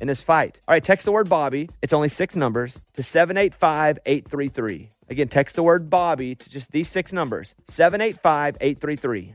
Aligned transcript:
in 0.00 0.08
this 0.08 0.22
fight. 0.22 0.60
All 0.66 0.74
right, 0.74 0.82
text 0.82 1.04
the 1.04 1.12
word 1.12 1.28
Bobby. 1.28 1.68
It's 1.82 1.92
only 1.92 2.08
six 2.08 2.36
numbers 2.36 2.80
to 2.94 3.02
785 3.02 3.98
833. 4.04 4.90
Again, 5.08 5.28
text 5.28 5.56
the 5.56 5.62
word 5.62 5.90
Bobby 5.90 6.34
to 6.34 6.50
just 6.50 6.72
these 6.72 6.88
six 6.88 7.12
numbers 7.12 7.54
785 7.68 8.56
833. 8.60 9.34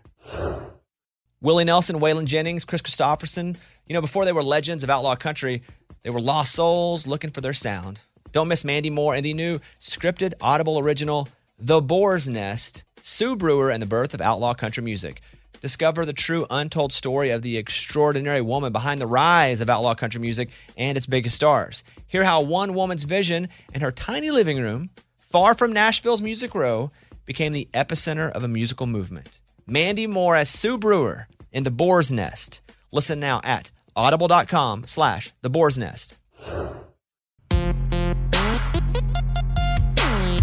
Willie 1.41 1.65
Nelson, 1.65 1.99
Waylon 1.99 2.25
Jennings, 2.25 2.65
Kris 2.65 2.81
Kristofferson. 2.81 3.57
You 3.85 3.93
know, 3.93 4.01
before 4.01 4.25
they 4.25 4.31
were 4.31 4.41
legends 4.41 4.83
of 4.83 4.89
outlaw 4.89 5.15
country, 5.15 5.61
they 6.01 6.09
were 6.09 6.21
lost 6.21 6.53
souls 6.53 7.05
looking 7.05 7.29
for 7.29 7.41
their 7.41 7.53
sound. 7.53 8.01
Don't 8.31 8.47
miss 8.47 8.65
Mandy 8.65 8.89
Moore 8.89 9.15
and 9.15 9.23
the 9.23 9.33
new 9.33 9.59
scripted 9.79 10.33
Audible 10.41 10.79
original, 10.79 11.27
The 11.59 11.81
Boar's 11.81 12.27
Nest, 12.27 12.83
Sue 13.01 13.35
Brewer 13.35 13.69
and 13.69 13.81
the 13.81 13.85
Birth 13.85 14.13
of 14.13 14.21
Outlaw 14.21 14.53
Country 14.53 14.83
Music. 14.83 15.21
Discover 15.65 16.05
the 16.05 16.13
true 16.13 16.45
untold 16.51 16.93
story 16.93 17.31
of 17.31 17.41
the 17.41 17.57
extraordinary 17.57 18.39
woman 18.39 18.71
behind 18.71 19.01
the 19.01 19.07
rise 19.07 19.61
of 19.61 19.67
outlaw 19.67 19.95
country 19.95 20.21
music 20.21 20.51
and 20.77 20.95
its 20.95 21.07
biggest 21.07 21.35
stars. 21.35 21.83
Hear 22.05 22.23
how 22.23 22.41
one 22.41 22.75
woman's 22.75 23.03
vision 23.03 23.49
in 23.73 23.81
her 23.81 23.91
tiny 23.91 24.29
living 24.29 24.61
room, 24.61 24.91
far 25.17 25.55
from 25.55 25.73
Nashville's 25.73 26.21
Music 26.21 26.53
Row, 26.53 26.91
became 27.25 27.51
the 27.51 27.67
epicenter 27.73 28.31
of 28.33 28.43
a 28.43 28.47
musical 28.47 28.85
movement. 28.85 29.39
Mandy 29.65 30.05
Moore 30.05 30.35
as 30.35 30.49
Sue 30.49 30.77
Brewer 30.77 31.27
in 31.51 31.63
The 31.63 31.71
Boar's 31.71 32.11
Nest. 32.11 32.61
Listen 32.91 33.19
now 33.19 33.41
at 33.43 33.71
audible.com 33.95 34.85
slash 34.85 35.33
The 35.41 35.49
Boar's 35.49 35.79
Nest. 35.79 36.19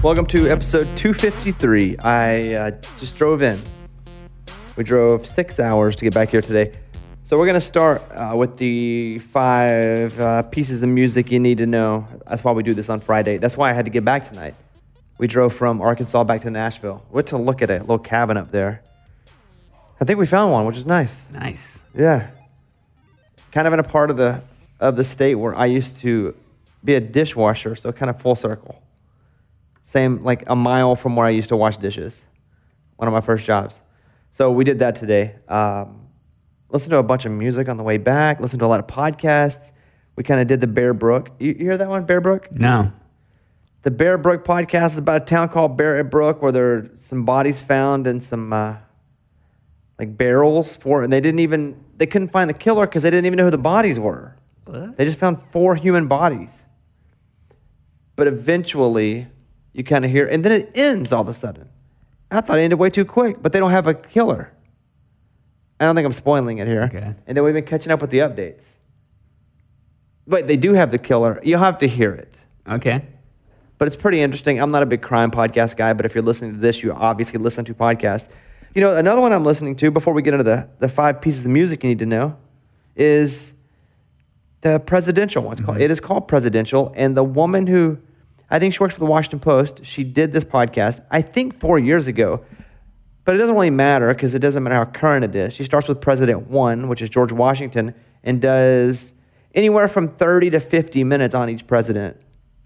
Welcome 0.03 0.27
to 0.27 0.49
episode 0.49 0.97
253. 0.97 1.99
I 1.99 2.55
uh, 2.55 2.71
just 2.99 3.15
drove 3.15 3.41
in. 3.41 3.61
We 4.75 4.85
drove 4.85 5.27
six 5.27 5.61
hours 5.61 5.97
to 5.97 6.05
get 6.05 6.15
back 6.15 6.31
here 6.31 6.41
today. 6.41 6.73
So 7.25 7.39
we're 7.39 7.45
going 7.45 7.55
to 7.55 7.61
start 7.61 8.03
uh, 8.11 8.35
with 8.35 8.57
the 8.57 9.19
five 9.19 10.19
uh, 10.19 10.43
pieces 10.45 10.83
of 10.83 10.89
music 10.89 11.31
you 11.31 11.39
need 11.41 11.59
to 11.59 11.67
know. 11.67 12.07
That's 12.27 12.43
why 12.43 12.53
we 12.53 12.63
do 12.63 12.73
this 12.73 12.89
on 12.89 13.01
Friday. 13.01 13.37
That's 13.37 13.57
why 13.57 13.69
I 13.69 13.75
had 13.75 13.85
to 13.85 13.91
get 13.91 14.03
back 14.03 14.27
tonight. 14.27 14.55
We 15.19 15.27
drove 15.27 15.53
from 15.53 15.83
Arkansas 15.83 16.25
back 16.25 16.41
to 16.43 16.51
Nashville. 16.51 17.05
Went 17.11 17.29
to 17.29 17.37
look 17.37 17.61
at 17.61 17.71
a 17.71 17.81
little 17.81 17.99
cabin 17.99 18.39
up 18.39 18.51
there. 18.51 18.83
I 20.01 20.05
think 20.07 20.19
we 20.19 20.27
found 20.27 20.53
one, 20.53 20.65
which 20.65 20.79
is 20.79 20.87
nice. 20.87 21.31
Nice. 21.31 21.83
Yeah. 21.95 22.31
Kind 23.53 23.67
of 23.67 23.75
in 23.75 23.79
a 23.79 23.85
part 23.85 24.11
of 24.11 24.17
the 24.17 24.43
of 24.81 24.97
the 24.97 25.05
state 25.05 25.35
where 25.37 25.55
I 25.55 25.67
used 25.67 25.97
to 25.99 26.35
be 26.83 26.95
a 26.95 27.01
dishwasher, 27.01 27.77
so 27.77 27.93
kind 27.93 28.11
of 28.11 28.21
full 28.21 28.35
circle. 28.35 28.83
Same 29.85 30.25
like 30.25 30.49
a 30.49 30.57
mile 30.57 30.97
from 30.97 31.15
where 31.15 31.27
I 31.27 31.31
used 31.31 31.51
to 31.51 31.57
wash 31.57 31.77
dishes. 31.77 32.25
One 32.97 33.07
of 33.07 33.13
my 33.13 33.21
first 33.21 33.45
jobs. 33.47 33.79
So 34.33 34.51
we 34.51 34.65
did 34.65 34.81
that 34.81 34.95
today. 34.95 35.37
Um, 35.47 36.09
listened 36.71 36.91
to 36.91 36.97
a 36.97 37.03
bunch 37.03 37.27
of 37.27 37.33
music 37.33 37.69
on 37.69 37.77
the 37.77 37.83
way 37.83 37.99
back. 37.99 38.41
Listened 38.41 38.61
to 38.61 38.67
a 38.67 38.69
lot 38.69 38.81
of 38.81 38.87
podcasts. 38.87 39.71
We 40.17 40.25
kind 40.25 40.41
of 40.41 40.47
did 40.47 40.61
the 40.61 40.67
Bear 40.67 40.95
Brook. 40.95 41.31
You, 41.39 41.49
you 41.53 41.65
hear 41.67 41.77
that 41.77 41.89
one, 41.89 42.05
Bear 42.07 42.21
Brook? 42.21 42.49
No. 42.53 42.93
The 43.83 43.91
Bear 43.91 44.17
Brook 44.17 44.45
podcast 44.45 44.93
is 44.93 44.99
about 44.99 45.23
a 45.23 45.25
town 45.25 45.51
called 45.51 45.77
Bear 45.77 46.03
Brook 46.03 46.41
where 46.41 46.51
there 46.51 46.73
are 46.73 46.91
some 46.97 47.25
bodies 47.25 47.61
found 47.61 48.07
and 48.07 48.23
some 48.23 48.53
uh, 48.53 48.77
like 49.99 50.17
barrels 50.17 50.77
for, 50.77 51.03
and 51.03 51.13
they 51.13 51.21
didn't 51.21 51.41
even 51.41 51.85
they 51.97 52.07
couldn't 52.07 52.29
find 52.29 52.49
the 52.49 52.55
killer 52.55 52.87
because 52.87 53.03
they 53.03 53.11
didn't 53.11 53.27
even 53.27 53.37
know 53.37 53.45
who 53.45 53.51
the 53.51 53.59
bodies 53.59 54.01
were. 54.01 54.37
What? 54.65 54.97
They 54.97 55.05
just 55.05 55.19
found 55.19 55.43
four 55.43 55.75
human 55.75 56.09
bodies. 56.09 56.65
But 58.17 58.29
eventually, 58.29 59.27
you 59.73 59.85
kind 59.85 60.05
of 60.05 60.11
hear, 60.11 60.27
and 60.27 60.45
then 60.45 60.53
it 60.53 60.71
ends 60.75 61.13
all 61.13 61.23
of 61.23 61.29
a 61.29 61.35
sudden. 61.35 61.69
I 62.33 62.41
thought 62.41 62.59
it 62.59 62.63
ended 62.63 62.79
way 62.79 62.91
too 62.91 63.05
quick, 63.05 63.43
but 63.43 63.53
they 63.53 63.59
don't 63.59 63.71
have 63.71 63.87
a 63.87 63.95
killer. 63.95 64.53
I 65.79 65.85
don't 65.85 65.95
think 65.95 66.07
I'm 66.07 66.13
spoiling 66.13 66.59
it 66.59 66.67
here. 66.67 66.83
Okay. 66.83 67.15
And 67.27 67.37
then 67.37 67.45
we've 67.45 67.55
been 67.55 67.65
catching 67.65 67.93
up 67.93 68.01
with 68.01 68.11
the 68.11 68.19
updates. 68.19 68.77
But 70.27 70.47
they 70.47 70.57
do 70.57 70.73
have 70.73 70.91
the 70.91 70.99
killer. 70.99 71.41
You'll 71.43 71.61
have 71.61 71.79
to 71.79 71.89
hear 71.89 72.13
it. 72.13 72.47
Okay. 72.69 73.07
But 73.79 73.89
it's 73.89 73.97
pretty 73.97 74.23
interesting. 74.23 74.61
I'm 74.61 74.71
not 74.71 74.85
a 74.85 74.87
big 74.87 75.03
crime 75.03 75.31
podcast 75.31 75.77
guy, 75.77 75.93
but 75.93 76.07
if 76.07 76.15
you're 76.15 76.23
listening 76.23 76.53
to 76.53 76.59
this, 76.59 76.83
you 76.83 76.93
obviously 76.93 77.41
listen 77.41 77.65
to 77.65 77.75
podcasts. 77.75 78.33
You 78.75 78.81
know, 78.81 78.97
another 78.97 79.21
one 79.21 79.33
I'm 79.33 79.45
listening 79.45 79.75
to 79.77 79.91
before 79.91 80.15
we 80.15 80.23
get 80.23 80.35
into 80.35 80.45
the, 80.45 80.71
the 80.79 80.89
five 80.89 81.21
pieces 81.21 81.45
of 81.45 81.51
music 81.51 81.83
you 81.83 81.91
need 81.91 81.99
to 81.99 82.07
know 82.07 82.39
is 82.95 83.55
the 84.61 84.79
presidential 84.79 85.43
one. 85.43 85.55
It's 85.55 85.63
called, 85.63 85.79
mm-hmm. 85.79 85.85
it 85.85 85.91
is 85.91 86.01
called 86.01 86.29
Presidential. 86.29 86.93
And 86.97 87.17
the 87.17 87.25
woman 87.25 87.67
who, 87.67 87.99
I 88.53 88.59
think 88.59 88.75
she 88.75 88.81
works 88.81 88.93
for 88.93 89.01
the 89.01 89.07
Washington 89.07 89.41
Post, 89.41 89.87
she 89.87 90.05
did 90.05 90.31
this 90.31 90.45
podcast, 90.45 91.01
I 91.11 91.23
think 91.23 91.55
four 91.55 91.79
years 91.79 92.07
ago. 92.07 92.45
But 93.25 93.35
it 93.35 93.39
doesn't 93.39 93.55
really 93.55 93.71
matter 93.71 94.13
because 94.13 94.35
it 94.35 94.41
doesn't 94.41 94.63
matter 94.63 94.75
how 94.75 94.85
current 94.85 95.25
it 95.25 95.35
is. 95.35 95.55
She 95.55 95.65
starts 95.65 95.89
with 95.89 96.03
President 96.03 96.49
One, 96.49 96.89
which 96.89 97.01
is 97.01 97.09
George 97.09 97.33
Washington, 97.33 97.95
and 98.23 98.43
does 98.43 99.15
anywhere 99.55 99.89
from 99.89 100.09
30 100.09 100.51
to 100.51 100.61
50 100.61 101.03
minutes 101.03 101.35
on 101.35 101.49
each 101.49 101.67
president. 101.67 102.19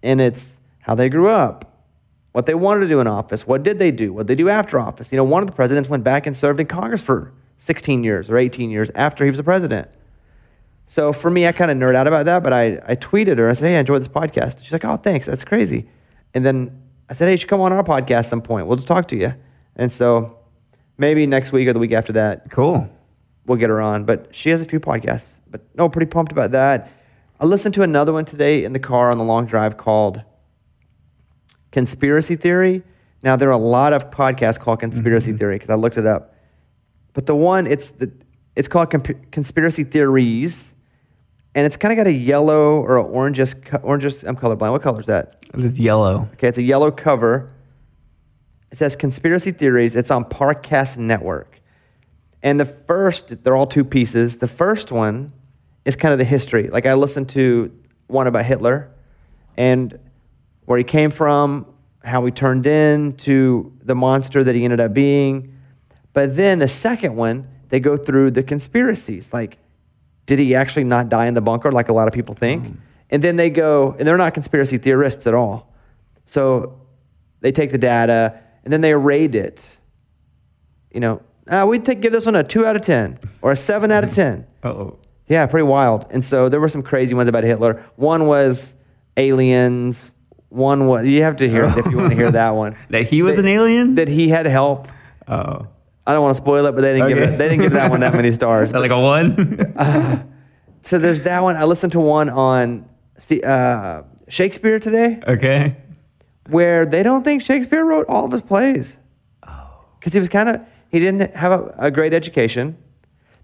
And 0.03 0.21
it's 0.21 0.61
how 0.81 0.97
they 0.97 1.09
grew 1.09 1.29
up, 1.29 1.85
what 2.33 2.47
they 2.47 2.55
wanted 2.55 2.81
to 2.81 2.89
do 2.89 2.99
in 2.99 3.07
office, 3.07 3.47
what 3.47 3.63
did 3.63 3.79
they 3.79 3.93
do, 3.93 4.13
what 4.13 4.27
did 4.27 4.37
they 4.37 4.43
do 4.43 4.49
after 4.49 4.81
office. 4.81 5.13
You 5.13 5.19
know, 5.19 5.25
one 5.25 5.43
of 5.43 5.47
the 5.49 5.55
presidents 5.55 5.89
went 5.89 6.03
back 6.03 6.27
and 6.27 6.37
served 6.37 6.59
in 6.59 6.67
Congress 6.67 7.05
for 7.05 7.33
16 7.59 8.03
years 8.03 8.29
or 8.29 8.39
18 8.39 8.71
years 8.71 8.91
after 8.97 9.23
he 9.23 9.31
was 9.31 9.39
a 9.39 9.45
president. 9.45 9.89
So 10.87 11.13
for 11.13 11.31
me, 11.31 11.47
I 11.47 11.53
kind 11.53 11.71
of 11.71 11.77
nerd 11.77 11.97
out 11.97 12.07
about 12.07 12.27
that, 12.27 12.43
but 12.43 12.53
I, 12.53 12.79
I 12.87 12.95
tweeted 12.95 13.39
her. 13.39 13.49
I 13.49 13.53
said, 13.55 13.67
hey, 13.67 13.77
I 13.77 13.81
enjoyed 13.81 14.01
this 14.01 14.09
podcast. 14.09 14.63
She's 14.63 14.73
like, 14.73 14.85
oh, 14.85 14.97
thanks. 14.97 15.27
That's 15.27 15.45
crazy. 15.45 15.89
And 16.33 16.47
then 16.47 16.81
I 17.11 17.13
said, 17.13 17.27
hey, 17.27 17.33
you 17.33 17.37
should 17.39 17.49
come 17.49 17.61
on 17.61 17.73
our 17.73 17.83
podcast 17.83 18.27
some 18.27 18.41
point. 18.41 18.67
We'll 18.67 18.77
just 18.77 18.89
talk 18.89 19.09
to 19.09 19.17
you. 19.17 19.35
And 19.75 19.91
so 19.91 20.39
maybe 20.97 21.27
next 21.27 21.53
week 21.53 21.67
or 21.69 21.73
the 21.73 21.81
week 21.81 21.93
after 21.93 22.13
that, 22.13 22.51
Cool. 22.51 22.89
we'll 23.47 23.59
get 23.59 23.69
her 23.69 23.81
on. 23.81 24.05
But 24.05 24.35
she 24.35 24.51
has 24.51 24.63
a 24.63 24.65
few 24.65 24.79
podcasts. 24.79 25.41
But 25.51 25.63
no, 25.75 25.89
pretty 25.89 26.07
pumped 26.07 26.31
about 26.31 26.53
that. 26.53 26.91
I 27.41 27.47
listened 27.47 27.75
to 27.75 27.83
another 27.83 28.13
one 28.13 28.25
today 28.25 28.65
in 28.65 28.73
the 28.73 28.79
car 28.79 29.11
on 29.11 29.19
the 29.19 29.25
long 29.25 29.47
drive 29.47 29.77
called 29.77 30.23
Conspiracy 31.73 32.37
Theory. 32.37 32.83
Now 33.23 33.37
there 33.37 33.49
are 33.49 33.53
a 33.53 33.59
lot 33.59 33.93
of 33.93 34.11
podcasts 34.11 34.59
called 34.59 34.81
Conspiracy 34.81 35.31
mm-hmm. 35.33 35.39
Theory 35.39 35.57
because 35.57 35.69
I 35.69 35.75
looked 35.75 35.99
it 35.99 36.07
up. 36.07 36.35
But 37.13 37.27
the 37.27 37.35
one 37.35 37.67
it's 37.67 37.91
the 37.91 38.13
it's 38.55 38.69
called 38.69 38.91
Comp- 38.91 39.31
Conspiracy 39.33 39.85
Theories, 39.85 40.76
and 41.57 41.65
it's 41.65 41.79
kind 41.79 41.91
of 41.91 41.97
got 41.97 42.07
a 42.07 42.13
yellow 42.13 42.83
or 42.83 42.99
an 42.99 43.07
orangish 43.07 43.59
orangish. 43.81 44.23
I'm 44.29 44.37
colorblind. 44.37 44.73
What 44.73 44.83
color 44.83 45.01
is 45.01 45.07
that? 45.07 45.41
It's 45.55 45.79
yellow. 45.79 46.29
Okay, 46.35 46.49
it's 46.49 46.59
a 46.59 46.63
yellow 46.63 46.91
cover. 46.91 47.51
It 48.71 48.77
says 48.77 48.95
Conspiracy 48.95 49.53
Theories. 49.53 49.97
It's 49.97 50.11
on 50.11 50.27
Parcast 50.27 50.99
Network. 50.99 51.63
And 52.43 52.61
the 52.61 52.67
first, 52.67 53.43
they're 53.43 53.57
all 53.57 53.67
two 53.67 53.85
pieces. 53.85 54.37
The 54.37 54.47
first 54.47 54.93
one 54.93 55.33
is 55.87 55.97
kind 55.97 56.13
of 56.13 56.19
the 56.19 56.25
history. 56.25 56.69
Like 56.69 56.85
I 56.85 56.93
listened 56.93 57.31
to 57.31 57.73
one 58.07 58.27
about 58.27 58.45
Hitler 58.45 58.91
and 59.57 59.99
where 60.67 60.77
he 60.77 60.85
came 60.85 61.11
from, 61.11 61.73
how 62.05 62.23
he 62.27 62.33
turned 62.33 62.67
into 62.67 63.73
the 63.83 63.95
monster 63.95 64.45
that 64.45 64.55
he 64.55 64.63
ended 64.63 64.81
up 64.81 64.93
being. 64.93 65.57
But 66.13 66.37
then 66.37 66.59
the 66.59 66.69
second 66.69 67.17
one, 67.17 67.49
they 67.71 67.81
go 67.81 67.97
through 67.97 68.33
the 68.33 68.43
conspiracies. 68.43 69.33
Like, 69.33 69.59
did 70.27 70.39
he 70.39 70.55
actually 70.55 70.85
not 70.85 71.09
die 71.09 71.27
in 71.27 71.35
the 71.35 71.41
bunker 71.41 71.73
like 71.73 71.89
a 71.89 71.93
lot 71.93 72.09
of 72.09 72.15
people 72.15 72.35
think? 72.35 72.77
And 73.11 73.23
then 73.23 73.37
they 73.37 73.51
go, 73.51 73.95
and 73.99 74.07
they're 74.07 74.17
not 74.17 74.35
conspiracy 74.35 74.79
theorists 74.79 75.27
at 75.27 75.35
all. 75.35 75.73
So 76.25 76.81
they 77.41 77.53
take 77.53 77.71
the 77.71 77.79
data 77.79 78.39
and 78.65 78.73
then 78.73 78.81
they 78.81 78.95
rate 78.95 79.35
it. 79.37 79.77
You 80.93 81.01
know, 81.01 81.23
uh, 81.47 81.65
we'd 81.69 81.85
take, 81.85 82.01
give 82.01 82.13
this 82.13 82.27
one 82.27 82.35
a 82.35 82.43
two 82.43 82.67
out 82.67 82.75
of 82.75 82.83
10 82.83 83.19
or 83.43 83.53
a 83.53 83.57
seven 83.57 83.93
out 83.93 84.03
of 84.03 84.11
10. 84.15 84.45
Oh. 84.65 84.99
Yeah, 85.29 85.47
pretty 85.47 85.65
wild. 85.65 86.07
And 86.11 86.25
so 86.25 86.49
there 86.49 86.61
were 86.61 86.69
some 86.69 86.83
crazy 86.83 87.15
ones 87.15 87.29
about 87.29 87.45
Hitler. 87.45 87.85
One 87.97 88.27
was 88.27 88.75
aliens. 89.17 90.15
one 90.49 90.87
was 90.87 91.07
you 91.07 91.23
have 91.23 91.37
to 91.37 91.49
hear 91.49 91.65
it 91.65 91.77
if 91.77 91.87
you 91.87 91.97
want 91.97 92.11
to 92.11 92.17
hear 92.17 92.31
that 92.43 92.51
one. 92.57 92.77
That 92.91 93.05
he 93.07 93.23
was 93.23 93.39
an 93.39 93.47
alien? 93.47 93.95
That 93.97 94.09
he 94.09 94.29
had 94.29 94.47
help. 94.47 94.89
oh. 95.29 95.63
I 96.07 96.13
don't 96.13 96.23
want 96.23 96.37
to 96.37 96.43
spoil 96.43 96.67
it, 96.67 96.73
but 96.73 96.83
they 96.83 96.95
didn't 96.95 97.09
give 97.09 97.19
it, 97.19 97.39
they 97.39 97.49
didn't 97.49 97.63
give 97.63 97.73
that 97.73 97.91
one 97.91 98.01
that 98.01 98.15
many 98.15 98.31
stars. 98.41 98.73
Like 98.73 98.91
a 98.91 99.01
one? 99.01 99.75
so 100.83 100.99
there's 100.99 101.23
that 101.23 101.43
one. 101.43 101.57
I 101.57 101.65
listened 101.65 101.93
to 101.93 102.01
one 102.01 102.29
on 102.31 102.89
uh, 103.45 104.03
Shakespeare 104.29 104.79
today, 104.79 105.21
okay. 105.27 105.77
where 106.49 106.87
they 106.87 107.03
don't 107.03 107.25
think 107.25 107.43
Shakespeare 107.43 107.85
wrote 107.85 108.07
all 108.09 108.25
of 108.25 108.31
his 108.31 108.43
plays. 108.43 108.99
Oh. 109.43 109.85
Because 109.99 110.13
he 110.13 110.21
was 110.21 110.29
kind 110.29 110.49
of 110.49 110.61
he 110.91 111.01
didn't 111.01 111.35
have 111.35 111.53
a, 111.53 111.75
a 111.79 111.91
great 111.91 112.15
education. 112.15 112.77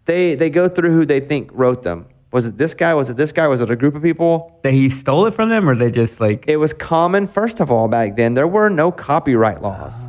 They 0.04 0.36
they 0.36 0.50
go 0.50 0.68
through 0.68 0.92
who 0.92 1.04
they 1.04 1.20
think 1.20 1.50
wrote 1.52 1.82
them. 1.82 2.06
Was 2.32 2.46
it 2.46 2.56
this 2.56 2.74
guy? 2.74 2.94
Was 2.94 3.10
it 3.10 3.16
this 3.16 3.30
guy? 3.30 3.46
Was 3.46 3.60
it 3.60 3.70
a 3.70 3.76
group 3.76 3.94
of 3.94 4.02
people? 4.02 4.58
That 4.62 4.72
he 4.72 4.88
stole 4.88 5.26
it 5.26 5.34
from 5.34 5.50
them 5.50 5.68
or 5.68 5.74
they 5.74 5.90
just 5.90 6.20
like 6.20 6.46
It 6.48 6.56
was 6.56 6.72
common, 6.72 7.26
first 7.26 7.60
of 7.60 7.70
all, 7.70 7.88
back 7.88 8.16
then. 8.16 8.34
There 8.34 8.48
were 8.48 8.70
no 8.70 8.90
copyright 8.90 9.62
laws. 9.62 10.08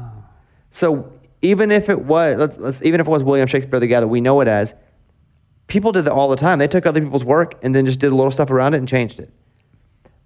So 0.70 1.12
even 1.44 1.70
if 1.72 1.90
it 1.90 2.02
was, 2.02 2.38
let's, 2.38 2.58
let's, 2.58 2.84
even 2.84 3.00
if 3.00 3.08
it 3.08 3.10
was 3.10 3.24
William 3.24 3.48
Shakespeare 3.48 3.80
the 3.80 3.88
guy 3.88 4.00
that 4.00 4.08
we 4.08 4.22
know 4.22 4.40
it 4.42 4.48
as, 4.48 4.74
people 5.68 5.92
did 5.92 6.06
that 6.06 6.14
all 6.14 6.30
the 6.30 6.38
time. 6.38 6.58
They 6.58 6.68
took 6.68 6.86
other 6.86 7.02
people's 7.02 7.26
work 7.26 7.60
and 7.62 7.76
then 7.76 7.86
just 7.86 8.00
did 8.00 8.12
a 8.12 8.16
little 8.16 8.32
stuff 8.32 8.50
around 8.50 8.74
it 8.74 8.78
and 8.78 8.88
changed 8.88 9.20
it. 9.20 9.32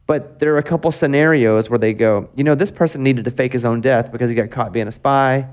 But 0.05 0.39
there 0.39 0.53
are 0.53 0.57
a 0.57 0.63
couple 0.63 0.89
scenarios 0.91 1.69
where 1.69 1.79
they 1.79 1.93
go, 1.93 2.29
you 2.35 2.43
know, 2.43 2.55
this 2.55 2.71
person 2.71 3.03
needed 3.03 3.25
to 3.25 3.31
fake 3.31 3.51
his 3.51 3.65
own 3.65 3.81
death 3.81 4.11
because 4.11 4.29
he 4.29 4.35
got 4.35 4.51
caught 4.51 4.71
being 4.71 4.87
a 4.87 4.91
spy, 4.91 5.49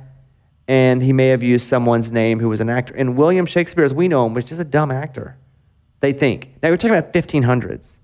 and 0.68 1.02
he 1.02 1.12
may 1.12 1.28
have 1.28 1.42
used 1.42 1.66
someone's 1.66 2.12
name 2.12 2.38
who 2.38 2.48
was 2.48 2.60
an 2.60 2.70
actor. 2.70 2.94
And 2.94 3.16
William 3.16 3.46
Shakespeare, 3.46 3.84
as 3.84 3.92
we 3.92 4.06
know 4.06 4.24
him, 4.26 4.34
was 4.34 4.44
just 4.44 4.60
a 4.60 4.64
dumb 4.64 4.92
actor. 4.92 5.36
They 6.00 6.12
think. 6.12 6.50
Now 6.62 6.70
we're 6.70 6.76
talking 6.76 6.96
about 6.96 7.12
1500s. 7.12 7.98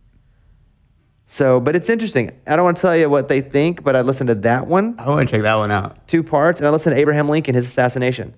So, 1.33 1.61
but 1.61 1.77
it's 1.77 1.89
interesting. 1.89 2.33
I 2.45 2.57
don't 2.57 2.65
want 2.65 2.77
to 2.79 2.81
tell 2.81 2.97
you 2.97 3.09
what 3.09 3.29
they 3.29 3.41
think, 3.41 3.85
but 3.85 3.95
I 3.95 4.01
listened 4.01 4.27
to 4.31 4.35
that 4.35 4.67
one, 4.67 4.97
I 4.99 5.09
want 5.09 5.29
to 5.29 5.33
check 5.33 5.43
that 5.43 5.55
one 5.55 5.71
out. 5.71 6.09
two 6.09 6.25
parts, 6.25 6.59
and 6.59 6.67
I 6.67 6.71
listened 6.71 6.97
to 6.97 7.01
Abraham 7.01 7.29
Lincoln, 7.29 7.55
his 7.55 7.67
assassination. 7.67 8.35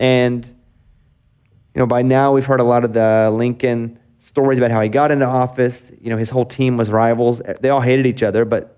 And, 0.00 0.44
you 0.44 1.78
know, 1.78 1.86
by 1.86 2.02
now 2.02 2.34
we've 2.34 2.44
heard 2.44 2.58
a 2.58 2.64
lot 2.64 2.82
of 2.82 2.92
the 2.92 3.30
Lincoln 3.32 3.96
stories 4.18 4.58
about 4.58 4.72
how 4.72 4.80
he 4.80 4.88
got 4.88 5.12
into 5.12 5.24
office. 5.24 5.92
You 6.00 6.10
know, 6.10 6.16
his 6.16 6.30
whole 6.30 6.44
team 6.44 6.76
was 6.76 6.90
rivals. 6.90 7.42
They 7.60 7.70
all 7.70 7.80
hated 7.80 8.06
each 8.06 8.24
other, 8.24 8.44
but, 8.44 8.76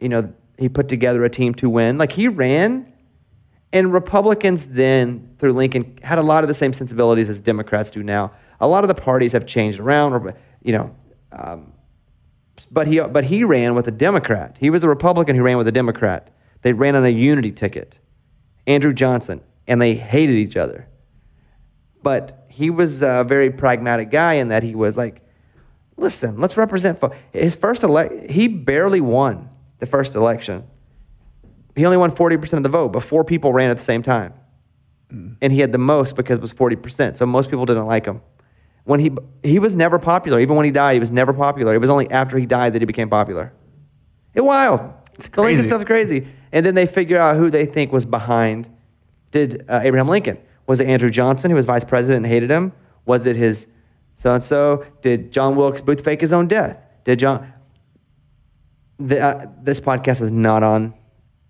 you 0.00 0.08
know, 0.08 0.32
he 0.58 0.68
put 0.68 0.88
together 0.88 1.24
a 1.24 1.30
team 1.30 1.54
to 1.54 1.70
win. 1.70 1.96
Like 1.96 2.10
he 2.10 2.26
ran, 2.26 2.92
and 3.72 3.92
Republicans 3.92 4.66
then, 4.66 5.32
through 5.38 5.52
Lincoln, 5.52 5.96
had 6.02 6.18
a 6.18 6.22
lot 6.22 6.42
of 6.42 6.48
the 6.48 6.54
same 6.54 6.72
sensibilities 6.72 7.30
as 7.30 7.40
Democrats 7.40 7.92
do 7.92 8.02
now. 8.02 8.32
A 8.58 8.66
lot 8.66 8.82
of 8.82 8.88
the 8.88 9.00
parties 9.00 9.30
have 9.30 9.46
changed 9.46 9.78
around, 9.78 10.12
or, 10.12 10.34
you 10.64 10.72
know, 10.72 10.96
um, 11.30 11.72
but 12.66 12.86
he 12.86 13.00
but 13.00 13.24
he 13.24 13.44
ran 13.44 13.74
with 13.74 13.86
a 13.88 13.92
Democrat. 13.92 14.56
He 14.58 14.70
was 14.70 14.84
a 14.84 14.88
Republican 14.88 15.36
who 15.36 15.42
ran 15.42 15.58
with 15.58 15.68
a 15.68 15.72
Democrat. 15.72 16.28
They 16.62 16.72
ran 16.72 16.96
on 16.96 17.04
a 17.04 17.10
unity 17.10 17.52
ticket, 17.52 17.98
Andrew 18.66 18.92
Johnson, 18.92 19.40
and 19.66 19.80
they 19.80 19.94
hated 19.94 20.36
each 20.36 20.56
other. 20.56 20.88
But 22.02 22.46
he 22.48 22.70
was 22.70 23.02
a 23.02 23.24
very 23.26 23.50
pragmatic 23.50 24.10
guy 24.10 24.34
in 24.34 24.48
that 24.48 24.62
he 24.62 24.74
was 24.74 24.96
like, 24.96 25.22
listen, 25.96 26.40
let's 26.40 26.56
represent. 26.56 26.98
Fo-. 26.98 27.12
His 27.32 27.54
first 27.54 27.82
elect, 27.82 28.30
he 28.30 28.48
barely 28.48 29.00
won 29.00 29.48
the 29.78 29.86
first 29.86 30.16
election. 30.16 30.64
He 31.76 31.84
only 31.84 31.96
won 31.96 32.10
forty 32.10 32.36
percent 32.36 32.58
of 32.58 32.62
the 32.64 32.76
vote, 32.76 32.92
but 32.92 33.02
four 33.02 33.24
people 33.24 33.52
ran 33.52 33.70
at 33.70 33.76
the 33.76 33.82
same 33.82 34.02
time, 34.02 34.34
mm. 35.12 35.36
and 35.40 35.52
he 35.52 35.60
had 35.60 35.70
the 35.70 35.78
most 35.78 36.16
because 36.16 36.38
it 36.38 36.42
was 36.42 36.52
forty 36.52 36.76
percent. 36.76 37.16
So 37.16 37.26
most 37.26 37.50
people 37.50 37.66
didn't 37.66 37.86
like 37.86 38.04
him 38.04 38.20
when 38.88 39.00
he 39.00 39.10
he 39.42 39.58
was 39.58 39.76
never 39.76 39.98
popular. 39.98 40.40
Even 40.40 40.56
when 40.56 40.64
he 40.64 40.70
died, 40.70 40.94
he 40.94 41.00
was 41.00 41.12
never 41.12 41.34
popular. 41.34 41.74
It 41.74 41.78
was 41.78 41.90
only 41.90 42.10
after 42.10 42.38
he 42.38 42.46
died 42.46 42.72
that 42.72 42.80
he 42.80 42.86
became 42.86 43.10
popular. 43.10 43.52
It 44.32 44.40
wild. 44.40 44.80
The 45.34 45.42
Lincoln 45.42 45.64
stuff's 45.66 45.84
crazy. 45.84 46.26
And 46.52 46.64
then 46.64 46.74
they 46.74 46.86
figure 46.86 47.18
out 47.18 47.36
who 47.36 47.50
they 47.50 47.66
think 47.66 47.92
was 47.92 48.06
behind. 48.06 48.66
Did 49.30 49.66
uh, 49.68 49.80
Abraham 49.82 50.08
Lincoln? 50.08 50.38
Was 50.66 50.80
it 50.80 50.86
Andrew 50.86 51.10
Johnson, 51.10 51.50
who 51.50 51.56
was 51.56 51.66
vice 51.66 51.84
president 51.84 52.24
and 52.24 52.32
hated 52.32 52.50
him? 52.50 52.72
Was 53.04 53.26
it 53.26 53.36
his 53.36 53.68
so 54.12 54.32
and 54.32 54.42
so? 54.42 54.86
Did 55.02 55.32
John 55.32 55.54
Wilkes 55.54 55.82
Booth 55.82 56.02
fake 56.02 56.22
his 56.22 56.32
own 56.32 56.48
death? 56.48 56.82
Did 57.04 57.18
John? 57.18 57.52
The, 58.98 59.20
uh, 59.20 59.46
this 59.60 59.82
podcast 59.82 60.22
is 60.22 60.32
not 60.32 60.62
on 60.62 60.94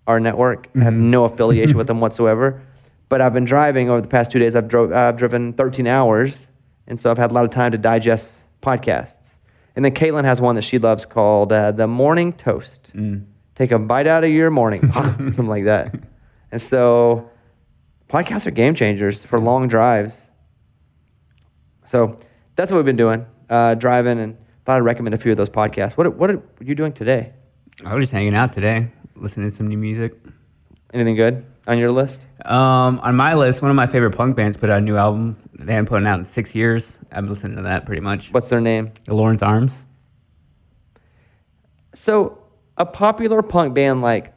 our 0.07 0.19
network. 0.19 0.67
I 0.75 0.83
have 0.83 0.93
no 0.93 1.23
affiliation 1.23 1.77
with 1.77 1.87
them 1.91 2.01
whatsoever. 2.01 2.61
But 3.07 3.21
I've 3.21 3.33
been 3.33 3.45
driving 3.45 3.89
over 3.89 4.01
the 4.01 4.09
past 4.09 4.29
two 4.29 4.39
days. 4.39 4.55
I've, 4.57 4.67
drove, 4.67 4.91
I've 4.91 5.15
driven 5.15 5.53
13 5.53 5.87
hours, 5.87 6.51
and 6.89 6.99
so 6.99 7.11
I've 7.11 7.17
had 7.17 7.31
a 7.31 7.33
lot 7.33 7.45
of 7.45 7.51
time 7.51 7.71
to 7.71 7.77
digest 7.77 8.47
podcasts. 8.61 9.39
And 9.75 9.85
then 9.85 9.93
Caitlin 9.93 10.25
has 10.25 10.41
one 10.41 10.55
that 10.55 10.63
she 10.63 10.79
loves 10.79 11.05
called 11.05 11.53
uh, 11.53 11.71
The 11.71 11.87
Morning 11.87 12.33
Toast. 12.33 12.91
Take 13.55 13.71
a 13.71 13.79
bite 13.79 14.07
out 14.07 14.23
of 14.23 14.31
your 14.31 14.49
morning, 14.49 14.91
something 14.91 15.47
like 15.47 15.65
that. 15.65 15.95
And 16.51 16.61
so 16.61 17.29
podcasts 18.09 18.47
are 18.47 18.51
game 18.51 18.73
changers 18.73 19.23
for 19.23 19.39
long 19.39 19.67
drives. 19.67 20.31
So 21.85 22.17
that's 22.55 22.71
what 22.71 22.77
we've 22.77 22.85
been 22.85 22.95
doing, 22.95 23.25
uh, 23.49 23.75
driving, 23.75 24.19
and 24.19 24.37
thought 24.65 24.77
I'd 24.77 24.83
recommend 24.83 25.13
a 25.13 25.17
few 25.17 25.31
of 25.31 25.37
those 25.37 25.49
podcasts. 25.49 25.93
What, 25.93 26.15
what 26.15 26.31
are 26.31 26.41
you 26.59 26.75
doing 26.75 26.91
today? 26.91 27.33
I 27.85 27.93
was 27.95 28.03
just 28.03 28.13
hanging 28.13 28.35
out 28.35 28.51
today, 28.51 28.91
listening 29.15 29.49
to 29.49 29.55
some 29.55 29.67
new 29.67 29.77
music. 29.77 30.13
Anything 30.91 31.15
good 31.15 31.45
on 31.67 31.77
your 31.77 31.91
list? 31.91 32.27
Um, 32.45 32.99
on 32.99 33.15
my 33.15 33.33
list, 33.35 33.61
one 33.61 33.71
of 33.71 33.75
my 33.75 33.87
favorite 33.87 34.11
punk 34.11 34.35
bands 34.35 34.57
put 34.57 34.69
out 34.69 34.79
a 34.79 34.81
new 34.81 34.97
album. 34.97 35.37
They 35.53 35.73
haven't 35.73 35.87
put 35.87 36.01
it 36.01 36.07
out 36.07 36.19
in 36.19 36.25
six 36.25 36.55
years. 36.55 36.97
I've 37.11 37.23
been 37.23 37.33
listening 37.33 37.57
to 37.57 37.63
that 37.63 37.85
pretty 37.85 38.01
much. 38.01 38.31
What's 38.31 38.49
their 38.49 38.61
name? 38.61 38.91
The 39.05 39.13
Lawrence 39.13 39.41
Arms. 39.41 39.85
So, 41.93 42.37
a 42.77 42.85
popular 42.85 43.41
punk 43.41 43.73
band 43.73 44.01
like 44.01 44.33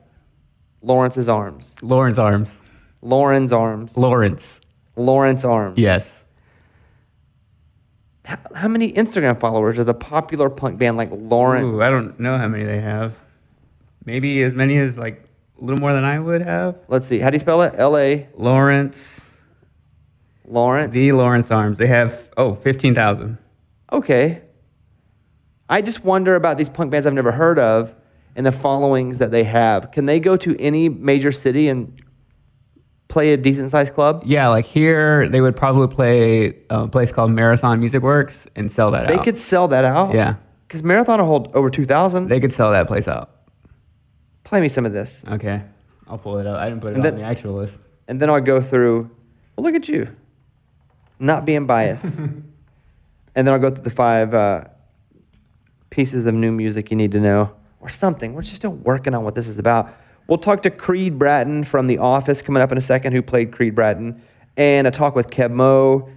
Lawrence's 0.82 1.28
Arms, 1.28 1.76
Lawrence 1.82 2.18
Arms. 2.18 2.60
Lauren's 3.02 3.52
Arms, 3.52 3.96
Lawrence. 3.96 4.60
Lawrence 4.96 5.44
Arms. 5.44 5.78
Yes. 5.78 6.22
How, 8.24 8.38
how 8.54 8.68
many 8.68 8.92
Instagram 8.92 9.38
followers 9.38 9.76
does 9.76 9.88
a 9.88 9.94
popular 9.94 10.48
punk 10.48 10.78
band 10.78 10.96
like 10.96 11.10
Lawrence? 11.12 11.64
Ooh, 11.64 11.82
I 11.82 11.90
don't 11.90 12.18
know 12.20 12.38
how 12.38 12.46
many 12.48 12.64
they 12.64 12.80
have. 12.80 13.16
Maybe 14.04 14.42
as 14.42 14.54
many 14.54 14.78
as 14.78 14.96
like 14.96 15.28
a 15.62 15.64
little 15.64 15.80
more 15.80 15.92
than 15.92 16.04
I 16.04 16.18
would 16.18 16.42
have. 16.42 16.76
Let's 16.88 17.06
see. 17.06 17.20
How 17.20 17.30
do 17.30 17.36
you 17.36 17.40
spell 17.40 17.62
it? 17.62 17.74
L 17.76 17.96
A 17.96 18.26
Lawrence. 18.36 19.30
Lawrence. 20.44 20.92
The 20.92 21.12
Lawrence 21.12 21.50
Arms. 21.50 21.78
They 21.78 21.86
have 21.86 22.30
oh, 22.36 22.54
15,000. 22.54 23.38
okay. 23.92 24.42
I 25.68 25.80
just 25.80 26.04
wonder 26.04 26.34
about 26.34 26.58
these 26.58 26.68
punk 26.68 26.90
bands 26.90 27.06
I've 27.06 27.14
never 27.14 27.32
heard 27.32 27.58
of 27.58 27.94
and 28.36 28.44
the 28.44 28.52
followings 28.52 29.18
that 29.20 29.30
they 29.30 29.44
have. 29.44 29.90
Can 29.90 30.04
they 30.04 30.20
go 30.20 30.36
to 30.36 30.54
any 30.60 30.90
major 30.90 31.32
city 31.32 31.68
and 31.68 31.98
play 33.08 33.32
a 33.32 33.38
decent 33.38 33.70
sized 33.70 33.94
club? 33.94 34.22
Yeah, 34.26 34.48
like 34.48 34.66
here 34.66 35.28
they 35.28 35.40
would 35.40 35.56
probably 35.56 35.88
play 35.94 36.48
uh, 36.70 36.84
a 36.84 36.88
place 36.88 37.10
called 37.12 37.30
Marathon 37.30 37.80
Music 37.80 38.02
Works 38.02 38.46
and 38.54 38.70
sell 38.70 38.90
that 38.90 39.06
They 39.06 39.14
out. 39.14 39.18
They 39.18 39.24
could 39.24 39.38
sell 39.38 39.68
that 39.68 39.86
out. 39.86 40.14
Yeah. 40.14 40.34
Because 40.66 40.82
Marathon 40.82 41.20
will 41.20 41.26
hold 41.26 41.54
over 41.54 41.70
2,000. 41.70 42.28
They 42.28 42.40
could 42.40 42.52
sell 42.52 42.72
that 42.72 42.86
place 42.86 43.08
out. 43.08 43.30
Play 44.52 44.60
me 44.60 44.68
some 44.68 44.84
of 44.84 44.92
this. 44.92 45.24
Okay. 45.26 45.62
I'll 46.06 46.18
pull 46.18 46.36
it 46.36 46.46
up. 46.46 46.60
I 46.60 46.68
didn't 46.68 46.82
put 46.82 46.88
it 46.88 46.96
And 46.96 47.06
on 47.06 47.12
then- 47.14 47.20
the 47.20 47.24
actual 47.24 47.54
list. 47.54 47.80
and 48.06 48.20
then 48.20 48.28
I'll 48.28 48.38
go 48.38 48.60
through. 48.60 49.10
Well, 49.56 49.64
look 49.64 49.74
at 49.74 49.88
you, 49.88 50.14
not 51.18 51.46
being 51.46 51.64
biased. 51.64 52.18
and 52.18 52.52
then 53.34 53.48
I'll 53.48 53.58
go 53.58 53.70
through 53.70 53.84
the 53.84 53.88
five 53.88 54.34
uh, 54.34 54.64
pieces 55.88 56.26
of 56.26 56.34
new 56.34 56.52
music 56.52 56.90
you 56.90 56.98
need 56.98 57.12
to 57.12 57.20
know, 57.20 57.54
or 57.80 57.88
something. 57.88 58.34
We're 58.34 58.42
just 58.42 58.56
still 58.56 58.72
working 58.74 59.14
on 59.14 59.24
what 59.24 59.34
this 59.34 59.48
is 59.48 59.58
about. 59.58 59.88
We'll 60.26 60.36
talk 60.36 60.60
to 60.64 60.70
Creed 60.70 61.18
Bratton 61.18 61.64
from 61.64 61.86
The 61.86 61.96
Office 61.96 62.42
coming 62.42 62.62
up 62.62 62.70
in 62.72 62.76
a 62.76 62.82
second, 62.82 63.14
who 63.14 63.22
played 63.22 63.52
Creed 63.52 63.74
Bratton, 63.74 64.20
and 64.58 64.86
a 64.86 64.90
talk 64.90 65.14
with 65.16 65.30
Keb' 65.30 65.50
Mo', 65.50 66.10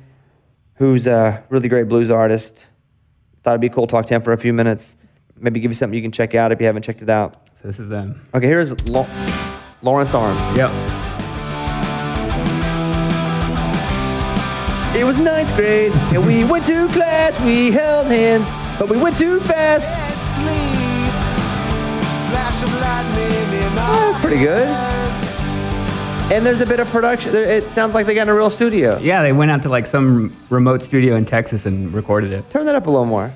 who's 0.74 1.08
a 1.08 1.42
really 1.48 1.70
great 1.70 1.88
blues 1.88 2.12
artist. 2.12 2.68
Thought 3.44 3.51
it'd 3.51 3.62
be 3.62 3.70
cool 3.70 3.88
to 3.88 3.92
talk 3.92 4.08
to 4.08 4.13
him 4.13 4.22
for 4.22 4.34
a 4.34 4.38
few 4.38 4.51
minutes. 4.51 4.98
Maybe 5.38 5.62
give 5.62 5.72
you 5.72 5.75
something 5.75 5.96
you 5.96 6.01
can 6.01 6.12
check 6.12 6.36
out 6.36 6.51
if 6.51 6.60
you 6.60 6.65
haven't 6.65 6.84
checked 6.84 7.01
it 7.01 7.10
out. 7.10 7.38
So 7.65 7.69
this 7.69 7.79
is 7.79 7.89
them. 7.89 8.22
Okay, 8.36 8.45
here's 8.45 8.79
Lau- 8.88 9.07
Lawrence 9.81 10.13
Arms. 10.13 10.39
Yep. 10.55 10.69
It 14.95 15.03
was 15.03 15.19
ninth 15.19 15.51
grade, 15.55 15.91
and 16.13 16.24
we 16.27 16.43
went 16.43 16.67
to 16.67 16.88
class. 16.89 17.41
We 17.41 17.72
held 17.72 18.05
hands, 18.05 18.51
but 18.77 18.88
we 18.88 18.98
went 19.01 19.17
too 19.17 19.39
fast. 19.39 19.89
Pretty 24.22 24.38
good. 24.43 24.67
And 26.31 26.45
there's 26.45 26.62
a 26.62 26.67
bit 26.67 26.79
of 26.79 26.88
production. 26.89 27.34
It 27.34 27.72
sounds 27.72 27.95
like 27.95 28.05
they 28.05 28.13
got 28.13 28.24
in 28.24 28.29
a 28.29 28.36
real 28.36 28.51
studio. 28.51 29.00
Yeah, 29.00 29.24
they 29.24 29.34
went 29.34 29.50
out 29.50 29.63
to 29.63 29.69
like 29.69 29.88
some 29.88 30.36
remote 30.51 30.84
studio 30.84 31.15
in 31.15 31.25
Texas 31.25 31.65
and 31.65 31.91
recorded 31.91 32.31
it. 32.31 32.48
Turn 32.51 32.67
that 32.67 32.75
up 32.75 32.86
a 32.86 32.91
little 32.91 33.05
more. 33.07 33.34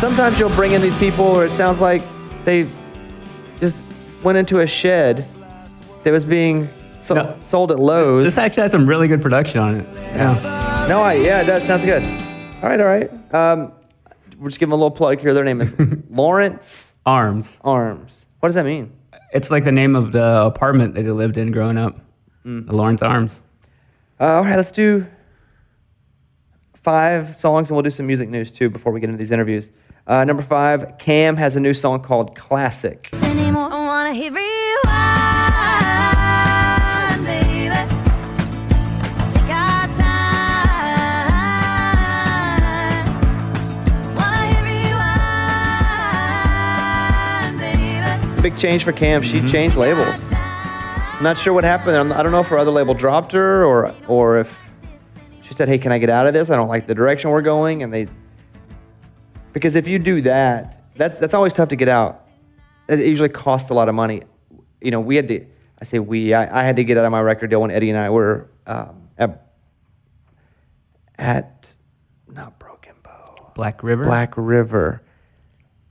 Sometimes 0.00 0.40
you'll 0.40 0.48
bring 0.50 0.72
in 0.72 0.80
these 0.80 0.94
people, 0.94 1.26
or 1.26 1.44
it 1.44 1.50
sounds 1.50 1.78
like 1.78 2.00
they 2.44 2.66
just 3.58 3.84
went 4.22 4.38
into 4.38 4.60
a 4.60 4.66
shed 4.66 5.26
that 6.04 6.10
was 6.10 6.24
being 6.24 6.70
so- 6.98 7.14
No. 7.16 7.36
sold 7.40 7.70
at 7.70 7.78
Lowe's. 7.78 8.24
This 8.24 8.38
actually 8.38 8.62
has 8.62 8.70
some 8.72 8.86
really 8.86 9.08
good 9.08 9.20
production 9.20 9.60
on 9.60 9.74
it. 9.80 9.86
Yeah. 9.94 10.86
No, 10.88 11.02
I, 11.02 11.12
yeah, 11.14 11.42
it 11.42 11.44
does. 11.46 11.64
Sounds 11.64 11.84
good. 11.84 12.02
All 12.62 12.68
right, 12.70 12.80
all 12.80 12.86
right. 12.86 13.34
Um, 13.34 13.72
we're 14.38 14.48
just 14.48 14.58
giving 14.58 14.72
a 14.72 14.76
little 14.76 14.90
plug 14.90 15.20
here. 15.20 15.34
Their 15.34 15.44
name 15.44 15.60
is 15.60 15.76
Lawrence 16.10 16.98
Arms. 17.04 17.60
Arms. 17.62 18.24
What 18.40 18.48
does 18.48 18.54
that 18.56 18.64
mean? 18.64 18.90
It's 19.34 19.50
like 19.50 19.64
the 19.64 19.72
name 19.72 19.94
of 19.94 20.12
the 20.12 20.44
apartment 20.46 20.94
that 20.94 21.02
they 21.02 21.10
lived 21.10 21.36
in 21.36 21.52
growing 21.52 21.76
up. 21.76 21.98
Mm. 22.46 22.66
The 22.66 22.72
Lawrence 22.74 23.02
Arms. 23.02 23.42
Uh, 24.18 24.36
all 24.36 24.44
right, 24.44 24.56
let's 24.56 24.72
do 24.72 25.06
five 26.72 27.36
songs 27.36 27.68
and 27.68 27.76
we'll 27.76 27.82
do 27.82 27.90
some 27.90 28.06
music 28.06 28.30
news 28.30 28.50
too 28.50 28.70
before 28.70 28.92
we 28.92 29.00
get 29.00 29.10
into 29.10 29.18
these 29.18 29.30
interviews. 29.30 29.70
Uh, 30.10 30.24
number 30.24 30.42
five, 30.42 30.98
Cam 30.98 31.36
has 31.36 31.54
a 31.54 31.60
new 31.60 31.72
song 31.72 32.00
called 32.02 32.34
Classic. 32.34 33.08
anymore. 33.22 33.68
I 33.70 33.86
wanna 33.86 34.12
hit 34.12 34.32
rewind, 34.34 34.44
baby. 37.24 37.68
Take 39.32 39.50
our 39.54 39.86
time. 41.70 43.06
Wanna 44.16 44.46
hit 44.52 44.64
rewind, 47.44 47.60
baby. 47.60 48.42
Big 48.42 48.56
change 48.56 48.82
for 48.82 48.90
Cam. 48.90 49.22
She 49.22 49.40
changed 49.46 49.76
labels. 49.76 50.24
I'm 50.32 51.22
not 51.22 51.38
sure 51.38 51.52
what 51.52 51.62
happened. 51.62 51.96
I'm- 51.96 52.12
I 52.12 52.24
don't 52.24 52.32
know 52.32 52.40
if 52.40 52.48
her 52.48 52.58
other 52.58 52.72
label 52.72 52.94
dropped 52.94 53.30
her 53.30 53.64
or 53.64 53.92
or 54.08 54.38
if 54.38 54.58
she 55.42 55.54
said, 55.54 55.68
"Hey, 55.68 55.78
can 55.78 55.92
I 55.92 55.98
get 55.98 56.10
out 56.10 56.26
of 56.26 56.32
this? 56.32 56.50
I 56.50 56.56
don't 56.56 56.68
like 56.68 56.88
the 56.88 56.94
direction 56.96 57.30
we're 57.30 57.42
going." 57.42 57.82
And 57.84 57.92
they 57.94 58.08
because 59.52 59.74
if 59.74 59.88
you 59.88 59.98
do 59.98 60.20
that, 60.22 60.82
that's 60.94 61.18
that's 61.18 61.34
always 61.34 61.52
tough 61.52 61.68
to 61.70 61.76
get 61.76 61.88
out. 61.88 62.26
It 62.88 63.00
usually 63.00 63.28
costs 63.28 63.70
a 63.70 63.74
lot 63.74 63.88
of 63.88 63.94
money. 63.94 64.22
You 64.80 64.90
know, 64.90 65.00
we 65.00 65.16
had 65.16 65.28
to. 65.28 65.46
I 65.80 65.84
say 65.84 65.98
we. 65.98 66.34
I, 66.34 66.60
I 66.60 66.64
had 66.64 66.76
to 66.76 66.84
get 66.84 66.98
out 66.98 67.04
of 67.04 67.12
my 67.12 67.20
record 67.20 67.50
deal 67.50 67.60
when 67.60 67.70
Eddie 67.70 67.90
and 67.90 67.98
I 67.98 68.10
were 68.10 68.50
um, 68.66 69.08
at 69.18 69.46
at 71.18 71.74
not 72.28 72.58
Broken 72.58 72.94
Bow. 73.02 73.52
Black 73.54 73.82
River. 73.82 74.04
Black 74.04 74.34
River. 74.36 75.02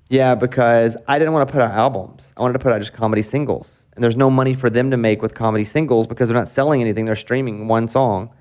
Yeah, 0.10 0.34
because 0.34 0.98
I 1.08 1.20
didn't 1.20 1.34
want 1.34 1.48
to 1.48 1.52
put 1.52 1.62
out 1.62 1.72
albums. 1.72 2.34
I 2.36 2.42
wanted 2.42 2.54
to 2.54 2.60
put 2.60 2.74
out 2.74 2.80
just 2.80 2.94
comedy 2.94 3.22
singles. 3.22 3.88
And 3.94 4.04
there's 4.04 4.18
no 4.18 4.32
money 4.32 4.56
for 4.56 4.68
them 4.70 4.90
to 4.90 4.98
make 4.98 5.22
with 5.22 5.36
comedy 5.36 5.66
singles 5.66 6.08
because 6.08 6.30
they're 6.30 6.38
not 6.38 6.48
selling 6.48 6.82
anything. 6.82 7.06
They're 7.06 7.16
streaming 7.16 7.68
one 7.68 7.88
song. 7.88 8.32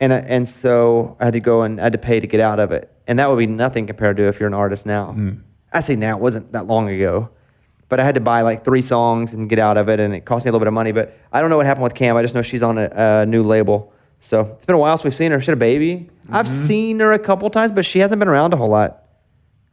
And, 0.00 0.12
and 0.14 0.48
so 0.48 1.16
I 1.20 1.26
had 1.26 1.34
to 1.34 1.40
go 1.40 1.60
and 1.60 1.78
I 1.78 1.84
had 1.84 1.92
to 1.92 1.98
pay 1.98 2.20
to 2.20 2.26
get 2.26 2.40
out 2.40 2.58
of 2.58 2.72
it. 2.72 2.90
And 3.08 3.18
that 3.18 3.28
would 3.28 3.38
be 3.38 3.46
nothing 3.48 3.86
compared 3.86 4.18
to 4.18 4.28
if 4.28 4.38
you're 4.38 4.46
an 4.46 4.54
artist 4.54 4.86
now. 4.86 5.16
I 5.72 5.80
say 5.80 5.96
now, 5.96 6.16
it 6.16 6.20
wasn't 6.20 6.52
that 6.52 6.66
long 6.66 6.88
ago. 6.88 7.30
But 7.88 7.98
I 8.00 8.04
had 8.04 8.14
to 8.16 8.20
buy 8.20 8.42
like 8.42 8.64
three 8.64 8.82
songs 8.82 9.32
and 9.32 9.48
get 9.48 9.58
out 9.58 9.78
of 9.78 9.88
it. 9.88 9.98
And 9.98 10.14
it 10.14 10.26
cost 10.26 10.44
me 10.44 10.50
a 10.50 10.52
little 10.52 10.60
bit 10.60 10.68
of 10.68 10.74
money. 10.74 10.92
But 10.92 11.18
I 11.32 11.40
don't 11.40 11.48
know 11.48 11.56
what 11.56 11.64
happened 11.66 11.84
with 11.84 11.94
Cam. 11.94 12.16
I 12.16 12.22
just 12.22 12.34
know 12.34 12.42
she's 12.42 12.62
on 12.62 12.76
a, 12.76 12.90
a 13.22 13.26
new 13.26 13.42
label. 13.42 13.92
So 14.20 14.40
it's 14.42 14.66
been 14.66 14.74
a 14.74 14.78
while 14.78 14.96
since 14.96 15.04
we've 15.04 15.14
seen 15.14 15.32
her. 15.32 15.40
She 15.40 15.46
had 15.46 15.56
a 15.56 15.56
baby. 15.56 16.10
I've 16.30 16.46
seen 16.48 17.00
her 17.00 17.12
a 17.12 17.18
couple 17.18 17.48
times, 17.50 17.72
but 17.72 17.86
she 17.86 18.00
hasn't 18.00 18.18
been 18.18 18.28
around 18.28 18.52
a 18.52 18.56
whole 18.58 18.68
lot. 18.68 19.04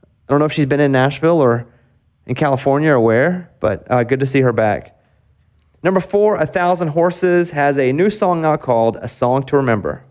I 0.03 0.31
don't 0.31 0.39
know 0.39 0.45
if 0.45 0.53
she's 0.53 0.65
been 0.65 0.79
in 0.79 0.91
Nashville 0.93 1.41
or 1.41 1.67
in 2.25 2.35
California 2.35 2.91
or 2.91 2.99
where, 2.99 3.51
but 3.59 3.85
uh, 3.91 4.03
good 4.03 4.21
to 4.21 4.25
see 4.25 4.41
her 4.41 4.53
back. 4.53 4.97
Number 5.83 5.99
four, 5.99 6.35
A 6.35 6.45
Thousand 6.45 6.87
Horses 6.89 7.51
has 7.51 7.77
a 7.77 7.91
new 7.91 8.09
song 8.09 8.45
out 8.45 8.61
called 8.61 8.97
A 9.01 9.07
Song 9.09 9.43
to 9.43 9.57
Remember. 9.57 10.03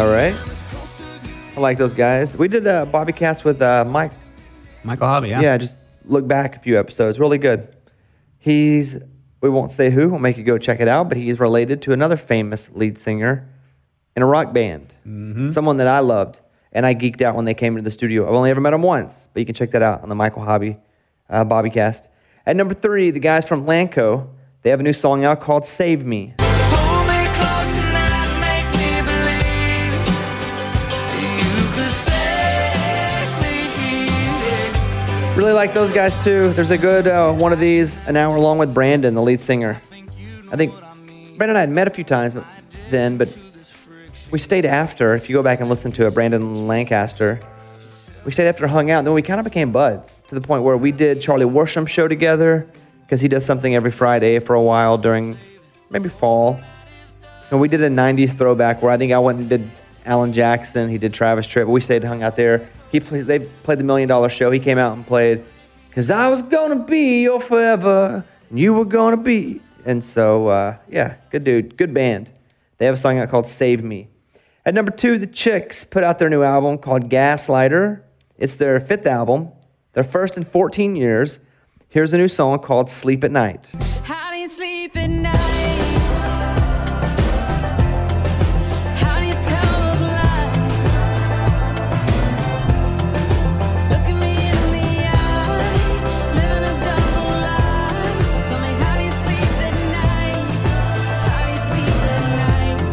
All 0.00 0.10
right. 0.10 0.34
I 1.54 1.60
like 1.60 1.76
those 1.76 1.92
guys. 1.92 2.34
We 2.34 2.48
did 2.48 2.66
a 2.66 2.86
Bobby 2.86 3.12
Cast 3.12 3.44
with 3.44 3.60
uh, 3.60 3.84
Mike. 3.86 4.12
Michael 4.82 5.06
Hobby. 5.06 5.28
Yeah. 5.28 5.42
Yeah, 5.42 5.58
just 5.58 5.84
look 6.06 6.26
back 6.26 6.56
a 6.56 6.58
few 6.58 6.78
episodes. 6.78 7.18
Really 7.20 7.36
good. 7.36 7.76
He's, 8.38 9.04
we 9.42 9.50
won't 9.50 9.70
say 9.70 9.90
who, 9.90 10.08
we'll 10.08 10.18
make 10.18 10.38
you 10.38 10.42
go 10.42 10.56
check 10.56 10.80
it 10.80 10.88
out, 10.88 11.10
but 11.10 11.18
he's 11.18 11.38
related 11.38 11.82
to 11.82 11.92
another 11.92 12.16
famous 12.16 12.72
lead 12.72 12.96
singer 12.96 13.46
in 14.16 14.22
a 14.22 14.26
rock 14.26 14.54
band. 14.54 14.94
Someone 15.52 15.76
that 15.76 15.86
I 15.86 15.98
loved. 15.98 16.40
And 16.72 16.86
I 16.86 16.94
geeked 16.94 17.20
out 17.20 17.36
when 17.36 17.44
they 17.44 17.52
came 17.52 17.74
into 17.74 17.84
the 17.84 17.90
studio. 17.90 18.26
I've 18.26 18.32
only 18.32 18.48
ever 18.48 18.62
met 18.62 18.72
him 18.72 18.80
once, 18.80 19.28
but 19.34 19.40
you 19.40 19.44
can 19.44 19.54
check 19.54 19.72
that 19.72 19.82
out 19.82 20.02
on 20.02 20.08
the 20.08 20.14
Michael 20.14 20.42
Hobby 20.42 20.78
uh, 21.28 21.44
Bobby 21.44 21.68
Cast. 21.68 22.08
At 22.46 22.56
number 22.56 22.72
three, 22.72 23.10
the 23.10 23.20
guys 23.20 23.46
from 23.46 23.66
Lanco, 23.66 24.30
they 24.62 24.70
have 24.70 24.80
a 24.80 24.82
new 24.82 24.94
song 24.94 25.26
out 25.26 25.42
called 25.42 25.66
Save 25.66 26.06
Me. 26.06 26.32
Really 35.36 35.52
like 35.52 35.72
those 35.72 35.92
guys 35.92 36.22
too. 36.22 36.52
There's 36.52 36.72
a 36.72 36.76
good 36.76 37.06
uh, 37.06 37.32
one 37.32 37.52
of 37.52 37.60
these, 37.60 37.98
an 38.08 38.16
hour 38.16 38.38
long 38.38 38.58
with 38.58 38.74
Brandon, 38.74 39.14
the 39.14 39.22
lead 39.22 39.40
singer. 39.40 39.80
I 40.50 40.56
think 40.56 40.74
Brandon 41.36 41.50
and 41.50 41.58
I 41.58 41.60
had 41.60 41.70
met 41.70 41.86
a 41.86 41.90
few 41.90 42.04
times 42.04 42.34
but 42.34 42.44
then, 42.90 43.16
but 43.16 43.38
we 44.32 44.38
stayed 44.38 44.66
after. 44.66 45.14
If 45.14 45.30
you 45.30 45.36
go 45.36 45.42
back 45.42 45.60
and 45.60 45.68
listen 45.68 45.92
to 45.92 46.06
it, 46.06 46.14
Brandon 46.14 46.66
Lancaster, 46.66 47.40
we 48.24 48.32
stayed 48.32 48.48
after, 48.48 48.66
hung 48.66 48.90
out, 48.90 48.98
and 48.98 49.06
then 49.06 49.14
we 49.14 49.22
kind 49.22 49.38
of 49.38 49.44
became 49.44 49.70
buds 49.70 50.22
to 50.24 50.34
the 50.34 50.40
point 50.40 50.64
where 50.64 50.76
we 50.76 50.92
did 50.92 51.20
Charlie 51.20 51.46
Worsham 51.46 51.88
show 51.88 52.08
together 52.08 52.68
because 53.02 53.20
he 53.20 53.28
does 53.28 53.46
something 53.46 53.74
every 53.74 53.92
Friday 53.92 54.40
for 54.40 54.54
a 54.54 54.62
while 54.62 54.98
during 54.98 55.38
maybe 55.90 56.08
fall. 56.08 56.60
And 57.50 57.60
we 57.60 57.68
did 57.68 57.80
a 57.82 57.88
90s 57.88 58.36
throwback 58.36 58.82
where 58.82 58.90
I 58.90 58.96
think 58.96 59.12
I 59.12 59.18
went 59.18 59.38
and 59.38 59.48
did 59.48 59.70
Alan 60.04 60.32
Jackson. 60.32 60.88
He 60.88 60.98
did 60.98 61.14
Travis 61.14 61.46
Tritt. 61.46 61.66
But 61.66 61.72
we 61.72 61.80
stayed 61.80 62.04
hung 62.04 62.22
out 62.22 62.36
there. 62.36 62.68
He 62.90 63.00
played, 63.00 63.26
they 63.26 63.38
played 63.38 63.78
the 63.78 63.84
Million 63.84 64.08
Dollar 64.08 64.28
Show. 64.28 64.50
He 64.50 64.58
came 64.60 64.78
out 64.78 64.96
and 64.96 65.06
played, 65.06 65.44
Because 65.88 66.10
I 66.10 66.28
was 66.28 66.42
to 66.70 66.84
be 66.84 67.22
your 67.22 67.40
forever, 67.40 68.24
and 68.48 68.58
you 68.58 68.74
were 68.74 68.84
to 69.16 69.22
be. 69.22 69.60
And 69.84 70.04
so, 70.04 70.48
uh, 70.48 70.76
yeah, 70.88 71.14
good 71.30 71.44
dude. 71.44 71.76
Good 71.76 71.94
band. 71.94 72.30
They 72.78 72.86
have 72.86 72.94
a 72.94 72.98
song 72.98 73.18
out 73.18 73.28
called 73.28 73.46
Save 73.46 73.82
Me. 73.82 74.08
At 74.66 74.74
number 74.74 74.90
two, 74.90 75.18
the 75.18 75.26
Chicks 75.26 75.84
put 75.84 76.04
out 76.04 76.18
their 76.18 76.28
new 76.28 76.42
album 76.42 76.78
called 76.78 77.08
Gaslighter. 77.08 78.02
It's 78.38 78.56
their 78.56 78.78
fifth 78.80 79.06
album, 79.06 79.50
their 79.92 80.04
first 80.04 80.36
in 80.36 80.44
14 80.44 80.96
years. 80.96 81.40
Here's 81.88 82.12
a 82.12 82.18
new 82.18 82.28
song 82.28 82.58
called 82.58 82.88
Sleep 82.90 83.24
at 83.24 83.30
Night. 83.30 83.72
How 84.04 84.30
do 84.30 84.38
you 84.38 84.48
sleep 84.48 84.96
at 84.96 85.10
night? 85.10 85.59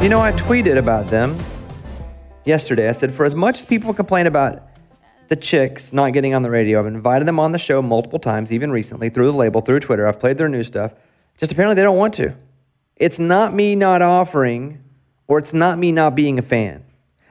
You 0.08 0.12
know, 0.12 0.22
I 0.22 0.32
tweeted 0.32 0.78
about 0.78 1.08
them 1.08 1.38
yesterday. 2.46 2.88
I 2.88 2.94
said, 2.94 3.14
for 3.14 3.26
as 3.26 3.36
much 3.36 3.60
as 3.60 3.66
people 3.66 3.94
complain 3.94 4.26
about 4.26 4.64
the 5.28 5.36
chicks 5.36 5.92
not 5.92 6.14
getting 6.14 6.34
on 6.34 6.44
the 6.44 6.50
radio, 6.50 6.80
I've 6.80 6.86
invited 6.86 7.28
them 7.28 7.42
on 7.42 7.52
the 7.52 7.60
show 7.60 7.82
multiple 7.82 8.18
times, 8.18 8.54
even 8.54 8.72
recently, 8.72 9.10
through 9.10 9.26
the 9.26 9.38
label, 9.38 9.60
through 9.60 9.82
Twitter. 9.82 10.08
I've 10.08 10.18
played 10.18 10.38
their 10.38 10.48
new 10.48 10.64
stuff. 10.64 10.94
Just 11.38 11.52
apparently 11.52 11.76
they 11.76 11.84
don't 11.84 11.98
want 11.98 12.14
to. 12.14 12.34
It's 12.96 13.20
not 13.20 13.54
me 13.54 13.76
not 13.76 14.02
offering, 14.02 14.82
or 15.28 15.40
it's 15.40 15.54
not 15.54 15.78
me 15.78 15.92
not 15.92 16.16
being 16.16 16.40
a 16.40 16.42
fan. 16.42 16.86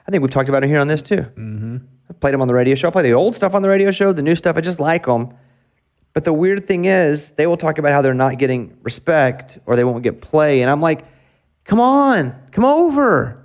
I 0.07 0.11
think 0.11 0.21
we've 0.21 0.31
talked 0.31 0.51
about 0.51 0.63
it 0.63 0.67
here 0.67 0.79
on 0.79 0.87
this 0.87 1.01
too. 1.01 1.23
Mm-hmm. 1.23 1.79
I 2.11 2.13
played 2.13 2.35
them 2.35 2.43
on 2.43 2.49
the 2.49 2.53
radio 2.53 2.75
show. 2.75 2.89
I 2.89 2.91
play 2.91 3.05
the 3.05 3.15
old 3.15 3.35
stuff 3.35 3.55
on 3.55 3.63
the 3.63 3.71
radio 3.71 3.91
show, 3.91 4.13
the 4.13 4.21
new 4.21 4.35
stuff. 4.35 4.59
I 4.59 4.61
just 4.61 4.81
like 4.81 5.07
them. 5.07 5.33
But 6.13 6.25
the 6.25 6.33
weird 6.35 6.67
thing 6.67 6.85
is, 6.85 7.31
they 7.31 7.47
will 7.47 7.57
talk 7.57 7.79
about 7.79 7.93
how 7.93 8.03
they're 8.03 8.13
not 8.13 8.37
getting 8.37 8.77
respect 8.83 9.61
or 9.65 9.77
they 9.77 9.85
won't 9.85 10.03
get 10.03 10.21
play. 10.21 10.61
And 10.61 10.71
I'm 10.71 10.83
like, 10.83 11.07
come 11.67 11.81
on, 11.81 12.35
come 12.53 12.65
over. 12.65 13.45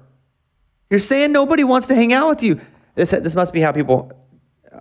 You're 0.90 1.00
saying 1.00 1.32
nobody 1.32 1.64
wants 1.64 1.88
to 1.88 1.96
hang 1.96 2.14
out 2.14 2.30
with 2.30 2.44
you. 2.44 2.60
This, 2.96 3.12
this 3.12 3.36
must 3.36 3.54
be 3.54 3.62
how 3.62 3.72
people 3.72 4.12
uh, 4.72 4.80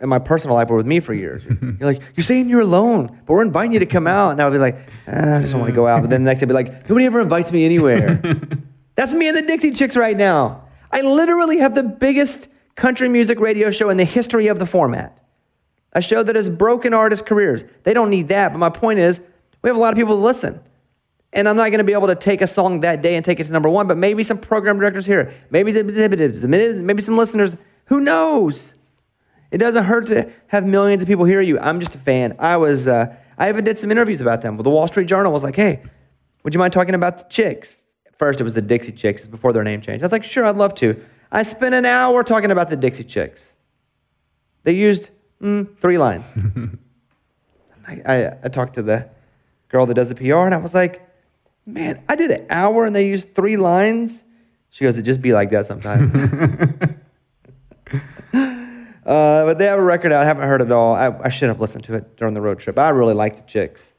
in 0.00 0.08
my 0.08 0.18
personal 0.18 0.56
life 0.56 0.68
were 0.68 0.76
with 0.76 0.86
me 0.86 1.00
for 1.00 1.12
years. 1.12 1.44
You're 1.60 1.76
like, 1.80 2.00
you're 2.16 2.24
saying 2.24 2.48
you're 2.48 2.60
alone, 2.60 3.06
but 3.26 3.32
we're 3.34 3.42
inviting 3.42 3.72
you 3.72 3.80
to 3.80 3.86
come 3.86 4.06
out. 4.06 4.30
And 4.30 4.40
I'll 4.40 4.52
be 4.52 4.58
like, 4.58 4.76
"Ah, 5.08 5.36
I 5.36 5.40
just 5.40 5.52
don't 5.52 5.60
want 5.60 5.70
to 5.70 5.76
go 5.76 5.86
out. 5.86 6.02
But 6.02 6.10
then 6.10 6.22
the 6.22 6.30
next 6.30 6.40
day, 6.40 6.44
I'll 6.44 6.48
be 6.48 6.54
like, 6.54 6.88
nobody 6.88 7.06
ever 7.06 7.20
invites 7.20 7.52
me 7.52 7.64
anywhere. 7.64 8.20
That's 8.94 9.12
me 9.12 9.28
and 9.28 9.36
the 9.36 9.42
Dixie 9.42 9.72
Chicks 9.72 9.96
right 9.96 10.16
now. 10.16 10.64
I 10.92 11.02
literally 11.02 11.58
have 11.58 11.74
the 11.74 11.82
biggest 11.82 12.48
country 12.76 13.08
music 13.08 13.40
radio 13.40 13.70
show 13.70 13.90
in 13.90 13.96
the 13.96 14.04
history 14.04 14.46
of 14.46 14.58
the 14.58 14.66
format. 14.66 15.18
A 15.92 16.00
show 16.00 16.22
that 16.22 16.36
has 16.36 16.48
broken 16.48 16.94
artists' 16.94 17.26
careers. 17.26 17.64
They 17.82 17.94
don't 17.94 18.10
need 18.10 18.28
that. 18.28 18.52
But 18.52 18.58
my 18.58 18.70
point 18.70 19.00
is, 19.00 19.20
we 19.62 19.68
have 19.68 19.76
a 19.76 19.80
lot 19.80 19.92
of 19.92 19.98
people 19.98 20.14
to 20.14 20.22
listen. 20.22 20.60
And 21.32 21.48
I'm 21.48 21.56
not 21.56 21.68
going 21.70 21.78
to 21.78 21.84
be 21.84 21.92
able 21.92 22.06
to 22.06 22.14
take 22.14 22.40
a 22.40 22.46
song 22.46 22.80
that 22.80 23.02
day 23.02 23.16
and 23.16 23.24
take 23.24 23.38
it 23.38 23.44
to 23.44 23.52
number 23.52 23.68
one, 23.68 23.86
but 23.86 23.98
maybe 23.98 24.22
some 24.22 24.38
program 24.38 24.78
directors 24.78 25.04
here, 25.04 25.32
maybe 25.50 25.72
maybe 25.72 27.02
some 27.02 27.16
listeners. 27.16 27.56
Who 27.86 28.00
knows? 28.00 28.76
It 29.50 29.58
doesn't 29.58 29.84
hurt 29.84 30.06
to 30.08 30.30
have 30.48 30.66
millions 30.66 31.02
of 31.02 31.08
people 31.08 31.24
hear 31.24 31.40
you. 31.40 31.58
I'm 31.58 31.80
just 31.80 31.94
a 31.94 31.98
fan. 31.98 32.36
I 32.38 32.56
was, 32.56 32.86
uh, 32.86 33.14
I 33.38 33.48
even 33.48 33.64
did 33.64 33.78
some 33.78 33.90
interviews 33.90 34.20
about 34.20 34.42
them. 34.42 34.56
Well, 34.56 34.62
the 34.62 34.70
Wall 34.70 34.86
Street 34.88 35.06
Journal 35.06 35.32
was 35.32 35.44
like, 35.44 35.56
hey, 35.56 35.82
Would 36.44 36.54
you 36.54 36.60
mind 36.60 36.72
talking 36.72 36.94
about 36.94 37.18
the 37.18 37.24
chicks? 37.24 37.84
First, 38.14 38.40
it 38.40 38.44
was 38.44 38.54
the 38.54 38.62
Dixie 38.62 38.92
Chicks 38.92 39.28
before 39.28 39.52
their 39.52 39.62
name 39.62 39.80
changed. 39.80 40.02
I 40.02 40.06
was 40.06 40.12
like, 40.12 40.24
Sure, 40.24 40.44
I'd 40.44 40.56
love 40.56 40.74
to. 40.76 41.00
I 41.30 41.42
spent 41.42 41.74
an 41.74 41.84
hour 41.84 42.24
talking 42.24 42.50
about 42.50 42.68
the 42.68 42.76
Dixie 42.76 43.04
Chicks. 43.04 43.54
They 44.64 44.72
used 44.72 45.10
mm, 45.40 45.78
three 45.78 45.98
lines. 45.98 46.32
I, 47.86 48.02
I, 48.04 48.36
I 48.44 48.48
talked 48.48 48.74
to 48.74 48.82
the 48.82 49.08
girl 49.68 49.86
that 49.86 49.94
does 49.94 50.08
the 50.08 50.14
PR, 50.14 50.44
and 50.46 50.54
I 50.54 50.58
was 50.58 50.74
like, 50.74 51.07
Man, 51.68 52.02
I 52.08 52.16
did 52.16 52.30
an 52.30 52.46
hour 52.48 52.86
and 52.86 52.96
they 52.96 53.06
used 53.06 53.34
three 53.34 53.58
lines. 53.58 54.24
She 54.70 54.84
goes, 54.84 54.96
It 54.96 55.02
just 55.02 55.20
be 55.20 55.34
like 55.34 55.50
that 55.50 55.66
sometimes. 55.66 56.14
Uh, 59.08 59.46
but 59.46 59.56
they 59.56 59.64
have 59.64 59.78
a 59.78 59.82
record 59.82 60.12
out. 60.12 60.22
I 60.22 60.26
haven't 60.26 60.46
heard 60.46 60.60
it 60.60 60.70
all. 60.70 60.94
I, 60.94 61.08
I 61.24 61.28
should 61.30 61.48
have 61.48 61.62
listened 61.62 61.82
to 61.84 61.94
it 61.94 62.18
during 62.18 62.34
the 62.34 62.42
road 62.42 62.58
trip. 62.58 62.78
I 62.78 62.90
really 62.90 63.14
like 63.14 63.36
the 63.36 63.42
chicks. 63.42 63.94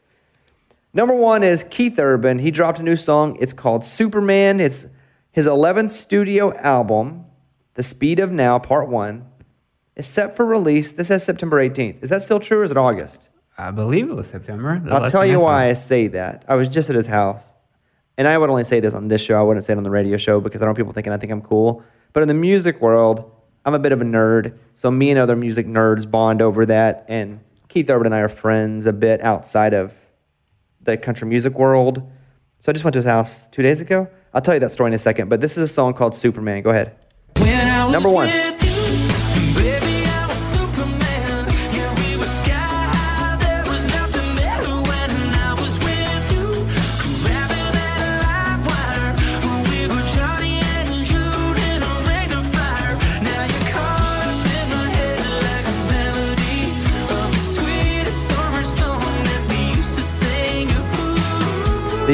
Number 0.93 1.15
one 1.15 1.41
is 1.41 1.63
Keith 1.63 1.97
Urban. 1.97 2.37
He 2.37 2.51
dropped 2.51 2.77
a 2.77 2.83
new 2.83 2.95
song. 2.95 3.35
It's 3.39 3.51
called 3.51 3.83
Superman. 3.83 4.59
It's 4.59 4.85
his 5.31 5.47
11th 5.47 5.89
studio 5.89 6.53
album, 6.57 7.25
The 7.73 7.81
Speed 7.81 8.19
of 8.19 8.31
Now, 8.31 8.59
Part 8.59 8.87
One. 8.87 9.25
It's 9.95 10.07
set 10.07 10.35
for 10.35 10.45
release. 10.45 10.91
This 10.91 11.09
is 11.09 11.23
September 11.23 11.57
18th. 11.57 12.03
Is 12.03 12.11
that 12.11 12.21
still 12.21 12.39
true 12.39 12.59
or 12.59 12.63
is 12.63 12.69
it 12.69 12.77
August? 12.77 13.29
I 13.57 13.71
believe 13.71 14.11
it 14.11 14.15
was 14.15 14.27
September. 14.27 14.79
I'll 14.91 15.09
tell 15.09 15.25
you 15.25 15.39
why. 15.39 15.69
I 15.69 15.73
say 15.73 16.05
that. 16.09 16.45
I 16.47 16.53
was 16.53 16.69
just 16.69 16.91
at 16.91 16.95
his 16.95 17.07
house. 17.07 17.55
And 18.19 18.27
I 18.27 18.37
would 18.37 18.49
only 18.49 18.65
say 18.65 18.81
this 18.81 18.93
on 18.93 19.07
this 19.07 19.21
show. 19.21 19.39
I 19.39 19.41
wouldn't 19.41 19.63
say 19.63 19.71
it 19.71 19.77
on 19.77 19.83
the 19.83 19.89
radio 19.89 20.17
show 20.17 20.41
because 20.41 20.61
I 20.61 20.65
don't 20.65 20.71
want 20.71 20.77
people 20.77 20.91
thinking 20.91 21.13
I 21.13 21.17
think 21.17 21.31
I'm 21.31 21.41
cool. 21.41 21.81
But 22.11 22.21
in 22.21 22.27
the 22.27 22.33
music 22.33 22.81
world, 22.81 23.31
I'm 23.63 23.73
a 23.73 23.79
bit 23.79 23.93
of 23.93 24.01
a 24.01 24.03
nerd. 24.03 24.57
So 24.73 24.91
me 24.91 25.09
and 25.09 25.17
other 25.17 25.37
music 25.37 25.65
nerds 25.65 26.09
bond 26.09 26.41
over 26.41 26.65
that. 26.65 27.05
And 27.07 27.39
Keith 27.69 27.89
Urban 27.89 28.07
and 28.07 28.15
I 28.15 28.19
are 28.19 28.27
friends 28.27 28.85
a 28.87 28.91
bit 28.91 29.21
outside 29.21 29.73
of 29.73 29.93
the 30.81 30.97
country 30.97 31.29
music 31.29 31.57
world. 31.57 32.11
So 32.59 32.69
I 32.69 32.73
just 32.73 32.83
went 32.83 32.91
to 32.95 32.97
his 32.97 33.05
house 33.05 33.47
two 33.47 33.61
days 33.61 33.79
ago. 33.79 34.09
I'll 34.33 34.41
tell 34.41 34.53
you 34.53 34.59
that 34.59 34.71
story 34.71 34.89
in 34.89 34.93
a 34.95 34.99
second. 34.99 35.29
But 35.29 35.39
this 35.39 35.55
is 35.55 35.63
a 35.63 35.67
song 35.73 35.93
called 35.93 36.13
Superman. 36.13 36.61
Go 36.61 36.71
ahead. 36.71 36.97
When 37.37 37.69
I 37.69 37.85
was 37.85 37.93
Number 37.93 38.09
one. 38.09 38.27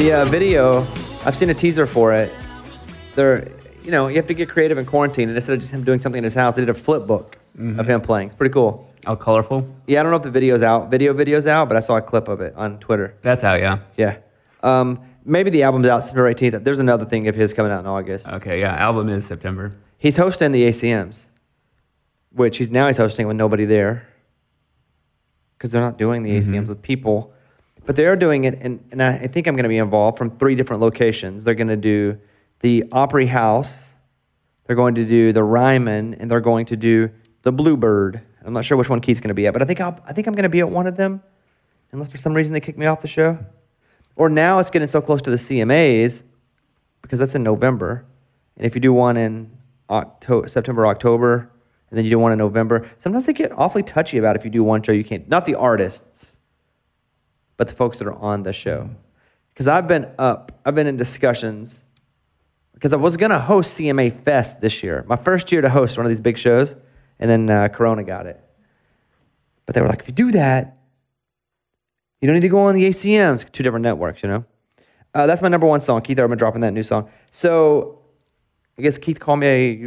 The 0.06 0.12
uh, 0.12 0.24
video, 0.26 0.82
I've 1.24 1.34
seen 1.34 1.50
a 1.50 1.54
teaser 1.54 1.84
for 1.84 2.12
it. 2.14 2.32
They're, 3.16 3.48
you 3.82 3.90
know, 3.90 4.06
you 4.06 4.14
have 4.14 4.26
to 4.26 4.34
get 4.34 4.48
creative 4.48 4.78
in 4.78 4.86
quarantine. 4.86 5.28
And 5.28 5.36
instead 5.36 5.54
of 5.54 5.58
just 5.58 5.72
him 5.72 5.82
doing 5.82 5.98
something 5.98 6.18
in 6.18 6.22
his 6.22 6.32
house, 6.32 6.54
they 6.54 6.62
did 6.62 6.68
a 6.68 6.74
flip 6.74 7.08
book 7.08 7.36
of 7.58 7.88
him 7.88 8.00
playing. 8.00 8.28
It's 8.28 8.36
pretty 8.36 8.52
cool. 8.52 8.88
Oh, 9.08 9.16
colorful. 9.16 9.68
Yeah, 9.88 9.98
I 9.98 10.02
don't 10.04 10.12
know 10.12 10.18
if 10.18 10.22
the 10.22 10.30
video's 10.30 10.62
out. 10.62 10.92
Video 10.92 11.12
video's 11.12 11.48
out, 11.48 11.66
but 11.68 11.76
I 11.76 11.80
saw 11.80 11.96
a 11.96 12.00
clip 12.00 12.28
of 12.28 12.40
it 12.40 12.54
on 12.54 12.78
Twitter. 12.78 13.16
That's 13.22 13.42
out, 13.42 13.58
yeah. 13.58 13.80
Yeah. 13.96 14.18
Um, 14.62 15.00
maybe 15.24 15.50
the 15.50 15.64
album's 15.64 15.88
out 15.88 16.04
September 16.04 16.32
18th. 16.32 16.62
There's 16.62 16.78
another 16.78 17.04
thing 17.04 17.26
of 17.26 17.34
his 17.34 17.52
coming 17.52 17.72
out 17.72 17.80
in 17.80 17.88
August. 17.88 18.28
Okay, 18.28 18.60
yeah. 18.60 18.76
Album 18.76 19.08
is 19.08 19.26
September. 19.26 19.74
He's 19.98 20.16
hosting 20.16 20.52
the 20.52 20.68
ACMs, 20.68 21.26
which 22.30 22.58
he's 22.58 22.70
now 22.70 22.86
he's 22.86 22.96
hosting 22.96 23.26
with 23.26 23.36
nobody 23.36 23.64
there 23.64 24.06
because 25.58 25.72
they're 25.72 25.82
not 25.82 25.98
doing 25.98 26.22
the 26.22 26.30
ACMs 26.30 26.68
with 26.68 26.80
people, 26.80 27.34
but 27.86 27.94
they 27.96 28.06
are 28.06 28.16
doing 28.16 28.44
it, 28.44 28.54
and, 28.60 28.84
and 28.90 29.02
I, 29.02 29.28
think 29.28 29.46
I'm 29.46 29.54
going 29.54 29.62
to 29.62 29.68
be 29.68 29.78
involved 29.78 30.18
from 30.18 30.30
three 30.30 30.56
different 30.56 30.82
locations. 30.82 31.44
They're 31.44 31.54
going 31.54 31.68
to 31.68 31.76
do 31.76 32.18
the 32.60 32.84
Opry 32.90 33.26
House, 33.26 33.94
they're 34.64 34.76
going 34.76 34.96
to 34.96 35.04
do 35.04 35.32
the 35.32 35.44
Ryman, 35.44 36.14
and 36.14 36.30
they're 36.30 36.40
going 36.40 36.66
to 36.66 36.76
do 36.76 37.10
the 37.42 37.52
Bluebird. 37.52 38.20
I'm 38.44 38.52
not 38.52 38.64
sure 38.64 38.76
which 38.76 38.90
one 38.90 39.00
Keith's 39.00 39.20
going 39.20 39.28
to 39.28 39.34
be 39.34 39.46
at, 39.46 39.52
but 39.52 39.62
I 39.62 39.64
think 39.64 39.80
I'll, 39.80 39.98
I 40.06 40.12
think 40.12 40.26
I'm 40.26 40.34
going 40.34 40.42
to 40.42 40.48
be 40.48 40.60
at 40.60 40.68
one 40.68 40.86
of 40.86 40.96
them, 40.96 41.22
unless 41.92 42.08
for 42.08 42.18
some 42.18 42.34
reason 42.34 42.52
they 42.52 42.60
kick 42.60 42.76
me 42.76 42.86
off 42.86 43.02
the 43.02 43.08
show. 43.08 43.38
Or 44.16 44.28
now 44.28 44.58
it's 44.58 44.70
getting 44.70 44.88
so 44.88 45.00
close 45.00 45.22
to 45.22 45.30
the 45.30 45.36
CMAs 45.36 46.24
because 47.02 47.18
that's 47.18 47.34
in 47.34 47.42
November. 47.42 48.04
And 48.56 48.66
if 48.66 48.74
you 48.74 48.80
do 48.80 48.92
one 48.92 49.16
in 49.16 49.50
October, 49.90 50.48
September, 50.48 50.86
October, 50.86 51.50
and 51.90 51.96
then 51.96 52.04
you 52.04 52.10
do 52.10 52.18
one 52.18 52.32
in 52.32 52.38
November, 52.38 52.88
sometimes 52.98 53.26
they 53.26 53.32
get 53.32 53.52
awfully 53.52 53.82
touchy 53.82 54.18
about 54.18 54.34
if 54.34 54.44
you 54.44 54.50
do 54.50 54.64
one 54.64 54.82
show 54.82 54.92
you 54.92 55.04
can't. 55.04 55.28
Not 55.28 55.44
the 55.44 55.54
artists, 55.54 56.40
but 57.56 57.68
the 57.68 57.74
folks 57.74 57.98
that 57.98 58.08
are 58.08 58.14
on 58.14 58.42
the 58.42 58.52
show. 58.52 58.90
Because 59.52 59.68
I've 59.68 59.88
been 59.88 60.10
up, 60.18 60.52
I've 60.64 60.74
been 60.74 60.86
in 60.86 60.96
discussions 60.96 61.84
because 62.74 62.92
I 62.92 62.96
was 62.96 63.16
going 63.16 63.30
to 63.30 63.38
host 63.38 63.78
CMA 63.78 64.12
Fest 64.12 64.60
this 64.60 64.82
year, 64.82 65.04
my 65.08 65.16
first 65.16 65.50
year 65.50 65.62
to 65.62 65.70
host 65.70 65.96
one 65.96 66.04
of 66.04 66.10
these 66.10 66.20
big 66.20 66.36
shows, 66.36 66.76
and 67.18 67.30
then 67.30 67.48
uh, 67.48 67.68
Corona 67.68 68.04
got 68.04 68.26
it. 68.26 68.38
But 69.64 69.74
they 69.74 69.80
were 69.80 69.88
like, 69.88 70.00
if 70.00 70.08
you 70.08 70.14
do 70.14 70.32
that, 70.32 70.76
you 72.20 72.28
don't 72.28 72.34
need 72.34 72.42
to 72.42 72.48
go 72.48 72.58
on 72.58 72.74
the 72.74 72.84
ACMs, 72.84 73.50
two 73.50 73.62
different 73.62 73.82
networks, 73.82 74.22
you 74.22 74.28
know? 74.28 74.44
Uh, 75.14 75.26
that's 75.26 75.40
my 75.40 75.48
number 75.48 75.66
one 75.66 75.80
song. 75.80 76.02
Keith 76.02 76.18
Urban 76.18 76.36
dropping 76.36 76.60
that 76.60 76.72
new 76.72 76.82
song. 76.82 77.08
So 77.30 78.02
I 78.78 78.82
guess 78.82 78.98
Keith 78.98 79.18
called 79.18 79.40
me 79.40 79.86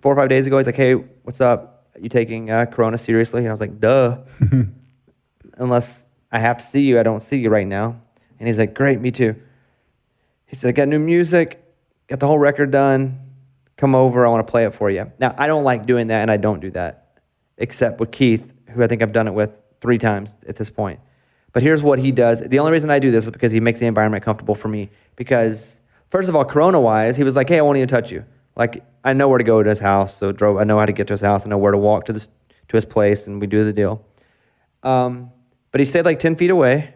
four 0.00 0.14
or 0.14 0.16
five 0.16 0.30
days 0.30 0.46
ago. 0.46 0.56
He's 0.56 0.66
like, 0.66 0.76
hey, 0.76 0.94
what's 0.94 1.42
up? 1.42 1.88
You 2.00 2.08
taking 2.08 2.50
uh, 2.50 2.64
Corona 2.64 2.96
seriously? 2.96 3.40
And 3.40 3.48
I 3.48 3.52
was 3.52 3.60
like, 3.60 3.78
duh. 3.78 4.20
Unless 5.58 6.08
I 6.32 6.38
have 6.38 6.56
to 6.56 6.64
see 6.64 6.82
you, 6.82 6.98
I 6.98 7.02
don't 7.02 7.20
see 7.20 7.38
you 7.38 7.50
right 7.50 7.66
now. 7.66 8.00
And 8.38 8.48
he's 8.48 8.58
like, 8.58 8.74
great, 8.74 9.00
me 9.00 9.10
too. 9.10 9.36
He 10.46 10.56
said, 10.56 10.68
I 10.68 10.72
got 10.72 10.88
new 10.88 10.98
music, 10.98 11.62
got 12.08 12.18
the 12.18 12.26
whole 12.26 12.38
record 12.38 12.70
done. 12.70 13.20
Come 13.76 13.94
over, 13.94 14.26
I 14.26 14.30
want 14.30 14.46
to 14.46 14.50
play 14.50 14.64
it 14.64 14.74
for 14.74 14.90
you. 14.90 15.10
Now, 15.18 15.34
I 15.38 15.46
don't 15.46 15.64
like 15.64 15.86
doing 15.86 16.08
that, 16.08 16.22
and 16.22 16.30
I 16.30 16.36
don't 16.36 16.60
do 16.60 16.70
that, 16.72 17.20
except 17.58 18.00
with 18.00 18.10
Keith, 18.10 18.52
who 18.70 18.82
I 18.82 18.86
think 18.86 19.02
I've 19.02 19.12
done 19.12 19.28
it 19.28 19.34
with 19.34 19.52
three 19.80 19.98
times 19.98 20.34
at 20.46 20.56
this 20.56 20.70
point. 20.70 21.00
But 21.52 21.62
here's 21.62 21.82
what 21.82 21.98
he 21.98 22.12
does. 22.12 22.40
The 22.40 22.58
only 22.58 22.72
reason 22.72 22.90
I 22.90 22.98
do 22.98 23.10
this 23.10 23.24
is 23.24 23.30
because 23.30 23.52
he 23.52 23.60
makes 23.60 23.80
the 23.80 23.86
environment 23.86 24.24
comfortable 24.24 24.54
for 24.54 24.68
me. 24.68 24.90
Because, 25.16 25.80
first 26.10 26.28
of 26.28 26.36
all, 26.36 26.44
corona 26.44 26.80
wise, 26.80 27.16
he 27.16 27.24
was 27.24 27.36
like, 27.36 27.48
hey, 27.48 27.58
I 27.58 27.62
won't 27.62 27.76
even 27.76 27.88
touch 27.88 28.10
you. 28.10 28.24
Like, 28.56 28.84
I 29.04 29.12
know 29.12 29.28
where 29.28 29.38
to 29.38 29.44
go 29.44 29.62
to 29.62 29.68
his 29.68 29.78
house. 29.78 30.16
So 30.16 30.32
drove, 30.32 30.56
I 30.56 30.64
know 30.64 30.78
how 30.78 30.86
to 30.86 30.92
get 30.92 31.06
to 31.08 31.12
his 31.12 31.20
house. 31.20 31.44
I 31.44 31.50
know 31.50 31.58
where 31.58 31.72
to 31.72 31.78
walk 31.78 32.06
to, 32.06 32.12
this, 32.12 32.28
to 32.68 32.76
his 32.76 32.84
place, 32.84 33.26
and 33.26 33.40
we 33.40 33.46
do 33.46 33.64
the 33.64 33.72
deal. 33.72 34.04
Um, 34.82 35.30
but 35.72 35.80
he 35.80 35.84
stayed 35.84 36.04
like 36.04 36.18
10 36.18 36.36
feet 36.36 36.50
away, 36.50 36.94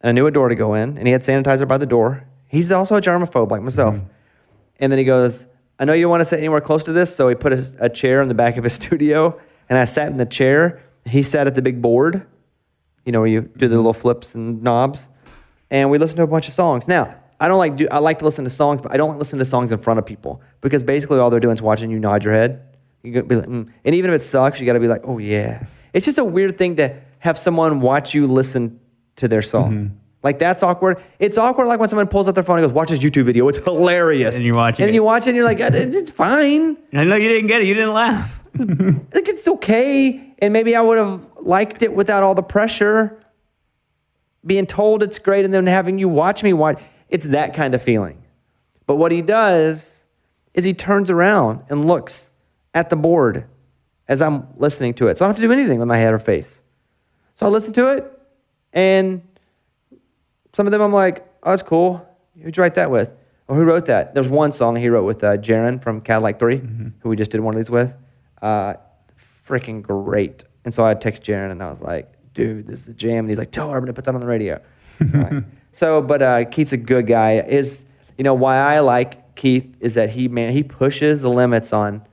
and 0.00 0.08
I 0.08 0.12
knew 0.12 0.26
a 0.26 0.30
door 0.30 0.48
to 0.48 0.54
go 0.54 0.74
in, 0.74 0.96
and 0.96 1.06
he 1.06 1.12
had 1.12 1.22
sanitizer 1.22 1.66
by 1.66 1.78
the 1.78 1.86
door. 1.86 2.24
He's 2.46 2.70
also 2.70 2.94
a 2.94 3.00
germaphobe 3.00 3.50
like 3.50 3.62
myself. 3.62 3.98
And 4.78 4.92
then 4.92 4.98
he 4.98 5.04
goes, 5.04 5.46
I 5.78 5.84
know 5.84 5.92
you 5.92 6.02
don't 6.02 6.10
want 6.10 6.20
to 6.20 6.26
sit 6.26 6.38
anywhere 6.38 6.60
close 6.60 6.84
to 6.84 6.92
this. 6.92 7.14
So 7.14 7.28
he 7.28 7.34
put 7.34 7.52
a, 7.52 7.64
a 7.80 7.88
chair 7.88 8.22
in 8.22 8.28
the 8.28 8.34
back 8.34 8.56
of 8.56 8.64
his 8.64 8.74
studio, 8.80 9.40
and 9.68 9.78
I 9.78 9.86
sat 9.86 10.08
in 10.08 10.18
the 10.18 10.26
chair. 10.26 10.80
He 11.04 11.22
sat 11.22 11.46
at 11.46 11.54
the 11.54 11.62
big 11.62 11.82
board, 11.82 12.26
you 13.04 13.12
know, 13.12 13.20
where 13.20 13.28
you 13.28 13.40
do 13.42 13.68
the 13.68 13.76
little 13.76 13.92
flips 13.92 14.34
and 14.34 14.62
knobs. 14.62 15.08
And 15.70 15.90
we 15.90 15.98
listened 15.98 16.18
to 16.18 16.22
a 16.22 16.26
bunch 16.26 16.48
of 16.48 16.54
songs. 16.54 16.86
Now, 16.86 17.16
I 17.40 17.48
don't 17.48 17.58
like 17.58 17.76
do 17.76 17.88
I 17.90 17.98
like 17.98 18.18
to 18.20 18.24
listen 18.24 18.44
to 18.44 18.50
songs, 18.50 18.80
but 18.80 18.92
I 18.92 18.96
don't 18.96 19.10
like 19.10 19.18
listen 19.18 19.38
to 19.38 19.44
songs 19.44 19.72
in 19.72 19.78
front 19.78 19.98
of 19.98 20.06
people 20.06 20.40
because 20.60 20.84
basically 20.84 21.18
all 21.18 21.30
they're 21.30 21.40
doing 21.40 21.54
is 21.54 21.62
watching 21.62 21.90
you 21.90 21.98
nod 21.98 22.24
your 22.24 22.32
head. 22.32 22.62
You 23.02 23.22
be 23.22 23.36
like, 23.36 23.46
mm. 23.46 23.68
and 23.84 23.94
even 23.94 24.10
if 24.10 24.16
it 24.16 24.22
sucks, 24.22 24.60
you 24.60 24.66
got 24.66 24.74
to 24.74 24.80
be 24.80 24.88
like, 24.88 25.02
oh 25.04 25.18
yeah. 25.18 25.66
It's 25.92 26.06
just 26.06 26.18
a 26.18 26.24
weird 26.24 26.56
thing 26.56 26.76
to 26.76 27.00
have 27.24 27.38
someone 27.38 27.80
watch 27.80 28.12
you 28.14 28.26
listen 28.26 28.78
to 29.16 29.26
their 29.28 29.40
song. 29.40 29.98
Like 30.22 30.38
that's 30.38 30.62
awkward. 30.62 30.98
It's 31.18 31.38
awkward 31.38 31.68
like 31.68 31.80
when 31.80 31.88
someone 31.88 32.06
pulls 32.06 32.28
up 32.28 32.34
their 32.34 32.44
phone 32.44 32.58
and 32.58 32.66
goes, 32.66 32.74
"Watch 32.74 32.90
this 32.90 32.98
YouTube 32.98 33.24
video. 33.24 33.48
It's 33.48 33.56
hilarious." 33.58 34.36
And 34.36 34.44
you're 34.44 34.54
watching 34.54 34.82
and 34.82 34.88
then 34.88 34.94
you 34.94 35.02
watch 35.02 35.22
it, 35.22 35.30
and 35.30 35.36
you're 35.36 35.44
like, 35.44 35.60
"Uh, 35.60 35.70
"It's 35.72 36.10
fine. 36.10 36.76
I 36.92 37.04
know 37.04 37.16
you 37.16 37.28
didn't 37.28 37.46
get 37.46 37.62
it. 37.62 37.66
You 37.66 37.74
didn't 37.74 37.94
laugh. 37.94 38.42
Like 39.14 39.28
it's 39.28 39.48
okay." 39.48 40.34
And 40.38 40.52
maybe 40.52 40.76
I 40.76 40.82
would 40.82 40.98
have 40.98 41.26
liked 41.40 41.82
it 41.82 41.94
without 41.94 42.22
all 42.22 42.34
the 42.34 42.42
pressure, 42.42 43.18
being 44.44 44.66
told 44.66 45.02
it's 45.02 45.18
great, 45.18 45.46
and 45.46 45.52
then 45.52 45.66
having 45.66 45.98
you 45.98 46.10
watch 46.10 46.42
me 46.42 46.52
watch. 46.52 46.80
It's 47.08 47.26
that 47.28 47.54
kind 47.54 47.74
of 47.74 47.82
feeling. 47.82 48.22
But 48.86 48.96
what 48.96 49.12
he 49.12 49.22
does 49.22 50.06
is 50.52 50.64
he 50.64 50.74
turns 50.74 51.08
around 51.10 51.64
and 51.70 51.86
looks 51.86 52.30
at 52.74 52.90
the 52.90 52.96
board 52.96 53.46
as 54.08 54.20
I'm 54.20 54.46
listening 54.56 54.92
to 54.94 55.08
it. 55.08 55.16
So 55.16 55.24
I 55.24 55.28
don't 55.28 55.34
have 55.34 55.40
to 55.40 55.46
do 55.48 55.52
anything 55.52 55.78
with 55.78 55.88
my 55.88 55.96
head 55.96 56.12
or 56.12 56.18
face. 56.18 56.62
So 57.34 57.46
I 57.46 57.48
listen 57.48 57.74
to 57.74 57.96
it, 57.96 58.10
and 58.72 59.22
some 60.52 60.66
of 60.66 60.72
them 60.72 60.80
I'm 60.80 60.92
like, 60.92 61.26
oh, 61.42 61.50
that's 61.50 61.62
cool. 61.62 62.08
Who'd 62.40 62.56
you 62.56 62.62
write 62.62 62.74
that 62.74 62.90
with? 62.90 63.14
Or 63.48 63.56
who 63.56 63.64
wrote 63.64 63.86
that? 63.86 64.14
There's 64.14 64.28
one 64.28 64.52
song 64.52 64.76
he 64.76 64.88
wrote 64.88 65.04
with 65.04 65.22
uh, 65.22 65.36
Jaren 65.36 65.82
from 65.82 66.00
Cadillac 66.00 66.38
3, 66.38 66.56
who 67.00 67.08
we 67.08 67.16
just 67.16 67.30
did 67.30 67.40
one 67.40 67.54
of 67.54 67.58
these 67.58 67.70
with. 67.70 67.94
Uh, 68.40 68.74
freaking 69.18 69.82
great. 69.82 70.44
And 70.64 70.72
so 70.72 70.84
I 70.84 70.94
text 70.94 71.22
Jaren 71.22 71.50
and 71.50 71.62
I 71.62 71.68
was 71.68 71.82
like, 71.82 72.10
dude, 72.32 72.66
this 72.66 72.80
is 72.80 72.88
a 72.88 72.94
jam. 72.94 73.20
And 73.20 73.28
he's 73.28 73.38
like, 73.38 73.50
tell 73.50 73.70
her 73.70 73.76
I'm 73.76 73.82
going 73.82 73.88
to 73.88 73.92
put 73.92 74.04
that 74.04 74.14
on 74.14 74.20
the 74.20 74.26
radio. 74.26 74.60
Right. 75.12 75.42
So, 75.72 76.00
but 76.00 76.22
uh, 76.22 76.44
Keith's 76.44 76.72
a 76.72 76.76
good 76.76 77.08
guy. 77.08 77.40
Is 77.40 77.86
you 78.16 78.22
know 78.22 78.34
why 78.34 78.58
I 78.58 78.78
like 78.78 79.34
Keith 79.34 79.76
is 79.80 79.94
that 79.94 80.08
he 80.08 80.28
man 80.28 80.52
he 80.52 80.62
pushes 80.62 81.22
the 81.22 81.30
limits 81.30 81.72
on 81.72 82.06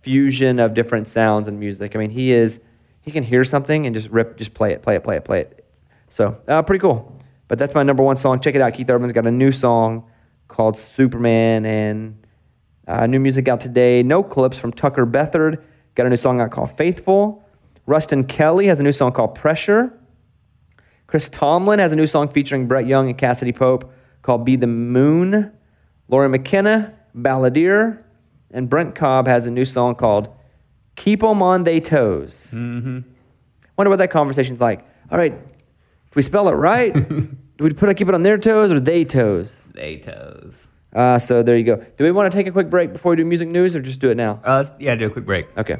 fusion 0.00 0.58
of 0.58 0.72
different 0.72 1.06
sounds 1.06 1.48
and 1.48 1.60
music. 1.60 1.94
I 1.94 1.98
mean, 1.98 2.08
he 2.08 2.30
is 2.30 2.62
he 3.06 3.12
can 3.12 3.22
hear 3.22 3.44
something 3.44 3.86
and 3.86 3.94
just 3.94 4.10
rip, 4.10 4.36
just 4.36 4.52
play 4.52 4.72
it, 4.72 4.82
play 4.82 4.96
it, 4.96 5.04
play 5.04 5.16
it, 5.16 5.24
play 5.24 5.40
it. 5.40 5.64
So 6.08 6.36
uh, 6.48 6.62
pretty 6.62 6.80
cool. 6.80 7.16
But 7.46 7.60
that's 7.60 7.72
my 7.72 7.84
number 7.84 8.02
one 8.02 8.16
song. 8.16 8.40
Check 8.40 8.56
it 8.56 8.60
out. 8.60 8.74
Keith 8.74 8.90
Urban's 8.90 9.12
got 9.12 9.28
a 9.28 9.30
new 9.30 9.52
song 9.52 10.10
called 10.48 10.76
Superman 10.76 11.64
and 11.64 12.26
uh, 12.88 13.06
new 13.06 13.20
music 13.20 13.46
out 13.46 13.60
today. 13.60 14.02
No 14.02 14.24
Clips 14.24 14.58
from 14.58 14.72
Tucker 14.72 15.06
Beathard. 15.06 15.62
Got 15.94 16.06
a 16.06 16.10
new 16.10 16.16
song 16.16 16.40
out 16.40 16.50
called 16.50 16.72
Faithful. 16.72 17.44
Ruston 17.86 18.24
Kelly 18.24 18.66
has 18.66 18.80
a 18.80 18.82
new 18.82 18.90
song 18.90 19.12
called 19.12 19.36
Pressure. 19.36 19.96
Chris 21.06 21.28
Tomlin 21.28 21.78
has 21.78 21.92
a 21.92 21.96
new 21.96 22.08
song 22.08 22.26
featuring 22.26 22.66
Brett 22.66 22.88
Young 22.88 23.08
and 23.08 23.16
Cassadee 23.16 23.54
Pope 23.54 23.92
called 24.22 24.44
Be 24.44 24.56
the 24.56 24.66
Moon. 24.66 25.52
Lori 26.08 26.28
McKenna, 26.28 26.92
Balladeer. 27.16 28.02
And 28.50 28.68
Brent 28.68 28.96
Cobb 28.96 29.28
has 29.28 29.46
a 29.46 29.52
new 29.52 29.64
song 29.64 29.94
called 29.94 30.35
Keep 30.96 31.22
'em 31.22 31.42
on 31.42 31.62
They 31.62 31.80
Toes. 31.80 32.52
Mm-hmm. 32.54 33.00
Wonder 33.76 33.90
what 33.90 33.98
that 33.98 34.10
conversation's 34.10 34.60
like. 34.60 34.84
All 35.10 35.18
right, 35.18 35.32
do 35.32 36.12
we 36.14 36.22
spell 36.22 36.48
it 36.48 36.52
right? 36.52 36.92
do 37.58 37.64
we 37.64 37.70
put 37.70 37.94
keep 37.96 38.08
it 38.08 38.14
on 38.14 38.22
their 38.22 38.38
toes 38.38 38.72
or 38.72 38.80
they 38.80 39.04
toes? 39.04 39.72
Zaytos. 39.74 40.66
Uh, 40.92 41.18
so 41.18 41.42
there 41.42 41.56
you 41.58 41.64
go. 41.64 41.76
Do 41.76 42.04
we 42.04 42.10
want 42.10 42.30
to 42.30 42.36
take 42.36 42.46
a 42.46 42.52
quick 42.52 42.70
break 42.70 42.92
before 42.92 43.10
we 43.10 43.16
do 43.16 43.24
music 43.24 43.48
news 43.48 43.76
or 43.76 43.82
just 43.82 44.00
do 44.00 44.10
it 44.10 44.16
now? 44.16 44.40
Uh, 44.42 44.64
yeah, 44.78 44.94
do 44.94 45.06
a 45.06 45.10
quick 45.10 45.26
break. 45.26 45.46
Okay. 45.58 45.76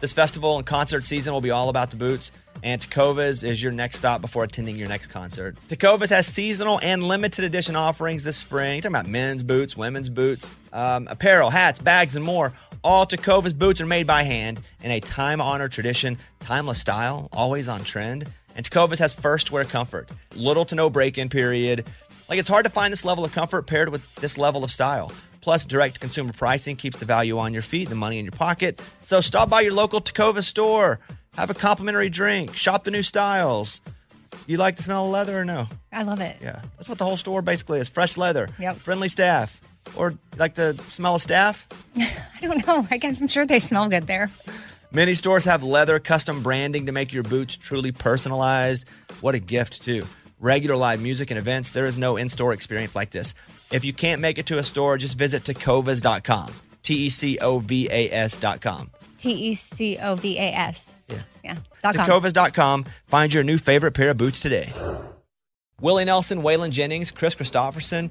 This 0.00 0.12
festival 0.12 0.56
and 0.56 0.64
concert 0.64 1.04
season 1.04 1.34
will 1.34 1.42
be 1.42 1.50
all 1.50 1.68
about 1.68 1.90
the 1.90 1.96
boots, 1.96 2.32
and 2.62 2.80
Tecovas 2.80 3.44
is 3.44 3.62
your 3.62 3.72
next 3.72 3.96
stop 3.96 4.22
before 4.22 4.44
attending 4.44 4.76
your 4.76 4.88
next 4.88 5.08
concert. 5.08 5.56
Tecovas 5.66 6.08
has 6.08 6.26
seasonal 6.26 6.80
and 6.82 7.02
limited 7.02 7.44
edition 7.44 7.76
offerings 7.76 8.24
this 8.24 8.38
spring. 8.38 8.76
You're 8.76 8.82
talking 8.82 8.94
about 8.94 9.08
men's 9.08 9.42
boots, 9.42 9.76
women's 9.76 10.08
boots, 10.08 10.50
um, 10.72 11.06
apparel, 11.10 11.50
hats, 11.50 11.78
bags, 11.78 12.16
and 12.16 12.24
more. 12.24 12.52
All 12.82 13.06
Tecovas 13.06 13.56
boots 13.56 13.80
are 13.80 13.86
made 13.86 14.06
by 14.06 14.22
hand 14.22 14.60
in 14.82 14.90
a 14.90 15.00
time 15.00 15.40
honored 15.40 15.72
tradition, 15.72 16.16
timeless 16.40 16.80
style, 16.80 17.28
always 17.32 17.68
on 17.68 17.84
trend. 17.84 18.26
And 18.56 18.68
Tecovas 18.68 18.98
has 18.98 19.14
first 19.14 19.52
wear 19.52 19.64
comfort, 19.64 20.10
little 20.34 20.64
to 20.66 20.74
no 20.74 20.90
break 20.90 21.18
in 21.18 21.28
period. 21.28 21.86
Like 22.28 22.38
it's 22.38 22.48
hard 22.48 22.64
to 22.64 22.70
find 22.70 22.92
this 22.92 23.04
level 23.04 23.24
of 23.24 23.32
comfort 23.32 23.66
paired 23.66 23.88
with 23.90 24.02
this 24.16 24.38
level 24.38 24.64
of 24.64 24.70
style. 24.70 25.12
Plus, 25.40 25.64
direct 25.64 26.00
consumer 26.00 26.32
pricing 26.34 26.76
keeps 26.76 26.98
the 26.98 27.06
value 27.06 27.38
on 27.38 27.52
your 27.54 27.62
feet, 27.62 27.84
and 27.84 27.92
the 27.92 27.96
money 27.96 28.18
in 28.18 28.24
your 28.26 28.32
pocket. 28.32 28.80
So 29.04 29.20
stop 29.22 29.48
by 29.48 29.62
your 29.62 29.72
local 29.72 30.00
Tacova 30.00 30.42
store, 30.42 31.00
have 31.36 31.48
a 31.48 31.54
complimentary 31.54 32.10
drink, 32.10 32.54
shop 32.54 32.84
the 32.84 32.90
new 32.90 33.02
styles. 33.02 33.80
You 34.46 34.58
like 34.58 34.76
the 34.76 34.82
smell 34.82 35.06
of 35.06 35.10
leather 35.10 35.38
or 35.40 35.44
no? 35.44 35.66
I 35.92 36.02
love 36.02 36.20
it. 36.20 36.36
Yeah, 36.42 36.60
that's 36.76 36.88
what 36.88 36.98
the 36.98 37.04
whole 37.04 37.16
store 37.16 37.40
basically 37.42 37.78
is 37.80 37.88
fresh 37.88 38.16
leather, 38.18 38.48
Yep. 38.58 38.78
friendly 38.78 39.08
staff. 39.08 39.60
Or 39.96 40.14
like 40.38 40.54
the 40.54 40.80
smell 40.88 41.16
of 41.16 41.22
staff? 41.22 41.66
I 41.96 42.10
don't 42.40 42.66
know. 42.66 42.86
I 42.90 42.98
guess 42.98 43.20
I'm 43.20 43.28
sure 43.28 43.46
they 43.46 43.60
smell 43.60 43.88
good 43.88 44.06
there. 44.06 44.30
Many 44.92 45.14
stores 45.14 45.44
have 45.44 45.62
leather 45.62 46.00
custom 46.00 46.42
branding 46.42 46.86
to 46.86 46.92
make 46.92 47.12
your 47.12 47.22
boots 47.22 47.56
truly 47.56 47.92
personalized. 47.92 48.88
What 49.20 49.34
a 49.34 49.38
gift, 49.38 49.82
too. 49.84 50.06
Regular 50.40 50.74
live 50.74 51.00
music 51.00 51.30
and 51.30 51.38
events, 51.38 51.70
there 51.70 51.86
is 51.86 51.98
no 51.98 52.16
in 52.16 52.28
store 52.28 52.52
experience 52.52 52.96
like 52.96 53.10
this. 53.10 53.34
If 53.70 53.84
you 53.84 53.92
can't 53.92 54.20
make 54.20 54.38
it 54.38 54.46
to 54.46 54.58
a 54.58 54.64
store, 54.64 54.96
just 54.98 55.16
visit 55.16 55.44
tecovas.com. 55.44 56.52
T 56.82 56.94
E 56.94 57.08
C 57.10 57.38
O 57.38 57.60
V 57.60 57.88
A 57.90 58.10
S.com. 58.10 58.90
T 59.18 59.32
E 59.32 59.54
C 59.54 59.98
O 59.98 60.14
V 60.16 60.38
A 60.38 60.52
S. 60.52 60.94
Yeah. 61.08 61.22
Yeah. 61.44 61.56
Tecovas.com. 61.84 62.86
Find 63.06 63.32
your 63.32 63.44
new 63.44 63.58
favorite 63.58 63.92
pair 63.92 64.10
of 64.10 64.16
boots 64.16 64.40
today. 64.40 64.72
Willie 65.80 66.04
Nelson, 66.04 66.42
Waylon 66.42 66.70
Jennings, 66.70 67.10
Kris 67.10 67.34
Kristofferson. 67.34 68.10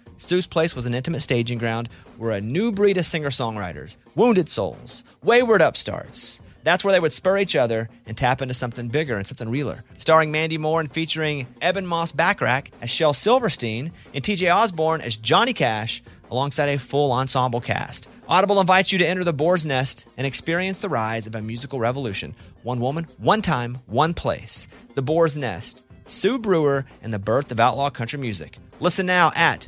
Sue's 0.21 0.45
Place 0.45 0.75
was 0.75 0.85
an 0.85 0.93
intimate 0.93 1.21
staging 1.21 1.57
ground 1.57 1.89
where 2.17 2.31
a 2.31 2.39
new 2.41 2.71
breed 2.71 2.97
of 2.97 3.05
singer 3.07 3.31
songwriters, 3.31 3.97
wounded 4.15 4.49
souls, 4.49 5.03
wayward 5.23 5.61
upstarts, 5.61 6.41
that's 6.63 6.83
where 6.83 6.91
they 6.91 6.99
would 6.99 7.11
spur 7.11 7.39
each 7.39 7.55
other 7.55 7.89
and 8.05 8.15
tap 8.15 8.39
into 8.39 8.53
something 8.53 8.87
bigger 8.87 9.15
and 9.15 9.25
something 9.25 9.49
realer. 9.49 9.83
Starring 9.97 10.31
Mandy 10.31 10.59
Moore 10.59 10.79
and 10.79 10.91
featuring 10.91 11.47
Ebon 11.61 11.87
Moss-Bachrach 11.87 12.67
as 12.81 12.89
Shel 12.91 13.13
Silverstein 13.13 13.91
and 14.13 14.23
TJ 14.23 14.53
Osborne 14.55 15.01
as 15.01 15.17
Johnny 15.17 15.53
Cash, 15.53 16.03
alongside 16.29 16.69
a 16.69 16.77
full 16.77 17.11
ensemble 17.11 17.59
cast. 17.59 18.07
Audible 18.27 18.61
invites 18.61 18.91
you 18.91 18.99
to 18.99 19.07
enter 19.07 19.23
the 19.23 19.33
boar's 19.33 19.65
nest 19.65 20.07
and 20.17 20.25
experience 20.25 20.79
the 20.79 20.87
rise 20.87 21.27
of 21.27 21.35
a 21.35 21.41
musical 21.41 21.79
revolution. 21.79 22.35
One 22.63 22.79
woman, 22.79 23.07
one 23.17 23.41
time, 23.41 23.79
one 23.87 24.13
place. 24.13 24.67
The 24.93 25.01
Boar's 25.01 25.37
Nest. 25.37 25.83
Sue 26.05 26.39
Brewer 26.39 26.85
and 27.01 27.13
the 27.13 27.19
birth 27.19 27.51
of 27.51 27.59
outlaw 27.59 27.89
country 27.89 28.19
music. 28.19 28.59
Listen 28.79 29.05
now 29.05 29.31
at 29.35 29.67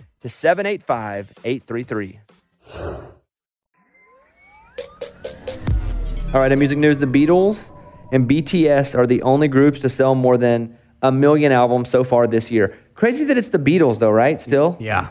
to 0.21 0.29
785 0.29 1.31
833. 1.43 2.19
All 6.33 6.39
right, 6.39 6.51
in 6.51 6.59
music 6.59 6.77
news, 6.77 6.97
the 6.97 7.05
Beatles 7.07 7.71
and 8.11 8.29
BTS 8.29 8.97
are 8.97 9.05
the 9.05 9.21
only 9.23 9.47
groups 9.47 9.79
to 9.79 9.89
sell 9.89 10.15
more 10.15 10.37
than 10.37 10.77
a 11.01 11.11
million 11.11 11.51
albums 11.51 11.89
so 11.89 12.03
far 12.03 12.27
this 12.27 12.49
year. 12.51 12.77
Crazy 12.93 13.25
that 13.25 13.37
it's 13.37 13.49
the 13.49 13.57
Beatles, 13.57 13.99
though, 13.99 14.11
right? 14.11 14.39
Still? 14.39 14.77
Yeah. 14.79 15.09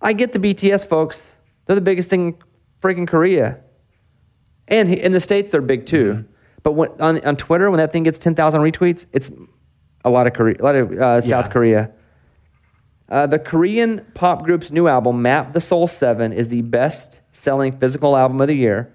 I 0.00 0.12
get 0.12 0.32
the 0.32 0.38
BTS 0.38 0.86
folks. 0.86 1.36
They're 1.66 1.74
the 1.76 1.80
biggest 1.82 2.10
thing 2.10 2.28
in 2.28 2.36
freaking 2.80 3.08
Korea. 3.08 3.60
And 4.68 4.88
in 4.88 5.12
the 5.12 5.20
States, 5.20 5.52
they're 5.52 5.60
big 5.62 5.86
too. 5.86 6.24
But 6.62 6.72
when, 6.72 6.90
on, 7.00 7.24
on 7.24 7.36
Twitter, 7.36 7.70
when 7.70 7.78
that 7.78 7.92
thing 7.92 8.04
gets 8.04 8.18
10,000 8.18 8.60
retweets, 8.60 9.06
it's 9.12 9.32
a 10.04 10.10
lot 10.10 10.26
of 10.26 10.32
Korea, 10.32 10.56
a 10.60 10.62
lot 10.64 10.74
of 10.76 10.92
uh, 10.92 11.20
South 11.20 11.46
Yeah. 11.46 11.52
Korea. 11.52 11.92
Uh, 13.12 13.26
the 13.26 13.38
Korean 13.38 14.04
pop 14.14 14.42
group's 14.42 14.70
new 14.72 14.88
album, 14.88 15.20
Map 15.20 15.52
the 15.52 15.60
Soul 15.60 15.86
7, 15.86 16.32
is 16.32 16.48
the 16.48 16.62
best 16.62 17.20
selling 17.30 17.70
physical 17.78 18.16
album 18.16 18.40
of 18.40 18.46
the 18.48 18.54
year 18.56 18.90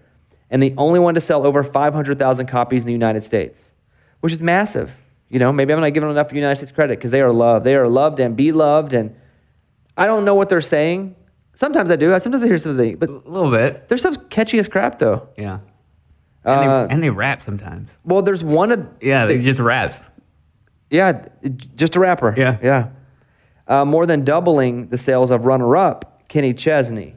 and 0.49 0.61
the 0.63 0.73
only 0.75 0.99
one 0.99 1.13
to 1.13 1.21
sell 1.21 1.45
over 1.45 1.61
500,000 1.61 2.47
copies 2.47 2.81
in 2.81 2.87
the 2.87 2.93
United 2.93 3.21
States, 3.21 3.75
which 4.21 4.33
is 4.33 4.41
massive. 4.41 4.91
You 5.29 5.37
know, 5.37 5.51
maybe 5.53 5.71
I'm 5.71 5.79
not 5.81 5.93
giving 5.93 6.09
enough 6.09 6.33
United 6.33 6.55
States 6.55 6.71
credit 6.71 6.97
because 6.97 7.11
they 7.11 7.21
are 7.21 7.31
loved. 7.31 7.63
They 7.63 7.75
are 7.75 7.87
loved 7.87 8.19
and 8.19 8.35
beloved. 8.35 8.93
And 8.93 9.15
I 9.95 10.07
don't 10.07 10.25
know 10.25 10.33
what 10.33 10.49
they're 10.49 10.61
saying. 10.61 11.15
Sometimes 11.53 11.91
I 11.91 11.95
do. 11.95 12.17
Sometimes 12.19 12.41
I 12.41 12.47
hear 12.47 12.57
something, 12.57 12.95
but 12.97 13.09
A 13.09 13.13
little 13.29 13.51
bit. 13.51 13.87
their 13.87 13.99
stuff's 13.99 14.17
catchy 14.31 14.57
as 14.57 14.67
crap, 14.67 14.97
though. 14.97 15.29
Yeah. 15.37 15.59
And, 16.43 16.69
Uh, 16.69 16.87
they, 16.87 16.93
and 16.93 17.03
they 17.03 17.09
rap 17.11 17.43
sometimes. 17.43 17.99
Well, 18.03 18.23
there's 18.23 18.43
one 18.43 18.71
of 18.71 18.87
Yeah, 18.99 19.27
they 19.27 19.37
just 19.37 19.59
raps. 19.59 20.09
Yeah, 20.89 21.23
just 21.75 21.95
a 21.95 21.99
rapper. 21.99 22.33
Yeah. 22.35 22.57
Yeah. 22.63 22.87
Uh, 23.67 23.83
more 23.83 24.05
than 24.05 24.23
doubling 24.23 24.87
the 24.87 24.97
sales 24.97 25.31
of 25.31 25.45
runner 25.45 25.75
up, 25.75 26.23
Kenny 26.29 26.53
Chesney. 26.53 27.15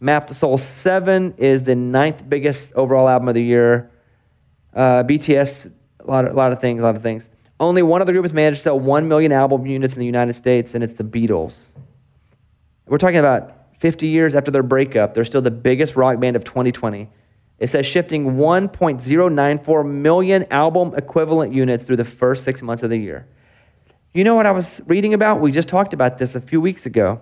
Map 0.00 0.26
to 0.26 0.34
Soul 0.34 0.58
7 0.58 1.34
is 1.38 1.62
the 1.62 1.74
ninth 1.74 2.28
biggest 2.28 2.74
overall 2.74 3.08
album 3.08 3.28
of 3.28 3.34
the 3.34 3.42
year. 3.42 3.90
Uh, 4.74 5.02
BTS, 5.04 5.72
a 6.00 6.06
lot, 6.06 6.26
of, 6.26 6.32
a 6.32 6.36
lot 6.36 6.52
of 6.52 6.60
things, 6.60 6.82
a 6.82 6.84
lot 6.84 6.96
of 6.96 7.02
things. 7.02 7.30
Only 7.58 7.82
one 7.82 8.02
other 8.02 8.12
group 8.12 8.24
has 8.24 8.34
managed 8.34 8.58
to 8.58 8.62
sell 8.62 8.78
1 8.78 9.08
million 9.08 9.32
album 9.32 9.64
units 9.64 9.94
in 9.94 10.00
the 10.00 10.06
United 10.06 10.34
States, 10.34 10.74
and 10.74 10.84
it's 10.84 10.94
the 10.94 11.04
Beatles. 11.04 11.70
We're 12.86 12.98
talking 12.98 13.18
about 13.18 13.78
50 13.78 14.08
years 14.08 14.34
after 14.34 14.50
their 14.50 14.62
breakup. 14.62 15.14
They're 15.14 15.24
still 15.24 15.40
the 15.40 15.50
biggest 15.50 15.96
rock 15.96 16.20
band 16.20 16.36
of 16.36 16.44
2020. 16.44 17.08
It 17.58 17.68
says 17.68 17.86
shifting 17.86 18.36
1.094 18.36 19.90
million 19.90 20.44
album 20.50 20.92
equivalent 20.96 21.54
units 21.54 21.86
through 21.86 21.96
the 21.96 22.04
first 22.04 22.44
six 22.44 22.62
months 22.62 22.82
of 22.82 22.90
the 22.90 22.98
year. 22.98 23.26
You 24.14 24.22
know 24.22 24.36
what 24.36 24.46
I 24.46 24.52
was 24.52 24.80
reading 24.86 25.12
about? 25.12 25.40
We 25.40 25.50
just 25.50 25.68
talked 25.68 25.92
about 25.92 26.18
this 26.18 26.36
a 26.36 26.40
few 26.40 26.60
weeks 26.60 26.86
ago. 26.86 27.20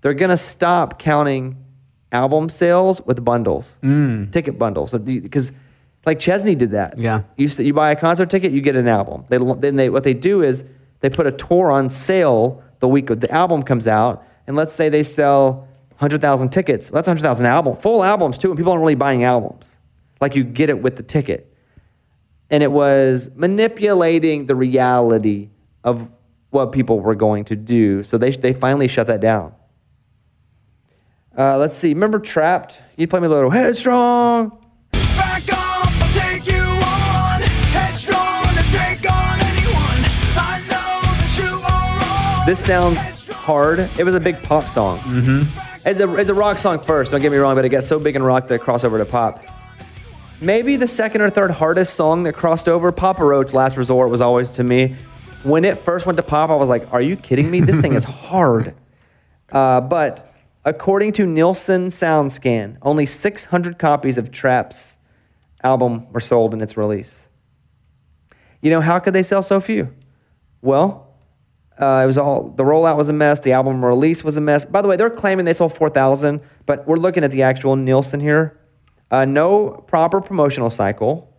They're 0.00 0.14
going 0.14 0.30
to 0.30 0.36
stop 0.38 0.98
counting 0.98 1.62
album 2.10 2.48
sales 2.48 3.02
with 3.02 3.22
bundles, 3.22 3.78
mm. 3.82 4.32
ticket 4.32 4.58
bundles. 4.58 4.94
Because, 4.94 5.52
like 6.06 6.18
Chesney 6.18 6.54
did 6.54 6.70
that. 6.70 6.98
Yeah. 6.98 7.22
You, 7.36 7.48
you 7.58 7.74
buy 7.74 7.90
a 7.90 7.96
concert 7.96 8.30
ticket, 8.30 8.50
you 8.50 8.62
get 8.62 8.76
an 8.76 8.88
album. 8.88 9.24
They, 9.28 9.38
then 9.38 9.76
they, 9.76 9.90
what 9.90 10.04
they 10.04 10.14
do 10.14 10.42
is 10.42 10.64
they 11.00 11.10
put 11.10 11.26
a 11.26 11.32
tour 11.32 11.70
on 11.70 11.90
sale 11.90 12.62
the 12.78 12.88
week 12.88 13.06
the 13.06 13.30
album 13.30 13.62
comes 13.62 13.86
out. 13.86 14.24
And 14.46 14.56
let's 14.56 14.74
say 14.74 14.88
they 14.88 15.04
sell 15.04 15.68
100,000 15.98 16.48
tickets. 16.48 16.90
Well, 16.90 16.98
that's 16.98 17.08
100,000 17.08 17.46
album, 17.46 17.76
full 17.76 18.02
albums 18.02 18.38
too. 18.38 18.48
And 18.48 18.56
people 18.56 18.72
aren't 18.72 18.80
really 18.80 18.96
buying 18.96 19.22
albums. 19.22 19.78
Like 20.20 20.34
you 20.34 20.44
get 20.44 20.70
it 20.70 20.80
with 20.80 20.96
the 20.96 21.02
ticket. 21.02 21.54
And 22.50 22.62
it 22.62 22.72
was 22.72 23.30
manipulating 23.36 24.46
the 24.46 24.54
reality 24.54 25.50
of 25.84 26.10
what 26.52 26.70
people 26.70 27.00
were 27.00 27.14
going 27.14 27.44
to 27.46 27.56
do. 27.56 28.02
So 28.02 28.18
they, 28.18 28.30
they 28.30 28.52
finally 28.52 28.86
shut 28.86 29.06
that 29.08 29.20
down. 29.20 29.54
Uh, 31.36 31.56
let's 31.56 31.74
see. 31.74 31.88
Remember 31.88 32.20
Trapt? 32.20 32.80
You 32.96 33.08
play 33.08 33.20
me 33.20 33.26
a 33.26 33.30
little 33.30 33.50
Headstrong. 33.50 34.50
Back 34.92 35.50
off, 35.50 36.02
I'll 36.02 36.20
take 36.20 36.46
you 36.46 36.60
on. 36.60 37.40
Headstrong 37.72 38.54
to 38.54 38.64
take 38.70 39.10
on 39.10 39.40
anyone. 39.48 40.04
I 40.36 40.60
know 40.68 41.00
that 41.16 41.34
you 41.38 41.48
are 41.56 42.36
wrong. 42.36 42.46
This 42.46 42.64
sounds 42.64 43.30
hard. 43.30 43.88
It 43.98 44.04
was 44.04 44.14
a 44.14 44.20
big 44.20 44.40
pop 44.42 44.66
song. 44.66 44.98
Mm-hmm. 44.98 45.88
As 45.88 46.00
a, 46.00 46.08
as 46.10 46.28
a 46.28 46.34
rock 46.34 46.58
song 46.58 46.78
first, 46.78 47.12
don't 47.12 47.22
get 47.22 47.32
me 47.32 47.38
wrong, 47.38 47.54
but 47.54 47.64
it 47.64 47.70
got 47.70 47.84
so 47.84 47.98
big 47.98 48.14
in 48.14 48.22
rock 48.22 48.46
that 48.48 48.56
it 48.56 48.60
crossed 48.60 48.84
over 48.84 48.98
to 48.98 49.06
pop. 49.06 49.42
Maybe 50.42 50.76
the 50.76 50.86
second 50.86 51.22
or 51.22 51.30
third 51.30 51.50
hardest 51.50 51.94
song 51.94 52.24
that 52.24 52.34
crossed 52.34 52.68
over, 52.68 52.92
Papa 52.92 53.24
Roach, 53.24 53.54
Last 53.54 53.78
Resort, 53.78 54.10
was 54.10 54.20
always 54.20 54.52
to 54.52 54.64
me. 54.64 54.96
When 55.42 55.64
it 55.64 55.78
first 55.78 56.06
went 56.06 56.16
to 56.18 56.22
pop, 56.22 56.50
I 56.50 56.54
was 56.54 56.68
like, 56.68 56.92
are 56.92 57.00
you 57.00 57.16
kidding 57.16 57.50
me? 57.50 57.60
This 57.60 57.78
thing 57.78 57.94
is 57.94 58.04
hard. 58.30 58.74
Uh, 59.50 59.80
but 59.80 60.32
according 60.64 61.12
to 61.12 61.26
Nielsen 61.26 61.88
SoundScan, 61.88 62.78
only 62.82 63.06
600 63.06 63.78
copies 63.78 64.18
of 64.18 64.30
Trapt's 64.30 64.98
album 65.62 66.10
were 66.12 66.20
sold 66.20 66.54
in 66.54 66.60
its 66.60 66.76
release. 66.76 67.28
You 68.60 68.70
know, 68.70 68.80
how 68.80 68.98
could 69.00 69.14
they 69.14 69.22
sell 69.22 69.42
so 69.42 69.60
few? 69.60 69.92
Well, 70.60 71.12
uh, 71.78 72.02
it 72.04 72.06
was 72.06 72.18
all 72.18 72.50
the 72.50 72.62
rollout 72.62 72.96
was 72.96 73.08
a 73.08 73.12
mess. 73.12 73.40
The 73.40 73.52
album 73.52 73.84
release 73.84 74.22
was 74.22 74.36
a 74.36 74.40
mess. 74.40 74.64
By 74.64 74.82
the 74.82 74.88
way, 74.88 74.96
they're 74.96 75.10
claiming 75.10 75.44
they 75.44 75.52
sold 75.52 75.76
4,000, 75.76 76.40
but 76.66 76.86
we're 76.86 76.96
looking 76.96 77.24
at 77.24 77.32
the 77.32 77.42
actual 77.42 77.74
Nielsen 77.74 78.20
here. 78.20 78.60
Uh, 79.10 79.24
no 79.24 79.70
proper 79.70 80.20
promotional 80.20 80.70
cycle. 80.70 81.36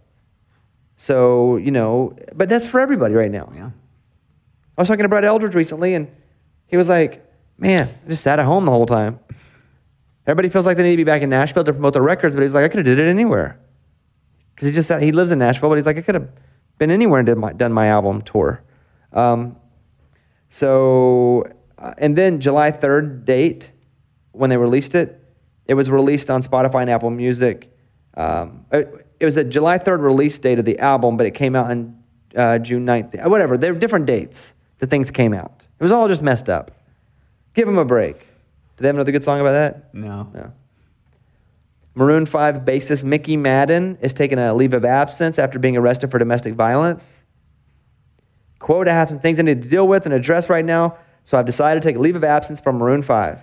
So, 0.97 1.57
you 1.57 1.71
know, 1.71 2.15
but 2.35 2.49
that's 2.49 2.67
for 2.67 2.79
everybody 2.79 3.13
right 3.13 3.31
now. 3.31 3.51
Yeah. 3.55 3.71
I 4.77 4.81
was 4.81 4.87
talking 4.87 5.03
to 5.03 5.09
Brett 5.09 5.23
Eldredge 5.23 5.53
recently, 5.53 5.93
and 5.93 6.07
he 6.67 6.77
was 6.77 6.89
like, 6.89 7.25
"Man, 7.57 7.89
I 8.05 8.09
just 8.09 8.23
sat 8.23 8.39
at 8.39 8.45
home 8.45 8.65
the 8.65 8.71
whole 8.71 8.85
time." 8.85 9.19
Everybody 10.25 10.49
feels 10.49 10.65
like 10.65 10.77
they 10.77 10.83
need 10.83 10.91
to 10.91 10.97
be 10.97 11.03
back 11.03 11.21
in 11.21 11.29
Nashville 11.29 11.63
to 11.63 11.73
promote 11.73 11.93
their 11.93 12.01
records, 12.01 12.35
but 12.35 12.41
he's 12.41 12.55
like, 12.55 12.65
"I 12.65 12.67
could 12.69 12.77
have 12.77 12.85
did 12.85 12.99
it 12.99 13.07
anywhere," 13.07 13.59
because 14.55 14.67
he 14.67 14.73
just 14.73 14.87
sat, 14.87 15.01
he 15.01 15.11
lives 15.11 15.31
in 15.31 15.39
Nashville, 15.39 15.69
but 15.69 15.75
he's 15.75 15.85
like, 15.85 15.97
"I 15.97 16.01
could 16.01 16.15
have 16.15 16.29
been 16.77 16.91
anywhere 16.91 17.19
and 17.19 17.25
did 17.25 17.37
my, 17.37 17.53
done 17.53 17.73
my 17.73 17.87
album 17.87 18.21
tour." 18.21 18.63
Um, 19.11 19.57
so, 20.49 21.43
uh, 21.77 21.93
and 21.97 22.15
then 22.15 22.39
July 22.39 22.71
third 22.71 23.25
date 23.25 23.71
when 24.31 24.49
they 24.49 24.57
released 24.57 24.95
it, 24.95 25.19
it 25.65 25.75
was 25.75 25.89
released 25.89 26.29
on 26.29 26.41
Spotify 26.41 26.81
and 26.81 26.89
Apple 26.89 27.09
Music. 27.09 27.69
Um, 28.15 28.65
it, 28.71 29.05
it 29.19 29.25
was 29.25 29.37
a 29.37 29.43
July 29.43 29.77
3rd 29.77 30.01
release 30.01 30.37
date 30.37 30.59
of 30.59 30.65
the 30.65 30.77
album, 30.79 31.17
but 31.17 31.25
it 31.25 31.31
came 31.31 31.55
out 31.55 31.71
on 31.71 32.03
uh, 32.35 32.59
June 32.59 32.85
9th. 32.85 33.25
Uh, 33.25 33.29
Whatever, 33.29 33.57
they're 33.57 33.73
different 33.73 34.05
dates 34.05 34.55
that 34.83 34.89
things 34.89 35.09
came 35.09 35.33
out. 35.33 35.65
It 35.79 35.83
was 35.83 35.93
all 35.93 36.09
just 36.09 36.21
messed 36.21 36.49
up. 36.49 36.71
Give 37.53 37.65
them 37.65 37.77
a 37.77 37.85
break. 37.85 38.19
Do 38.19 38.25
they 38.81 38.87
have 38.87 38.95
another 38.97 39.13
good 39.13 39.23
song 39.23 39.39
about 39.39 39.53
that? 39.53 39.93
No. 39.93 40.27
No. 40.33 40.51
Maroon 41.95 42.25
5 42.25 42.65
bassist 42.65 43.05
Mickey 43.05 43.37
Madden 43.37 43.97
is 44.01 44.13
taking 44.13 44.39
a 44.39 44.53
leave 44.53 44.73
of 44.73 44.83
absence 44.83 45.39
after 45.39 45.57
being 45.57 45.77
arrested 45.77 46.11
for 46.11 46.19
domestic 46.19 46.55
violence. 46.55 47.23
Quote, 48.59 48.89
I 48.89 48.91
have 48.91 49.07
some 49.07 49.19
things 49.21 49.39
I 49.39 49.43
need 49.43 49.61
to 49.61 49.69
deal 49.69 49.87
with 49.87 50.05
and 50.05 50.13
address 50.13 50.49
right 50.49 50.65
now, 50.65 50.97
so 51.23 51.37
I've 51.37 51.45
decided 51.45 51.81
to 51.81 51.87
take 51.87 51.95
a 51.95 51.99
leave 52.01 52.17
of 52.17 52.25
absence 52.25 52.59
from 52.59 52.75
Maroon 52.77 53.03
5. 53.03 53.41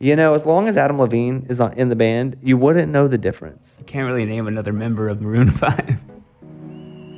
You 0.00 0.16
know, 0.16 0.34
as 0.34 0.44
long 0.44 0.66
as 0.66 0.76
Adam 0.76 0.98
Levine 0.98 1.46
is 1.48 1.60
in 1.60 1.88
the 1.88 1.96
band, 1.96 2.36
you 2.42 2.56
wouldn't 2.56 2.90
know 2.90 3.06
the 3.06 3.18
difference. 3.18 3.80
I 3.80 3.84
can't 3.88 4.06
really 4.08 4.24
name 4.24 4.48
another 4.48 4.72
member 4.72 5.08
of 5.08 5.20
Maroon 5.20 5.50
5. 5.52 6.02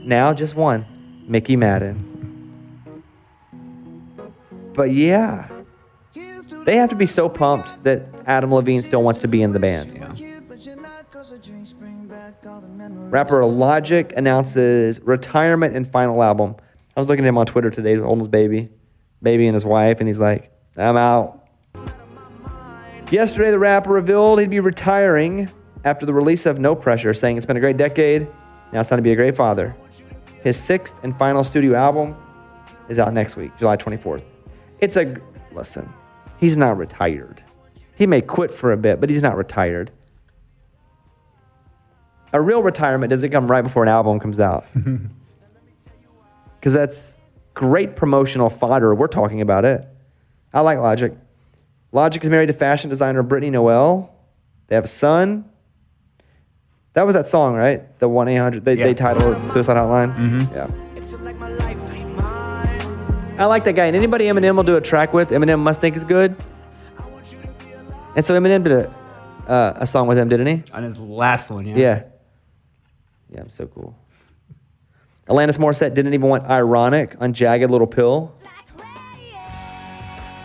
Now, 0.04 0.34
just 0.34 0.56
one 0.56 0.84
Mickey 1.26 1.56
Madden. 1.56 2.07
But 4.78 4.92
yeah, 4.92 5.48
they 6.64 6.76
have 6.76 6.88
to 6.90 6.94
be 6.94 7.04
so 7.04 7.28
pumped 7.28 7.82
that 7.82 8.06
Adam 8.26 8.54
Levine 8.54 8.80
still 8.80 9.02
wants 9.02 9.18
to 9.22 9.28
be 9.28 9.42
in 9.42 9.52
the 9.52 9.58
band. 9.58 9.92
Rapper 13.10 13.44
Logic 13.44 14.12
announces 14.16 15.00
retirement 15.00 15.74
and 15.74 15.84
final 15.84 16.22
album. 16.22 16.54
I 16.96 17.00
was 17.00 17.08
looking 17.08 17.24
at 17.24 17.28
him 17.28 17.38
on 17.38 17.46
Twitter 17.46 17.70
today, 17.70 17.96
his 17.96 18.28
baby, 18.28 18.68
baby 19.20 19.48
and 19.48 19.54
his 19.54 19.64
wife, 19.64 19.98
and 19.98 20.06
he's 20.06 20.20
like, 20.20 20.52
I'm 20.76 20.96
out. 20.96 21.44
Yesterday, 23.10 23.50
the 23.50 23.58
rapper 23.58 23.90
revealed 23.90 24.38
he'd 24.38 24.48
be 24.48 24.60
retiring 24.60 25.50
after 25.82 26.06
the 26.06 26.14
release 26.14 26.46
of 26.46 26.60
No 26.60 26.76
Pressure, 26.76 27.12
saying 27.12 27.36
it's 27.36 27.46
been 27.46 27.56
a 27.56 27.60
great 27.60 27.78
decade. 27.78 28.28
Now 28.72 28.78
it's 28.78 28.90
time 28.90 28.98
to 28.98 29.02
be 29.02 29.10
a 29.10 29.16
great 29.16 29.34
father. 29.34 29.74
His 30.44 30.56
sixth 30.56 31.02
and 31.02 31.16
final 31.16 31.42
studio 31.42 31.74
album 31.74 32.14
is 32.88 33.00
out 33.00 33.12
next 33.12 33.34
week, 33.34 33.50
July 33.58 33.76
24th. 33.76 34.22
It's 34.80 34.96
a, 34.96 35.16
listen, 35.52 35.88
he's 36.38 36.56
not 36.56 36.76
retired. 36.76 37.42
He 37.96 38.06
may 38.06 38.20
quit 38.20 38.50
for 38.50 38.72
a 38.72 38.76
bit, 38.76 39.00
but 39.00 39.10
he's 39.10 39.22
not 39.22 39.36
retired. 39.36 39.90
A 42.32 42.40
real 42.40 42.62
retirement 42.62 43.10
doesn't 43.10 43.30
come 43.30 43.50
right 43.50 43.62
before 43.62 43.82
an 43.82 43.88
album 43.88 44.20
comes 44.20 44.40
out. 44.40 44.64
Because 46.60 46.72
that's 46.72 47.16
great 47.54 47.94
promotional 47.94 48.50
fodder. 48.50 48.92
We're 48.92 49.06
talking 49.06 49.40
about 49.40 49.64
it. 49.64 49.86
I 50.52 50.60
like 50.60 50.78
Logic. 50.78 51.12
Logic 51.92 52.22
is 52.22 52.28
married 52.30 52.48
to 52.48 52.52
fashion 52.52 52.90
designer 52.90 53.22
Brittany 53.22 53.50
Noel. 53.50 54.12
They 54.66 54.74
have 54.74 54.84
a 54.84 54.88
son. 54.88 55.48
That 56.94 57.06
was 57.06 57.14
that 57.14 57.28
song, 57.28 57.54
right? 57.54 57.96
The 58.00 58.08
1 58.08 58.28
800. 58.28 58.64
They, 58.64 58.74
they 58.74 58.92
titled 58.92 59.36
it 59.36 59.40
Suicide 59.40 59.76
Hotline. 59.76 60.14
Mm-hmm. 60.16 60.54
Yeah. 60.54 60.68
I 63.38 63.46
like 63.46 63.64
that 63.64 63.74
guy. 63.74 63.86
And 63.86 63.94
anybody 63.96 64.24
Eminem 64.24 64.56
will 64.56 64.64
do 64.64 64.76
a 64.76 64.80
track 64.80 65.12
with, 65.12 65.30
Eminem 65.30 65.60
must 65.60 65.80
think 65.80 65.96
is 65.96 66.04
good. 66.04 66.34
And 68.16 68.24
so 68.24 68.38
Eminem 68.38 68.64
did 68.64 68.72
a, 68.72 68.90
uh, 69.48 69.74
a 69.76 69.86
song 69.86 70.08
with 70.08 70.18
him, 70.18 70.28
didn't 70.28 70.46
he? 70.48 70.64
On 70.72 70.82
his 70.82 70.98
last 70.98 71.48
one, 71.50 71.64
yeah. 71.64 71.76
Yeah. 71.76 72.02
Yeah, 73.30 73.40
I'm 73.40 73.48
so 73.48 73.66
cool. 73.66 73.96
Alanis 75.28 75.58
Morissette 75.58 75.94
didn't 75.94 76.14
even 76.14 76.28
want 76.28 76.46
Ironic 76.46 77.14
on 77.20 77.32
Jagged 77.32 77.70
Little 77.70 77.86
Pill. 77.86 78.32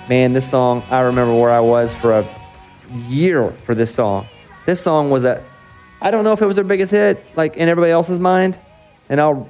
Man, 0.10 0.34
this 0.34 0.48
song, 0.48 0.84
I 0.92 1.00
remember 1.00 1.34
where 1.34 1.52
I 1.52 1.62
was 1.62 1.96
for 1.96 2.20
a 2.20 2.28
year 3.08 3.50
for 3.64 3.74
this 3.74 3.96
song. 3.96 4.28
This 4.66 4.80
song 4.80 5.10
was 5.10 5.26
a, 5.26 5.44
I 6.02 6.12
don't 6.12 6.24
know 6.24 6.34
if 6.34 6.42
it 6.42 6.46
was 6.46 6.58
their 6.58 6.66
biggest 6.66 6.92
hit, 6.92 7.26
like 7.36 7.56
in 7.56 7.70
everybody 7.70 7.92
else's 7.92 8.20
mind. 8.20 8.60
And 9.10 9.20
I'll 9.20 9.50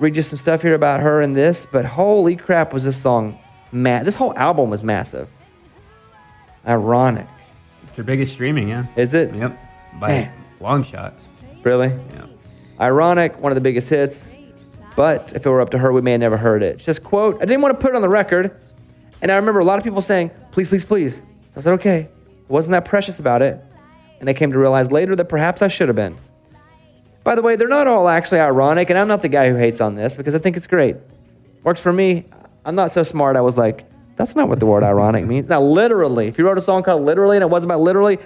read 0.00 0.16
you 0.16 0.22
some 0.22 0.38
stuff 0.38 0.62
here 0.62 0.74
about 0.74 1.00
her 1.00 1.20
and 1.20 1.36
this, 1.36 1.66
but 1.66 1.84
holy 1.84 2.34
crap, 2.34 2.72
was 2.72 2.84
this 2.84 3.00
song 3.00 3.38
mad. 3.70 4.06
This 4.06 4.16
whole 4.16 4.36
album 4.36 4.70
was 4.70 4.82
massive. 4.82 5.28
Ironic. 6.66 7.26
It's 7.84 7.96
their 7.96 8.04
biggest 8.04 8.32
streaming, 8.32 8.68
yeah. 8.68 8.86
Is 8.96 9.14
it? 9.14 9.34
Yep. 9.34 9.58
By 10.00 10.08
Man. 10.08 10.32
long 10.58 10.82
shot. 10.82 11.14
Really? 11.62 11.88
Yeah. 11.88 12.26
Ironic, 12.80 13.38
one 13.38 13.52
of 13.52 13.56
the 13.56 13.60
biggest 13.60 13.90
hits. 13.90 14.38
But 14.96 15.34
if 15.34 15.46
it 15.46 15.48
were 15.48 15.60
up 15.60 15.70
to 15.70 15.78
her, 15.78 15.92
we 15.92 16.00
may 16.00 16.12
have 16.12 16.20
never 16.20 16.36
heard 16.36 16.62
it. 16.62 16.78
She 16.78 16.84
says, 16.84 16.98
quote, 16.98 17.36
I 17.36 17.44
didn't 17.44 17.60
want 17.60 17.78
to 17.78 17.80
put 17.80 17.92
it 17.92 17.96
on 17.96 18.02
the 18.02 18.08
record. 18.08 18.56
And 19.22 19.30
I 19.30 19.36
remember 19.36 19.60
a 19.60 19.64
lot 19.64 19.78
of 19.78 19.84
people 19.84 20.02
saying, 20.02 20.30
please, 20.50 20.70
please, 20.70 20.84
please. 20.84 21.18
So 21.18 21.24
I 21.56 21.60
said, 21.60 21.72
okay. 21.74 22.08
I 22.48 22.52
wasn't 22.52 22.72
that 22.72 22.86
precious 22.86 23.18
about 23.18 23.42
it. 23.42 23.62
And 24.20 24.28
I 24.28 24.34
came 24.34 24.50
to 24.50 24.58
realize 24.58 24.90
later 24.90 25.14
that 25.16 25.26
perhaps 25.26 25.62
I 25.62 25.68
should 25.68 25.88
have 25.88 25.96
been. 25.96 26.16
By 27.24 27.34
the 27.34 27.42
way, 27.42 27.56
they're 27.56 27.68
not 27.68 27.86
all 27.86 28.08
actually 28.08 28.40
ironic, 28.40 28.90
and 28.90 28.98
I'm 28.98 29.08
not 29.08 29.22
the 29.22 29.28
guy 29.28 29.50
who 29.50 29.56
hates 29.56 29.80
on 29.80 29.94
this 29.94 30.16
because 30.16 30.34
I 30.34 30.38
think 30.38 30.56
it's 30.56 30.66
great. 30.66 30.96
Works 31.62 31.82
for 31.82 31.92
me. 31.92 32.24
I'm 32.64 32.74
not 32.74 32.92
so 32.92 33.02
smart. 33.02 33.36
I 33.36 33.40
was 33.40 33.58
like, 33.58 33.84
that's 34.16 34.36
not 34.36 34.48
what 34.48 34.60
the 34.60 34.66
word 34.66 34.82
ironic 34.82 35.24
means. 35.26 35.46
Now, 35.46 35.60
literally, 35.60 36.26
if 36.26 36.38
you 36.38 36.46
wrote 36.46 36.58
a 36.58 36.62
song 36.62 36.82
called 36.82 37.02
Literally 37.02 37.36
and 37.36 37.42
it 37.42 37.50
wasn't 37.50 37.72
about 37.72 37.80
literally, 37.80 38.18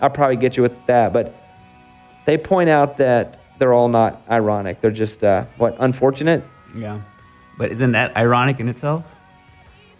I'll 0.00 0.10
probably 0.10 0.36
get 0.36 0.56
you 0.56 0.62
with 0.62 0.86
that. 0.86 1.12
But 1.12 1.34
they 2.24 2.36
point 2.38 2.68
out 2.68 2.96
that 2.98 3.40
they're 3.58 3.72
all 3.72 3.88
not 3.88 4.22
ironic. 4.30 4.80
They're 4.80 4.90
just, 4.90 5.24
uh, 5.24 5.44
what, 5.56 5.76
unfortunate? 5.78 6.44
Yeah. 6.76 7.00
But 7.56 7.72
isn't 7.72 7.92
that 7.92 8.16
ironic 8.16 8.60
in 8.60 8.68
itself? 8.68 9.04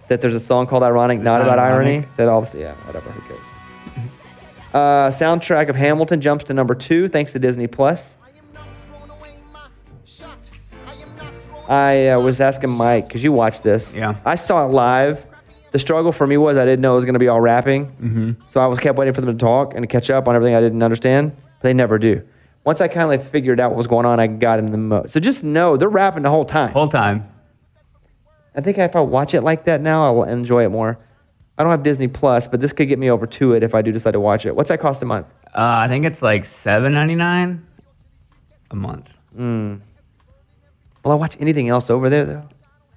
that 0.09 0.20
there's 0.22 0.35
a 0.35 0.40
song 0.40 0.66
called 0.66 0.83
Ironic, 0.83 1.18
not 1.20 1.38
Not 1.38 1.42
about 1.42 1.59
irony. 1.59 2.04
That 2.16 2.28
all, 2.28 2.46
yeah, 2.54 2.74
whatever, 2.87 3.11
who 3.11 3.20
cares? 3.28 4.11
Uh, 4.74 5.09
soundtrack 5.09 5.68
of 5.68 5.76
Hamilton 5.76 6.20
jumps 6.20 6.44
to 6.44 6.54
number 6.54 6.74
two 6.74 7.09
thanks 7.09 7.33
to 7.33 7.38
Disney 7.38 7.66
Plus. 7.66 8.16
I 11.68 12.09
uh, 12.09 12.20
was 12.20 12.40
asking 12.40 12.70
Mike 12.70 13.07
because 13.07 13.22
you 13.22 13.31
watched 13.31 13.62
this. 13.62 13.94
Yeah. 13.94 14.16
I 14.24 14.37
saw 14.37 14.66
it 14.66 14.70
live. 14.70 15.26
The 15.70 15.78
struggle 15.78 16.12
for 16.12 16.26
me 16.26 16.38
was 16.38 16.57
I 16.57 16.64
didn't 16.64 16.81
know 16.81 16.92
it 16.92 16.96
was 16.96 17.04
going 17.04 17.14
to 17.14 17.18
be 17.18 17.28
all 17.28 17.42
rapping, 17.42 17.87
mm-hmm. 17.88 18.33
so 18.46 18.61
I 18.61 18.66
was 18.66 18.78
kept 18.78 18.96
waiting 18.96 19.12
for 19.12 19.20
them 19.20 19.37
to 19.37 19.38
talk 19.38 19.74
and 19.74 19.83
to 19.83 19.87
catch 19.87 20.09
up 20.09 20.26
on 20.26 20.35
everything 20.35 20.54
I 20.54 20.61
didn't 20.61 20.83
understand. 20.83 21.37
But 21.37 21.62
they 21.62 21.74
never 21.74 21.98
do. 21.98 22.22
Once 22.64 22.81
I 22.81 22.88
kind 22.88 23.02
of 23.02 23.09
like 23.11 23.20
figured 23.20 23.61
out 23.61 23.70
what 23.70 23.76
was 23.76 23.87
going 23.87 24.07
on, 24.07 24.18
I 24.18 24.28
got 24.28 24.59
in 24.59 24.66
the 24.66 24.78
mode. 24.78 25.11
So 25.11 25.20
just 25.20 25.44
know 25.44 25.76
they're 25.76 25.90
rapping 25.90 26.22
the 26.22 26.31
whole 26.31 26.46
time. 26.46 26.72
Whole 26.72 26.88
time. 26.88 27.28
I 28.54 28.62
think 28.62 28.78
if 28.78 28.96
I 28.96 29.00
watch 29.00 29.35
it 29.35 29.42
like 29.42 29.64
that 29.64 29.83
now, 29.83 30.04
I'll 30.04 30.24
enjoy 30.24 30.64
it 30.64 30.70
more. 30.70 30.98
I 31.58 31.64
don't 31.64 31.72
have 31.72 31.82
Disney 31.82 32.06
Plus, 32.06 32.46
but 32.46 32.60
this 32.60 32.72
could 32.72 32.86
get 32.86 33.00
me 33.00 33.10
over 33.10 33.26
to 33.26 33.54
it 33.54 33.64
if 33.64 33.74
I 33.74 33.82
do 33.82 33.90
decide 33.90 34.12
to 34.12 34.20
watch 34.20 34.46
it. 34.46 34.54
What's 34.54 34.68
that 34.68 34.78
cost 34.78 35.02
a 35.02 35.06
month? 35.06 35.26
Uh, 35.46 35.82
I 35.84 35.88
think 35.88 36.04
it's 36.04 36.22
like 36.22 36.44
seven 36.44 36.94
ninety 36.94 37.16
nine 37.16 37.66
a 38.70 38.76
month. 38.76 39.18
Will 39.34 39.80
I 41.04 41.14
watch 41.14 41.36
anything 41.40 41.68
else 41.68 41.90
over 41.90 42.08
there 42.08 42.24
though? 42.24 42.48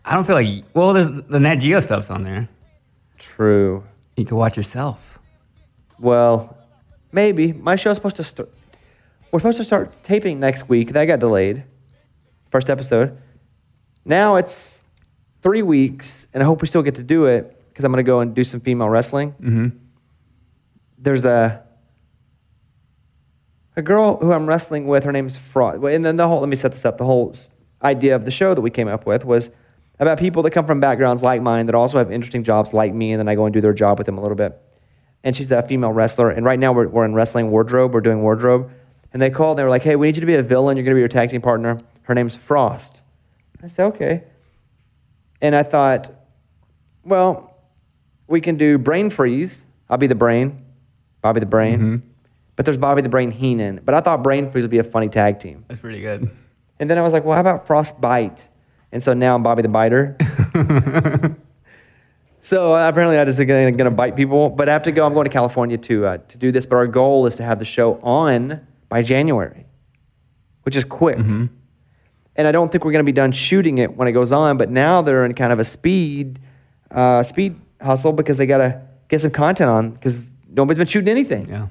I 0.06 0.14
don't 0.14 0.26
feel 0.26 0.36
like 0.36 0.64
well, 0.76 0.94
the, 0.94 1.24
the 1.28 1.40
Nat 1.40 1.56
Geo 1.56 1.80
stuff's 1.80 2.12
on 2.12 2.24
there. 2.24 2.50
True. 3.18 3.84
You 4.16 4.26
can 4.26 4.38
watch 4.38 4.58
yourself. 4.58 5.20
Well, 6.00 6.58
maybe 7.12 7.54
my 7.54 7.76
show's 7.76 7.96
supposed 7.96 8.18
to 8.18 8.24
start. 8.24 8.50
We're 9.32 9.40
supposed 9.40 9.58
to 9.58 9.64
start 9.64 10.04
taping 10.04 10.40
next 10.40 10.70
week. 10.70 10.94
That 10.94 11.06
got 11.06 11.20
delayed. 11.20 11.64
First 12.52 12.70
episode. 12.70 13.18
Now 14.06 14.36
it's 14.36 14.84
three 15.42 15.62
weeks, 15.64 16.28
and 16.34 16.44
I 16.44 16.46
hope 16.46 16.62
we 16.62 16.68
still 16.68 16.84
get 16.84 16.96
to 16.96 17.04
do 17.04 17.26
it 17.26 17.61
because 17.82 17.86
I'm 17.86 17.92
going 17.92 18.06
to 18.06 18.10
go 18.10 18.20
and 18.20 18.36
do 18.36 18.44
some 18.44 18.60
female 18.60 18.90
wrestling. 18.90 19.32
Mm-hmm. 19.34 19.68
There's 20.98 21.26
a 21.26 21.64
a 23.76 23.82
girl 23.82 24.18
who 24.18 24.32
I'm 24.32 24.48
wrestling 24.48 24.86
with. 24.86 25.04
Her 25.04 25.12
name's 25.12 25.38
Fraud. 25.38 25.84
And 25.84 26.06
then 26.06 26.18
the 26.18 26.28
whole. 26.28 26.40
Let 26.40 26.50
me 26.50 26.56
set 26.56 26.72
this 26.72 26.86
up. 26.86 26.98
The 26.98 27.06
whole 27.06 27.36
idea 27.84 28.16
of 28.16 28.26
the 28.26 28.32
show 28.32 28.54
that 28.54 28.62
we 28.62 28.70
came 28.70 28.88
up 28.88 29.06
with 29.06 29.26
was 29.26 29.50
about 30.00 30.20
people 30.20 30.44
that 30.44 30.52
come 30.52 30.66
from 30.66 30.80
backgrounds 30.80 31.24
like 31.24 31.42
mine 31.42 31.66
that 31.66 31.76
also 31.76 31.98
have 31.98 32.12
interesting 32.12 32.44
jobs 32.44 32.74
like 32.74 32.94
me, 32.94 33.12
and 33.12 33.20
then 33.20 33.28
I 33.28 33.36
go 33.36 33.46
and 33.46 33.54
do 33.54 33.62
their 33.62 33.74
job 33.74 33.98
with 33.98 34.06
them 34.06 34.18
a 34.18 34.22
little 34.22 34.36
bit 34.36 34.60
and 35.24 35.36
she's 35.36 35.52
a 35.52 35.62
female 35.62 35.92
wrestler. 35.92 36.30
And 36.30 36.46
right 36.46 36.58
now 36.58 36.74
we're, 36.74 36.88
we're 36.88 37.06
in 37.06 37.14
wrestling 37.14 37.52
wardrobe. 37.52 37.94
We're 37.94 38.02
doing 38.02 38.22
wardrobe. 38.22 38.72
And 39.14 39.22
they 39.22 39.30
called. 39.30 39.58
They 39.58 39.64
were 39.64 39.70
like, 39.70 39.84
"Hey, 39.84 39.96
we 39.96 40.08
need 40.08 40.16
you 40.16 40.22
to 40.22 40.26
be 40.26 40.36
a 40.36 40.44
villain. 40.44 40.78
You're 40.78 40.86
going 40.86 40.94
to 40.94 40.96
be 40.96 41.02
your 41.02 41.10
tag 41.10 41.30
team 41.30 41.42
partner. 41.42 41.80
Her 42.04 42.16
name's 42.16 42.36
Frost." 42.36 43.02
I 43.62 43.68
said, 43.68 43.88
"Okay." 43.88 44.24
And 45.42 45.54
I 45.54 45.64
thought, 45.64 46.10
well, 47.04 47.51
we 48.32 48.42
can 48.42 48.58
do 48.58 48.78
Brain 48.78 49.10
Freeze. 49.10 49.68
I'll 49.90 49.98
be 49.98 50.08
the 50.08 50.16
brain, 50.16 50.64
Bobby 51.22 51.42
the 51.42 51.46
Brain. 51.46 52.02
But 52.56 52.66
there's 52.66 52.78
Bobby 52.78 53.02
the 53.02 53.10
Brain 53.10 53.32
Heenan. 53.32 53.82
But 53.84 53.96
I 53.96 54.02
thought 54.02 54.24
Brain 54.24 54.50
Freeze 54.50 54.64
would 54.64 54.72
be 54.72 54.80
a 54.80 54.84
funny 54.84 55.10
tag 55.10 55.40
team. 55.40 55.66
That's 55.68 55.82
pretty 55.82 56.02
good. 56.02 56.30
And 56.80 56.90
then 56.90 56.98
I 56.98 57.02
was 57.02 57.14
like, 57.14 57.24
well, 57.24 57.36
how 57.36 57.42
about 57.42 57.68
Frostbite? 57.68 58.48
And 58.92 59.02
so 59.02 59.14
now 59.14 59.36
I'm 59.36 59.44
Bobby 59.44 59.62
the 59.62 59.70
Biter. 59.70 60.18
so 62.40 62.76
uh, 62.76 62.90
apparently 62.90 63.18
I 63.18 63.26
just 63.26 63.40
going 63.40 63.78
to 63.78 63.92
bite 63.92 64.16
people. 64.16 64.50
But 64.50 64.70
I 64.70 64.74
have 64.74 64.84
to 64.84 64.92
go. 64.92 65.06
I'm 65.06 65.14
going 65.14 65.26
to 65.26 65.32
California 65.32 65.78
to, 65.78 66.06
uh, 66.06 66.18
to 66.18 66.38
do 66.38 66.52
this. 66.52 66.66
But 66.66 66.78
our 66.78 66.88
goal 66.88 67.26
is 67.26 67.36
to 67.38 67.44
have 67.44 67.60
the 67.60 67.66
show 67.66 68.00
on 68.02 68.66
by 68.90 69.04
January, 69.04 69.66
which 70.64 70.76
is 70.76 70.84
quick. 70.84 71.18
And 72.36 72.48
I 72.48 72.52
don't 72.52 72.72
think 72.72 72.86
we're 72.86 72.92
going 72.92 73.06
to 73.06 73.10
be 73.10 73.12
done 73.12 73.32
shooting 73.32 73.78
it 73.78 73.96
when 73.96 74.08
it 74.08 74.14
goes 74.14 74.32
on. 74.32 74.58
But 74.58 74.70
now 74.70 75.02
they're 75.02 75.26
in 75.26 75.34
kind 75.34 75.54
of 75.54 75.60
a 75.60 75.66
speed, 75.66 76.40
uh, 76.90 77.24
speed 77.24 77.60
hustle 77.82 78.14
because 78.14 78.38
they 78.38 78.46
got 78.46 78.58
to 78.60 78.82
get 79.08 79.22
some 79.22 79.32
content 79.32 79.70
on 79.70 79.92
because 79.92 80.32
nobody's 80.50 80.78
been 80.78 80.88
shooting 80.88 81.10
anything. 81.10 81.48
Yeah. 81.50 81.68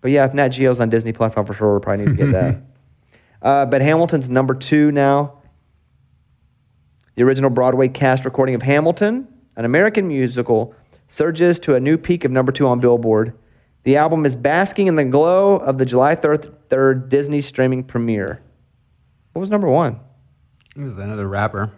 But 0.00 0.10
yeah, 0.10 0.26
if 0.26 0.34
Nat 0.34 0.48
Geo's 0.48 0.80
on 0.80 0.90
Disney 0.90 1.12
Plus, 1.12 1.36
I'll 1.36 1.44
for 1.44 1.54
sure 1.54 1.72
we'll 1.72 1.80
probably 1.80 2.06
need 2.06 2.16
to 2.16 2.24
get 2.24 2.32
that. 2.32 2.62
uh, 3.42 3.66
but 3.66 3.82
Hamilton's 3.82 4.28
number 4.28 4.54
two 4.54 4.92
now. 4.92 5.34
The 7.16 7.24
original 7.24 7.50
Broadway 7.50 7.88
cast 7.88 8.24
recording 8.24 8.54
of 8.54 8.62
Hamilton, 8.62 9.26
an 9.56 9.64
American 9.64 10.06
musical, 10.06 10.72
surges 11.08 11.58
to 11.60 11.74
a 11.74 11.80
new 11.80 11.98
peak 11.98 12.24
of 12.24 12.30
number 12.30 12.52
two 12.52 12.66
on 12.68 12.78
Billboard. 12.78 13.36
The 13.82 13.96
album 13.96 14.24
is 14.24 14.36
basking 14.36 14.86
in 14.86 14.94
the 14.94 15.04
glow 15.04 15.56
of 15.56 15.78
the 15.78 15.86
July 15.86 16.14
3rd, 16.14 16.52
3rd 16.68 17.08
Disney 17.08 17.40
streaming 17.40 17.82
premiere. 17.82 18.40
What 19.32 19.40
was 19.40 19.50
number 19.50 19.68
one? 19.68 19.98
It 20.76 20.82
was 20.82 20.92
another 20.92 21.26
rapper. 21.26 21.72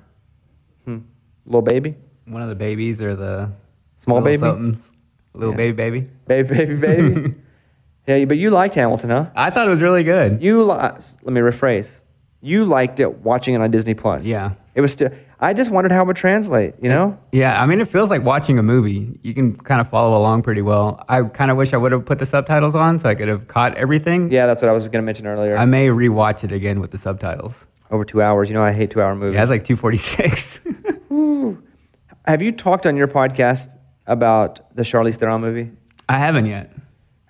Hmm. 0.85 0.99
Little 1.47 1.63
Baby? 1.63 1.95
One 2.31 2.43
of 2.43 2.49
the 2.49 2.55
babies 2.55 3.01
or 3.03 3.15
the 3.17 3.51
Small 3.97 4.21
baby? 4.23 4.39
somethings. 4.39 4.91
Little 5.35 5.53
Yeah. 5.53 5.57
baby 5.57 5.73
baby. 5.73 6.11
Baby, 6.27 6.49
baby, 6.49 6.75
baby. 6.77 7.35
yeah, 8.07 8.25
but 8.25 8.39
you 8.39 8.51
liked 8.51 8.75
Hamilton, 8.75 9.11
huh? 9.11 9.27
I 9.35 9.51
thought 9.51 9.67
it 9.67 9.71
was 9.71 9.83
really 9.83 10.05
good. 10.05 10.43
You 10.43 10.63
li- 10.65 10.73
let 10.73 11.27
me 11.33 11.41
rephrase. 11.41 12.03
You 12.41 12.65
liked 12.65 13.01
it 13.01 13.19
watching 13.19 13.55
it 13.55 13.61
on 13.61 13.71
Disney 13.71 13.95
Plus. 13.95 14.25
Yeah. 14.25 14.53
It 14.75 14.81
was 14.81 14.93
still. 14.93 15.11
I 15.41 15.53
just 15.53 15.71
wondered 15.71 15.93
how 15.93 16.03
it 16.03 16.07
would 16.07 16.17
translate. 16.17 16.75
You 16.81 16.89
know. 16.89 17.19
Yeah, 17.33 17.61
I 17.61 17.67
mean, 17.67 17.81
it 17.81 17.89
feels 17.89 18.09
like 18.09 18.23
watching 18.25 18.59
a 18.59 18.63
movie. 18.63 19.19
You 19.23 19.35
can 19.35 19.55
kind 19.57 19.81
of 19.81 19.89
follow 19.91 20.17
along 20.17 20.43
pretty 20.43 20.63
well. 20.63 21.05
I 21.09 21.23
kind 21.25 21.51
of 21.51 21.57
wish 21.57 21.73
I 21.75 21.77
would 21.77 21.93
have 21.93 22.07
put 22.07 22.19
the 22.19 22.27
subtitles 22.27 22.75
on 22.75 22.99
so 22.99 23.09
I 23.09 23.15
could 23.15 23.29
have 23.29 23.49
caught 23.49 23.75
everything. 23.77 24.31
Yeah, 24.33 24.47
that's 24.47 24.63
what 24.63 24.69
I 24.71 24.73
was 24.73 24.85
going 24.85 25.03
to 25.03 25.07
mention 25.07 25.27
earlier. 25.27 25.57
I 25.57 25.65
may 25.67 25.89
rewatch 25.89 26.45
it 26.45 26.53
again 26.53 26.81
with 26.81 26.93
the 26.93 26.99
subtitles. 26.99 27.67
Over 27.91 28.05
two 28.05 28.23
hours. 28.23 28.49
You 28.49 28.55
know, 28.55 28.63
I 28.63 28.73
hate 28.73 28.91
two-hour 28.93 29.15
movies. 29.17 29.35
Yeah, 29.35 29.43
it's 29.43 29.51
like 29.51 29.65
246. 29.65 30.61
Have 32.27 32.43
you 32.43 32.53
talked 32.53 32.87
on 32.87 32.97
your 32.97 33.09
podcast 33.09 33.79
about 34.07 34.75
the 34.77 34.83
Charlize 34.83 35.17
Theron 35.17 35.41
movie? 35.41 35.71
I 36.09 36.19
haven't 36.19 36.47
yet. 36.47 36.73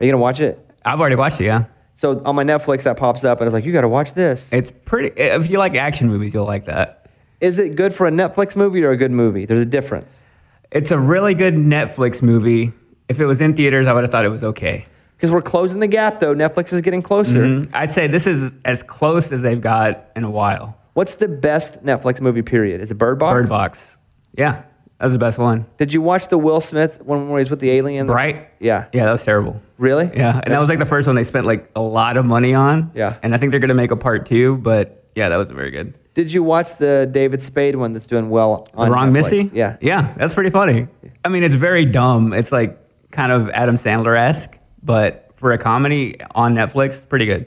Are 0.00 0.04
you 0.06 0.10
gonna 0.12 0.22
watch 0.22 0.40
it? 0.40 0.58
I've 0.84 0.98
already 1.00 1.16
watched 1.16 1.40
it, 1.40 1.44
yeah. 1.44 1.64
So 1.94 2.22
on 2.24 2.34
my 2.34 2.44
Netflix, 2.44 2.84
that 2.84 2.96
pops 2.96 3.24
up, 3.24 3.40
and 3.40 3.46
it's 3.46 3.52
like, 3.52 3.66
you 3.66 3.72
got 3.74 3.82
to 3.82 3.88
watch 3.88 4.14
this. 4.14 4.50
It's 4.54 4.72
pretty, 4.86 5.08
if 5.20 5.50
you 5.50 5.58
like 5.58 5.74
action 5.74 6.08
movies, 6.08 6.32
you'll 6.32 6.46
like 6.46 6.64
that. 6.64 7.10
Is 7.42 7.58
it 7.58 7.76
good 7.76 7.92
for 7.92 8.06
a 8.06 8.10
Netflix 8.10 8.56
movie 8.56 8.82
or 8.82 8.90
a 8.90 8.96
good 8.96 9.10
movie? 9.10 9.44
There's 9.44 9.60
a 9.60 9.66
difference. 9.66 10.24
It's 10.70 10.90
a 10.90 10.98
really 10.98 11.34
good 11.34 11.52
Netflix 11.52 12.22
movie. 12.22 12.72
If 13.10 13.20
it 13.20 13.26
was 13.26 13.42
in 13.42 13.54
theaters, 13.54 13.86
I 13.86 13.92
would 13.92 14.02
have 14.04 14.10
thought 14.10 14.24
it 14.24 14.30
was 14.30 14.42
okay. 14.44 14.86
Because 15.16 15.30
we're 15.30 15.42
closing 15.42 15.80
the 15.80 15.86
gap, 15.88 16.20
though. 16.20 16.34
Netflix 16.34 16.72
is 16.72 16.80
getting 16.80 17.02
closer. 17.02 17.42
Mhm. 17.44 17.68
I'd 17.74 17.92
say 17.92 18.06
this 18.06 18.26
is 18.26 18.56
as 18.64 18.82
close 18.82 19.30
as 19.30 19.42
they've 19.42 19.60
got 19.60 20.06
in 20.16 20.24
a 20.24 20.30
while. 20.30 20.78
What's 20.94 21.16
the 21.16 21.28
best 21.28 21.84
Netflix 21.84 22.22
movie? 22.22 22.40
Period. 22.40 22.80
Is 22.80 22.90
it 22.90 22.94
Bird 22.96 23.18
Box? 23.18 23.40
Bird 23.40 23.48
Box. 23.50 23.98
Yeah, 24.38 24.62
that 25.00 25.06
was 25.06 25.14
the 25.14 25.18
best 25.18 25.38
one. 25.38 25.64
Did 25.78 25.94
you 25.94 26.02
watch 26.02 26.28
the 26.28 26.36
Will 26.36 26.60
Smith 26.60 27.00
one 27.00 27.30
where 27.30 27.38
he's 27.38 27.48
with 27.48 27.60
the 27.60 27.70
alien? 27.70 28.06
Right. 28.06 28.50
Yeah. 28.58 28.86
Yeah, 28.92 29.06
that 29.06 29.12
was 29.12 29.24
terrible. 29.24 29.60
Really? 29.78 30.10
Yeah, 30.14 30.38
and 30.44 30.52
that 30.52 30.58
was 30.58 30.68
like 30.68 30.78
the 30.78 30.84
first 30.84 31.06
one 31.06 31.16
they 31.16 31.24
spent 31.24 31.46
like 31.46 31.70
a 31.74 31.80
lot 31.80 32.18
of 32.18 32.26
money 32.26 32.52
on. 32.52 32.90
Yeah. 32.94 33.16
And 33.22 33.34
I 33.34 33.38
think 33.38 33.50
they're 33.50 33.60
gonna 33.60 33.72
make 33.72 33.92
a 33.92 33.96
part 33.96 34.26
two, 34.26 34.58
but 34.58 35.08
yeah, 35.14 35.30
that 35.30 35.38
wasn't 35.38 35.56
very 35.56 35.70
good. 35.70 35.96
Did 36.12 36.30
you 36.30 36.42
watch 36.42 36.76
the 36.76 37.08
David 37.10 37.40
Spade 37.40 37.76
one 37.76 37.94
that's 37.94 38.06
doing 38.06 38.28
well 38.28 38.68
on 38.74 38.88
The 38.88 38.94
Wrong 38.94 39.10
Netflix? 39.10 39.12
Missy? 39.12 39.50
Yeah. 39.54 39.78
Yeah, 39.80 40.12
that's 40.18 40.34
pretty 40.34 40.50
funny. 40.50 40.86
I 41.24 41.30
mean, 41.30 41.44
it's 41.44 41.54
very 41.54 41.86
dumb. 41.86 42.34
It's 42.34 42.52
like 42.52 42.78
kind 43.10 43.32
of 43.32 43.48
Adam 43.50 43.76
Sandler 43.76 44.18
esque, 44.18 44.58
but 44.82 45.30
for 45.36 45.52
a 45.52 45.58
comedy 45.58 46.20
on 46.32 46.54
Netflix, 46.54 47.08
pretty 47.08 47.24
good. 47.24 47.46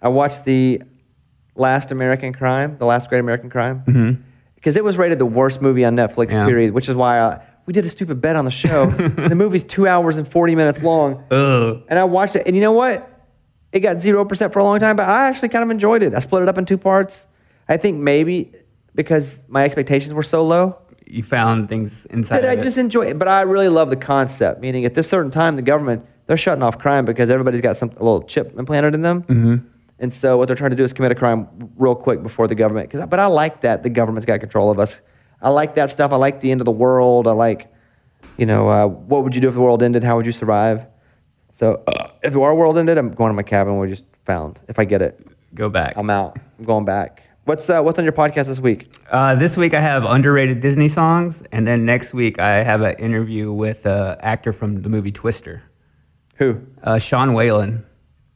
I 0.00 0.08
watched 0.08 0.46
the 0.46 0.80
Last 1.54 1.90
American 1.90 2.32
Crime, 2.32 2.78
the 2.78 2.86
Last 2.86 3.10
Great 3.10 3.18
American 3.18 3.50
Crime, 3.50 3.82
mm-hmm. 3.86 4.22
Because 4.58 4.76
it 4.76 4.82
was 4.82 4.98
rated 4.98 5.20
the 5.20 5.26
worst 5.26 5.62
movie 5.62 5.84
on 5.84 5.94
Netflix. 5.94 6.32
Yeah. 6.32 6.44
Period. 6.44 6.72
Which 6.72 6.88
is 6.88 6.96
why 6.96 7.20
I, 7.20 7.40
we 7.66 7.72
did 7.72 7.84
a 7.84 7.88
stupid 7.88 8.20
bet 8.20 8.34
on 8.34 8.44
the 8.44 8.50
show. 8.50 8.86
the 8.90 9.36
movie's 9.36 9.62
two 9.62 9.86
hours 9.86 10.18
and 10.18 10.26
forty 10.26 10.56
minutes 10.56 10.82
long, 10.82 11.24
Ugh. 11.30 11.82
and 11.88 11.98
I 11.98 12.04
watched 12.04 12.34
it. 12.34 12.46
And 12.46 12.56
you 12.56 12.62
know 12.62 12.72
what? 12.72 13.08
It 13.70 13.80
got 13.80 14.00
zero 14.00 14.24
percent 14.24 14.52
for 14.52 14.58
a 14.58 14.64
long 14.64 14.80
time, 14.80 14.96
but 14.96 15.08
I 15.08 15.28
actually 15.28 15.50
kind 15.50 15.62
of 15.62 15.70
enjoyed 15.70 16.02
it. 16.02 16.12
I 16.12 16.18
split 16.18 16.42
it 16.42 16.48
up 16.48 16.58
in 16.58 16.64
two 16.64 16.78
parts. 16.78 17.26
I 17.68 17.76
think 17.76 17.98
maybe 17.98 18.52
because 18.94 19.48
my 19.48 19.64
expectations 19.64 20.12
were 20.12 20.22
so 20.22 20.42
low. 20.44 20.78
You 21.06 21.22
found 21.22 21.68
things 21.68 22.04
inside. 22.06 22.40
That 22.40 22.50
I 22.50 22.60
just 22.60 22.78
enjoy 22.78 23.06
it. 23.06 23.18
But 23.18 23.28
I 23.28 23.42
really 23.42 23.68
love 23.68 23.90
the 23.90 23.96
concept, 23.96 24.60
meaning 24.60 24.84
at 24.84 24.94
this 24.94 25.08
certain 25.08 25.30
time, 25.30 25.54
the 25.54 25.62
government, 25.62 26.04
they're 26.26 26.36
shutting 26.36 26.62
off 26.62 26.78
crime 26.78 27.04
because 27.04 27.30
everybody's 27.30 27.60
got 27.60 27.76
some 27.76 27.90
a 27.90 28.02
little 28.02 28.22
chip 28.22 28.58
implanted 28.58 28.94
in 28.94 29.02
them. 29.02 29.22
Mm-hmm. 29.22 29.56
And 30.00 30.12
so 30.14 30.38
what 30.38 30.46
they're 30.46 30.56
trying 30.56 30.70
to 30.70 30.76
do 30.76 30.84
is 30.84 30.92
commit 30.92 31.10
a 31.12 31.14
crime 31.14 31.48
real 31.76 31.94
quick 31.94 32.22
before 32.22 32.46
the 32.46 32.54
government. 32.54 32.88
'cause- 32.90 33.04
but 33.08 33.18
I 33.18 33.26
like 33.26 33.60
that 33.62 33.82
the 33.82 33.90
government's 33.90 34.26
got 34.26 34.38
control 34.40 34.70
of 34.70 34.78
us. 34.78 35.02
I 35.42 35.50
like 35.50 35.74
that 35.74 35.90
stuff. 35.90 36.12
I 36.12 36.16
like 36.16 36.40
the 36.40 36.50
end 36.50 36.60
of 36.60 36.64
the 36.66 36.70
world. 36.72 37.26
I 37.26 37.32
like, 37.32 37.72
you 38.36 38.46
know, 38.46 38.68
uh, 38.68 38.86
what 38.86 39.24
would 39.24 39.34
you 39.34 39.40
do 39.40 39.48
if 39.48 39.54
the 39.54 39.60
world 39.60 39.82
ended? 39.82 40.04
How 40.04 40.16
would 40.16 40.26
you 40.26 40.32
survive? 40.32 40.86
So 41.52 41.82
uh, 41.88 42.08
if 42.22 42.36
our 42.36 42.54
world 42.54 42.78
ended, 42.78 42.98
I'm 42.98 43.10
going 43.10 43.30
to 43.30 43.34
my 43.34 43.42
cabin 43.42 43.78
we 43.78 43.88
just 43.88 44.04
found. 44.24 44.60
If 44.68 44.78
I 44.78 44.84
get 44.84 45.02
it, 45.02 45.20
Go 45.54 45.70
back. 45.70 45.94
I'm 45.96 46.10
out. 46.10 46.36
I'm 46.58 46.64
going 46.66 46.84
back. 46.84 47.22
What's 47.44 47.70
uh, 47.70 47.80
what's 47.82 47.98
on 47.98 48.04
your 48.04 48.12
podcast 48.12 48.48
this 48.48 48.60
week? 48.60 48.86
Uh, 49.10 49.34
this 49.34 49.56
week 49.56 49.72
I 49.72 49.80
have 49.80 50.04
underrated 50.04 50.60
Disney 50.60 50.88
songs, 50.88 51.42
and 51.50 51.66
then 51.66 51.86
next 51.86 52.12
week 52.12 52.38
I 52.38 52.62
have 52.62 52.82
an 52.82 52.94
interview 52.98 53.50
with 53.50 53.86
an 53.86 54.16
actor 54.20 54.52
from 54.52 54.82
the 54.82 54.90
movie 54.90 55.10
Twister, 55.10 55.62
Who 56.36 56.60
uh, 56.84 56.98
Sean 56.98 57.32
Whalen. 57.32 57.86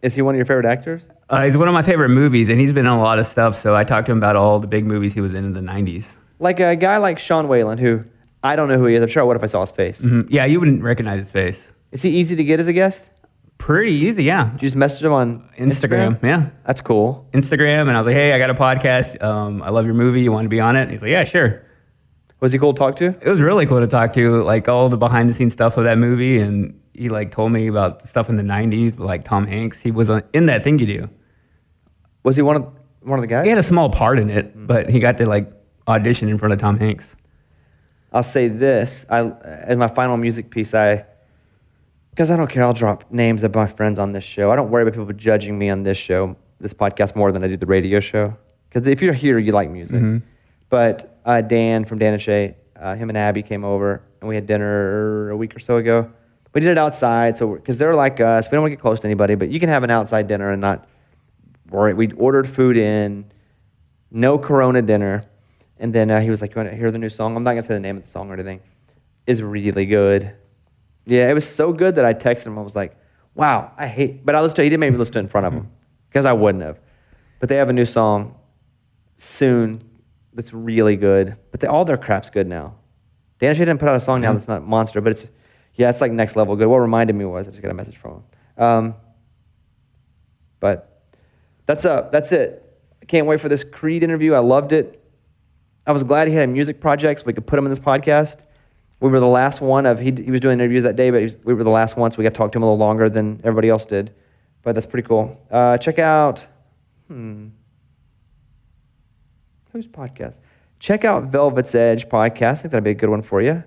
is 0.01 0.15
he? 0.15 0.23
One 0.23 0.35
of 0.35 0.39
your 0.39 0.47
favorite 0.47 0.65
actors? 0.65 1.07
Uh, 1.33 1.45
he's 1.45 1.57
one 1.57 1.67
of 1.67 1.75
my 1.75 1.83
favorite 1.83 2.11
movies, 2.11 2.49
and 2.51 2.61
he's 2.61 2.73
been 2.73 2.85
in 2.87 2.93
a 2.93 2.99
lot 3.01 3.19
of 3.19 3.27
stuff. 3.27 3.57
So 3.57 3.75
I 3.75 3.85
talked 3.85 4.07
to 4.07 4.13
him 4.13 4.19
about 4.19 4.37
all 4.37 4.59
the 4.59 4.67
big 4.67 4.85
movies 4.85 5.15
he 5.15 5.21
was 5.21 5.33
in 5.35 5.45
in 5.45 5.55
the 5.55 5.61
'90s. 5.61 6.17
Like 6.39 6.61
a 6.61 6.77
guy 6.77 6.99
like 6.99 7.19
Sean 7.19 7.49
Whalen, 7.49 7.79
who 7.79 8.05
I 8.43 8.55
don't 8.55 8.69
know 8.69 8.77
who 8.79 8.87
he 8.87 8.95
is. 8.97 9.03
I'm 9.03 9.09
sure. 9.09 9.25
What 9.25 9.37
if 9.37 9.43
I 9.43 9.47
saw 9.47 9.63
his 9.63 9.71
face? 9.73 10.01
Mm, 10.01 10.27
Yeah, 10.31 10.45
you 10.45 10.61
wouldn't 10.61 10.83
recognize 10.83 11.19
his 11.19 11.31
face. 11.31 11.73
Is 11.91 12.03
he 12.03 12.11
easy 12.11 12.37
to 12.37 12.45
get 12.45 12.61
as 12.61 12.69
a 12.69 12.73
guest? 12.73 13.09
Pretty 13.59 13.93
easy, 13.93 14.25
yeah. 14.25 14.53
You 14.55 14.59
just 14.59 14.77
messaged 14.77 15.03
him 15.03 15.13
on 15.13 15.49
Instagram, 15.57 16.21
yeah. 16.23 16.49
That's 16.65 16.81
cool. 16.81 17.29
Instagram, 17.33 17.83
and 17.89 17.93
I 17.93 18.01
was 18.01 18.07
like, 18.07 18.17
"Hey, 18.17 18.33
I 18.33 18.39
got 18.39 18.51
a 18.51 18.55
podcast. 18.55 19.23
Um, 19.23 19.63
I 19.63 19.71
love 19.71 19.85
your 19.87 19.95
movie. 19.95 20.21
You 20.23 20.33
want 20.33 20.45
to 20.47 20.49
be 20.51 20.61
on 20.61 20.77
it?" 20.77 20.83
And 20.83 20.91
he's 20.91 21.01
like, 21.03 21.13
"Yeah, 21.13 21.25
sure." 21.25 21.65
Was 22.41 22.51
he 22.53 22.59
cool 22.59 22.75
to 22.75 22.79
talk 22.79 22.97
to? 22.97 23.15
It 23.23 23.29
was 23.29 23.41
really 23.41 23.67
cool 23.67 23.79
to 23.79 23.87
talk 23.87 24.13
to, 24.15 24.43
like 24.43 24.69
all 24.69 24.89
the 24.89 24.97
behind 24.97 25.29
the 25.29 25.33
scenes 25.33 25.53
stuff 25.53 25.77
of 25.79 25.85
that 25.85 25.97
movie, 25.97 26.39
and 26.41 26.79
he 26.93 27.09
like 27.09 27.31
told 27.31 27.53
me 27.53 27.69
about 27.69 28.03
stuff 28.07 28.29
in 28.29 28.37
the 28.37 28.43
'90s, 28.43 28.99
like 28.99 29.25
Tom 29.25 29.47
Hanks. 29.47 29.81
He 29.81 29.93
was 29.93 30.11
on, 30.11 30.25
in 30.33 30.47
that 30.47 30.63
thing 30.63 30.79
you 30.81 30.87
do. 30.87 31.09
Was 32.23 32.37
he 32.37 32.43
one 32.43 32.57
of 32.57 32.73
one 33.01 33.19
of 33.19 33.23
the 33.23 33.27
guys? 33.27 33.45
He 33.45 33.51
had 33.51 33.59
a 33.59 33.63
small 33.63 33.91
part 33.91 34.19
in 34.19 34.31
it, 34.31 34.53
but 34.55 34.89
he 34.89 35.01
got 35.01 35.19
to 35.19 35.27
like 35.27 35.51
audition 35.89 36.29
in 36.29 36.39
front 36.39 36.53
of 36.53 36.61
Tom 36.61 36.79
Hanks. 36.79 37.17
I'll 38.13 38.23
say 38.23 38.49
this: 38.49 39.07
I 39.11 39.33
in 39.69 39.79
my 39.79 39.89
final 39.89 40.17
music 40.17 40.51
piece, 40.51 40.75
I 40.75 41.05
because 42.11 42.31
I 42.31 42.37
don't 42.37 42.49
care. 42.51 42.63
I'll 42.63 42.75
drop 42.75 43.11
names 43.11 43.43
of 43.43 43.55
my 43.55 43.67
friends 43.67 43.99
on 43.99 44.13
this 44.13 44.25
show. 44.25 44.51
I 44.51 44.57
don't 44.57 44.71
worry 44.71 44.83
about 44.83 44.95
people 44.95 45.13
judging 45.15 45.59
me 45.59 45.71
on 45.71 45.83
this 45.83 45.99
show, 45.99 46.37
this 46.59 46.75
podcast, 46.75 47.17
more 47.17 47.33
than 47.33 47.43
I 47.43 47.49
do 47.49 47.57
the 47.57 47.67
radio 47.67 48.01
show. 48.01 48.37
Because 48.69 48.87
if 48.87 49.03
you're 49.03 49.15
here, 49.15 49.39
you 49.39 49.53
like 49.53 49.71
music. 49.71 50.23
But 50.69 51.19
uh, 51.25 51.41
Dan 51.43 51.85
from 51.85 51.99
Dan 51.99 52.15
and 52.15 52.23
Shay, 52.23 52.57
uh, 52.77 52.95
him 52.95 53.11
and 53.11 53.19
Abby 53.19 53.43
came 53.43 53.65
over, 53.65 54.03
and 54.21 54.29
we 54.29 54.35
had 54.35 54.47
dinner 54.47 55.31
a 55.31 55.37
week 55.37 55.55
or 55.55 55.59
so 55.59 55.77
ago. 55.77 56.11
We 56.55 56.61
did 56.61 56.71
it 56.71 56.79
outside, 56.79 57.37
so 57.37 57.55
because 57.55 57.79
they're 57.79 57.95
like 57.95 58.21
us, 58.21 58.49
we 58.51 58.57
don't 58.57 58.63
want 58.63 58.73
to 58.73 58.77
get 58.77 58.83
close 58.83 59.01
to 59.01 59.07
anybody. 59.07 59.35
But 59.35 59.51
you 59.51 59.59
can 59.59 59.69
have 59.71 59.85
an 59.85 59.91
outside 59.91 60.29
dinner 60.29 60.51
and 60.51 60.61
not. 60.61 60.87
We 61.73 62.13
ordered 62.13 62.49
food 62.49 62.77
in, 62.77 63.33
no 64.11 64.39
Corona 64.39 64.83
dinner, 64.83 65.25
and 65.79 65.93
then 65.93 66.11
uh, 66.11 66.21
he 66.21 66.31
was 66.31 66.41
like, 66.43 66.55
"You 66.55 66.61
want 66.61 66.71
to 66.71 66.77
hear 66.77 66.91
the 66.91 66.99
new 66.99 67.09
song?" 67.09 67.37
I'm 67.37 67.43
not 67.43 67.53
gonna 67.53 67.63
say 67.63 67.75
the 67.75 67.81
name 67.81 67.97
of 67.97 68.03
the 68.03 68.09
song 68.09 68.31
or 68.31 68.35
anything. 68.35 68.61
It's 69.27 69.41
really 69.41 69.87
good. 69.87 70.35
Yeah, 71.07 71.31
it 71.31 71.35
was 71.35 71.49
so 71.49 71.73
good 71.73 71.97
that 71.97 72.05
I 72.05 72.15
texted 72.15 72.47
him. 72.47 72.59
I 72.59 72.63
was 72.63 72.77
like, 72.77 72.97
"Wow, 73.35 73.73
I 73.77 73.87
hate." 73.87 74.25
But 74.25 74.35
I 74.35 74.41
listened 74.41 74.57
to. 74.57 74.63
He 74.65 74.69
didn't 74.69 74.81
make 74.81 74.93
me 74.93 74.99
listen 74.99 75.15
to 75.15 75.19
it 75.19 75.23
in 75.23 75.29
front 75.29 75.47
of 75.47 75.53
him 75.53 75.71
because 76.09 76.27
I 76.27 76.33
wouldn't 76.33 76.63
have. 76.63 76.81
But 77.41 77.49
they 77.49 77.57
have 77.57 77.71
a 77.71 77.73
new 77.73 77.87
song 77.87 78.37
soon 79.17 79.83
that's 80.35 80.53
really 80.53 80.97
good. 80.97 81.37
But 81.51 81.61
they, 81.61 81.67
all 81.67 81.85
their 81.85 81.97
crap's 81.97 82.31
good 82.31 82.47
now. 82.47 82.77
Dan 83.39 83.55
Shay 83.55 83.65
didn't 83.65 83.81
put 83.81 83.89
out 83.89 83.97
a 83.97 84.01
song 84.01 84.21
now 84.21 84.33
that's 84.33 84.47
not 84.47 84.65
Monster, 84.65 85.01
but 85.01 85.13
it's 85.13 85.29
yeah, 85.75 85.91
it's 85.91 86.01
like 86.01 86.13
next 86.13 86.37
level 86.37 86.55
good. 86.55 86.69
What 86.69 86.79
reminded 86.79 87.17
me 87.17 87.25
was 87.25 87.49
I 87.49 87.51
just 87.51 87.63
got 87.63 87.71
a 87.71 87.75
message 87.75 87.97
from 87.97 88.13
him. 88.13 88.23
Um, 88.63 88.95
but 90.61 90.92
that's 91.67 91.85
uh 91.85 92.09
that's 92.13 92.33
it. 92.33 92.59
I 93.01 93.05
can't 93.07 93.27
wait 93.27 93.41
for 93.41 93.49
this 93.49 93.65
Creed 93.65 94.03
interview. 94.03 94.35
I 94.35 94.39
loved 94.39 94.73
it. 94.73 95.03
I 95.87 95.93
was 95.93 96.05
glad 96.05 96.29
he 96.29 96.35
had 96.35 96.49
a 96.49 96.53
music 96.53 96.81
project 96.81 97.21
so 97.21 97.27
we 97.27 97.33
could 97.33 97.47
put 97.47 97.59
him 97.59 97.67
in 97.67 97.71
this 97.71 97.81
podcast. 97.81 98.45
We 99.01 99.11
were 99.11 99.19
the 99.19 99.27
last 99.27 99.61
one 99.61 99.85
of 99.85 99.99
he, 99.99 100.13
he 100.13 100.31
was 100.31 100.41
doing 100.41 100.55
interviews 100.55 100.85
that 100.85 100.95
day, 100.95 101.11
but 101.11 101.23
was, 101.23 101.39
we 101.45 101.55
were 101.55 101.65
the 101.65 101.71
last 101.71 101.97
one, 101.97 102.13
so 102.13 102.19
we 102.19 102.25
got 102.25 102.35
to 102.35 102.39
talk 102.39 102.53
to 102.53 102.59
him 102.59 102.63
a 102.63 102.67
little 102.67 102.79
longer 102.79 103.09
than 103.09 103.41
everybody 103.43 103.69
else 103.69 103.85
did. 103.85 104.15
But 104.63 104.77
that's 104.77 104.87
pretty 104.87 105.07
cool. 105.09 105.41
Uh, 105.51 105.77
check 105.77 105.99
out 105.99 106.47
hmm, 107.09 107.49
whose 109.73 109.89
podcast? 109.89 110.39
Check 110.79 111.05
out 111.05 111.25
Velvet's 111.25 111.75
Edge 111.75 112.09
podcast. 112.09 112.43
I 112.43 112.55
think 112.55 112.73
that'd 112.73 112.85
be 112.85 112.91
a 112.91 112.95
good 112.95 113.11
one 113.11 113.23
for 113.23 113.43
you. 113.43 113.65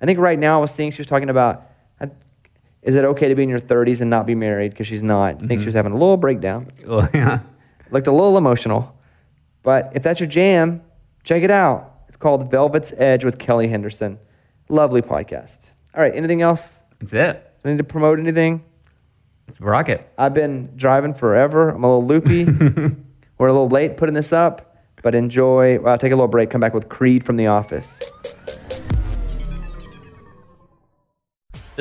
I 0.00 0.06
think 0.06 0.20
right 0.20 0.38
now 0.38 0.58
I 0.58 0.60
was 0.60 0.72
seeing 0.72 0.92
she 0.92 0.98
was 0.98 1.06
talking 1.06 1.30
about 1.30 1.71
is 2.82 2.94
it 2.96 3.04
okay 3.04 3.28
to 3.28 3.34
be 3.34 3.44
in 3.44 3.48
your 3.48 3.60
30s 3.60 4.00
and 4.00 4.10
not 4.10 4.26
be 4.26 4.34
married 4.34 4.72
because 4.72 4.86
she's 4.86 5.02
not. 5.02 5.36
I 5.36 5.38
think 5.38 5.50
mm-hmm. 5.52 5.60
she 5.60 5.66
was 5.66 5.74
having 5.74 5.92
a 5.92 5.96
little 5.96 6.16
breakdown. 6.16 6.68
Oh 6.86 7.08
yeah, 7.14 7.40
Looked 7.90 8.06
a 8.06 8.12
little 8.12 8.36
emotional. 8.36 8.98
But 9.62 9.92
if 9.94 10.02
that's 10.02 10.18
your 10.18 10.28
jam, 10.28 10.82
check 11.22 11.42
it 11.42 11.50
out. 11.50 12.02
It's 12.08 12.16
called 12.16 12.50
Velvet's 12.50 12.92
Edge 12.96 13.24
with 13.24 13.38
Kelly 13.38 13.68
Henderson. 13.68 14.18
Lovely 14.68 15.02
podcast. 15.02 15.70
All 15.94 16.02
right, 16.02 16.14
anything 16.14 16.42
else? 16.42 16.82
that's 16.98 17.12
it. 17.12 17.50
I 17.64 17.68
need 17.70 17.78
to 17.78 17.84
promote 17.84 18.18
anything? 18.18 18.64
It's 19.48 19.60
rocket. 19.60 20.10
I've 20.16 20.34
been 20.34 20.72
driving 20.76 21.14
forever. 21.14 21.70
I'm 21.70 21.84
a 21.84 21.98
little 21.98 22.06
loopy. 22.06 22.44
We're 23.38 23.48
a 23.48 23.52
little 23.52 23.68
late 23.68 23.96
putting 23.96 24.14
this 24.14 24.32
up, 24.32 24.76
but 25.02 25.14
enjoy. 25.14 25.78
Well, 25.78 25.92
I'll 25.92 25.98
take 25.98 26.12
a 26.12 26.16
little 26.16 26.28
break. 26.28 26.50
Come 26.50 26.60
back 26.60 26.74
with 26.74 26.88
Creed 26.88 27.24
from 27.24 27.36
The 27.36 27.48
Office. 27.48 28.00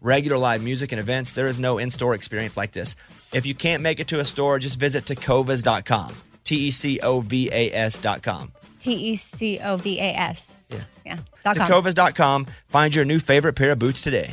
Regular 0.00 0.38
live 0.38 0.62
music 0.62 0.92
and 0.92 1.00
events, 1.00 1.32
there 1.32 1.48
is 1.48 1.58
no 1.58 1.78
in 1.78 1.90
store 1.90 2.14
experience 2.14 2.56
like 2.56 2.72
this. 2.72 2.94
If 3.32 3.46
you 3.46 3.54
can't 3.54 3.82
make 3.82 3.98
it 3.98 4.08
to 4.08 4.20
a 4.20 4.24
store, 4.24 4.58
just 4.58 4.78
visit 4.78 5.04
tecovas.com. 5.04 6.14
T 6.44 6.68
E 6.68 6.70
C 6.70 7.00
O 7.02 7.20
V 7.20 7.50
A 7.52 7.72
S.com. 7.72 8.52
T 8.80 8.92
E 8.92 9.16
C 9.16 9.58
O 9.58 9.76
V 9.76 9.98
A 9.98 10.14
S. 10.14 10.56
Yeah. 10.68 10.84
Yeah. 11.04 11.18
Tecovas.com. 11.44 12.46
Find 12.68 12.94
your 12.94 13.04
new 13.04 13.18
favorite 13.18 13.54
pair 13.54 13.72
of 13.72 13.78
boots 13.78 14.00
today. 14.00 14.32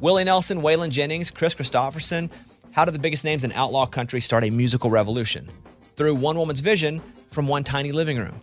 Willie 0.00 0.24
Nelson, 0.24 0.62
Waylon 0.62 0.90
Jennings, 0.90 1.30
Kris 1.30 1.54
Kristofferson. 1.54 2.30
How 2.72 2.84
did 2.84 2.94
the 2.94 2.98
biggest 2.98 3.24
names 3.24 3.44
in 3.44 3.52
outlaw 3.52 3.86
country 3.86 4.20
start 4.20 4.44
a 4.44 4.50
musical 4.50 4.90
revolution? 4.90 5.48
Through 5.96 6.16
one 6.16 6.38
woman's 6.38 6.60
vision 6.60 7.00
from 7.30 7.46
one 7.48 7.64
tiny 7.64 7.92
living 7.92 8.18
room. 8.18 8.42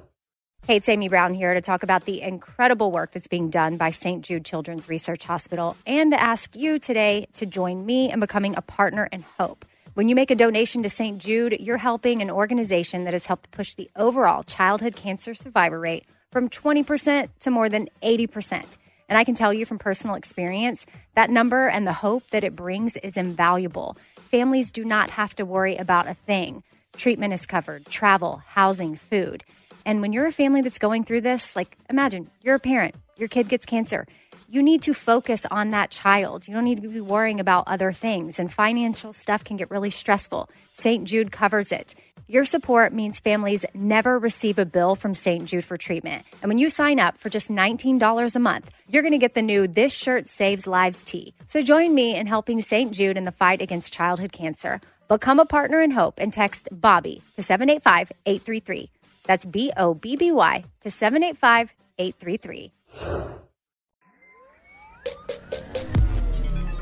Hey, 0.67 0.75
it's 0.75 0.87
Amy 0.87 1.09
Brown 1.09 1.33
here 1.33 1.55
to 1.55 1.59
talk 1.59 1.81
about 1.81 2.05
the 2.05 2.21
incredible 2.21 2.91
work 2.91 3.11
that's 3.11 3.27
being 3.27 3.49
done 3.49 3.77
by 3.77 3.89
St. 3.89 4.23
Jude 4.23 4.45
Children's 4.45 4.87
Research 4.87 5.23
Hospital 5.23 5.75
and 5.87 6.11
to 6.11 6.21
ask 6.21 6.55
you 6.55 6.77
today 6.77 7.25
to 7.33 7.47
join 7.47 7.83
me 7.83 8.11
in 8.11 8.19
becoming 8.19 8.55
a 8.55 8.61
partner 8.61 9.09
in 9.11 9.25
hope. 9.39 9.65
When 9.95 10.07
you 10.07 10.13
make 10.13 10.29
a 10.29 10.35
donation 10.35 10.83
to 10.83 10.89
St. 10.89 11.17
Jude, 11.17 11.57
you're 11.59 11.77
helping 11.77 12.21
an 12.21 12.29
organization 12.29 13.05
that 13.05 13.13
has 13.13 13.25
helped 13.25 13.49
push 13.49 13.73
the 13.73 13.89
overall 13.95 14.43
childhood 14.43 14.95
cancer 14.95 15.33
survivor 15.33 15.79
rate 15.79 16.05
from 16.31 16.47
20% 16.47 17.29
to 17.39 17.51
more 17.51 17.67
than 17.67 17.89
80%. 18.03 18.77
And 19.09 19.17
I 19.17 19.23
can 19.23 19.33
tell 19.33 19.51
you 19.51 19.65
from 19.65 19.79
personal 19.79 20.15
experience, 20.15 20.85
that 21.15 21.31
number 21.31 21.69
and 21.69 21.87
the 21.87 21.91
hope 21.91 22.29
that 22.29 22.43
it 22.43 22.55
brings 22.55 22.97
is 22.97 23.17
invaluable. 23.17 23.97
Families 24.29 24.71
do 24.71 24.85
not 24.85 25.09
have 25.09 25.35
to 25.37 25.43
worry 25.43 25.75
about 25.77 26.07
a 26.07 26.13
thing. 26.13 26.61
Treatment 26.95 27.33
is 27.33 27.47
covered, 27.47 27.87
travel, 27.87 28.43
housing, 28.45 28.95
food. 28.95 29.43
And 29.85 30.01
when 30.01 30.13
you're 30.13 30.27
a 30.27 30.31
family 30.31 30.61
that's 30.61 30.79
going 30.79 31.03
through 31.03 31.21
this, 31.21 31.55
like 31.55 31.77
imagine 31.89 32.29
you're 32.41 32.55
a 32.55 32.59
parent, 32.59 32.95
your 33.17 33.27
kid 33.27 33.49
gets 33.49 33.65
cancer. 33.65 34.05
You 34.49 34.61
need 34.61 34.81
to 34.81 34.93
focus 34.93 35.45
on 35.49 35.71
that 35.71 35.91
child. 35.91 36.47
You 36.47 36.53
don't 36.53 36.65
need 36.65 36.81
to 36.81 36.89
be 36.89 36.99
worrying 36.99 37.39
about 37.39 37.67
other 37.67 37.93
things, 37.93 38.37
and 38.37 38.51
financial 38.51 39.13
stuff 39.13 39.45
can 39.45 39.55
get 39.55 39.71
really 39.71 39.91
stressful. 39.91 40.49
St. 40.73 41.05
Jude 41.05 41.31
covers 41.31 41.71
it. 41.71 41.95
Your 42.27 42.45
support 42.45 42.93
means 42.93 43.19
families 43.19 43.65
never 43.73 44.17
receive 44.17 44.57
a 44.57 44.65
bill 44.65 44.95
from 44.95 45.13
St. 45.13 45.45
Jude 45.45 45.65
for 45.65 45.75
treatment. 45.75 46.25
And 46.41 46.49
when 46.49 46.57
you 46.57 46.69
sign 46.69 46.97
up 46.97 47.17
for 47.17 47.27
just 47.27 47.49
$19 47.49 48.35
a 48.35 48.39
month, 48.39 48.71
you're 48.87 49.01
going 49.01 49.11
to 49.11 49.17
get 49.17 49.33
the 49.33 49.41
new 49.41 49.67
This 49.67 49.93
Shirt 49.93 50.29
Saves 50.29 50.65
Lives 50.65 51.01
tee. 51.01 51.33
So 51.47 51.61
join 51.61 51.93
me 51.93 52.15
in 52.15 52.27
helping 52.27 52.61
St. 52.61 52.93
Jude 52.93 53.17
in 53.17 53.25
the 53.25 53.33
fight 53.33 53.61
against 53.61 53.93
childhood 53.93 54.31
cancer. 54.31 54.79
Become 55.09 55.39
a 55.39 55.45
partner 55.45 55.81
in 55.81 55.91
hope 55.91 56.19
and 56.19 56.31
text 56.31 56.69
Bobby 56.71 57.21
to 57.33 57.43
785 57.43 58.13
833. 58.25 58.89
That's 59.31 59.45
B 59.45 59.71
O 59.77 59.93
B 59.93 60.17
B 60.17 60.29
Y 60.33 60.65
to 60.81 60.91
785 60.91 61.73
833. 61.97 62.73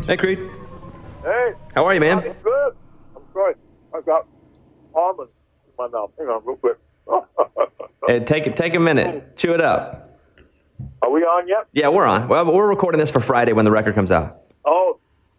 Hey, 0.08 0.18
Creed. 0.18 0.40
Hey, 1.22 1.54
How 1.76 1.86
are 1.86 1.94
you, 1.94 2.00
man? 2.00 2.18
I'm 2.18 2.24
good. 2.42 2.76
I'm 3.16 3.22
sorry. 3.34 3.54
I've 3.94 4.04
got 4.04 4.26
almonds 4.96 5.32
in 5.68 5.74
my 5.78 5.90
mouth. 5.90 6.10
Hang 6.18 6.28
on, 6.28 6.42
real 6.44 6.56
quick. 6.56 6.78
Hey, 8.08 8.20
take 8.22 8.48
it. 8.48 8.56
Take 8.56 8.74
a 8.74 8.80
minute. 8.80 9.38
Chew 9.38 9.54
it 9.54 9.62
up. 9.62 10.20
Are 11.04 11.12
we 11.12 11.22
on 11.22 11.48
yet? 11.48 11.68
Yeah, 11.74 11.90
we're 11.90 12.08
on. 12.08 12.28
Well, 12.28 12.52
we're 12.52 12.68
recording 12.68 12.98
this 12.98 13.12
for 13.12 13.20
Friday 13.20 13.54
when 13.54 13.66
the 13.66 13.72
record 13.72 13.94
comes 13.94 14.10
out. 14.10 14.42
Oh, 14.66 14.98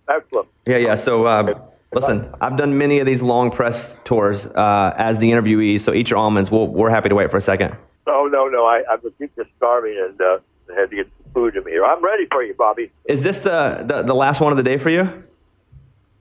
excellent. 0.09 0.47
Yeah, 0.65 0.77
yeah. 0.77 0.95
So, 0.95 1.25
uh, 1.25 1.61
listen, 1.93 2.33
I've 2.41 2.57
done 2.57 2.77
many 2.79 2.99
of 2.99 3.07
these 3.07 3.23
long 3.23 3.51
press 3.51 4.03
tours 4.05 4.47
uh, 4.47 4.95
as 4.97 5.19
the 5.19 5.31
interviewee. 5.31 5.81
So, 5.81 5.93
eat 5.93 6.11
your 6.11 6.19
almonds. 6.19 6.51
We'll, 6.51 6.69
we're 6.69 6.91
happy 6.91 7.09
to 7.09 7.15
wait 7.15 7.31
for 7.31 7.37
a 7.37 7.41
second. 7.41 7.77
Oh 8.07 8.29
no, 8.31 8.49
no. 8.49 8.65
I, 8.65 8.83
I 8.91 8.97
was 8.97 9.13
just 9.19 9.51
starving 9.57 9.97
and 9.99 10.21
uh, 10.21 10.39
had 10.75 10.91
to 10.91 10.97
get 10.97 11.07
some 11.07 11.33
food 11.33 11.57
in 11.57 11.65
me. 11.65 11.79
I'm 11.85 12.03
ready 12.03 12.27
for 12.31 12.43
you, 12.43 12.55
Bobby. 12.55 12.91
Is 13.05 13.23
this 13.23 13.41
the, 13.41 13.85
the 13.87 14.03
the 14.03 14.15
last 14.15 14.41
one 14.41 14.53
of 14.53 14.57
the 14.57 14.65
day 14.65 14.79
for 14.79 14.91
you? 14.91 15.03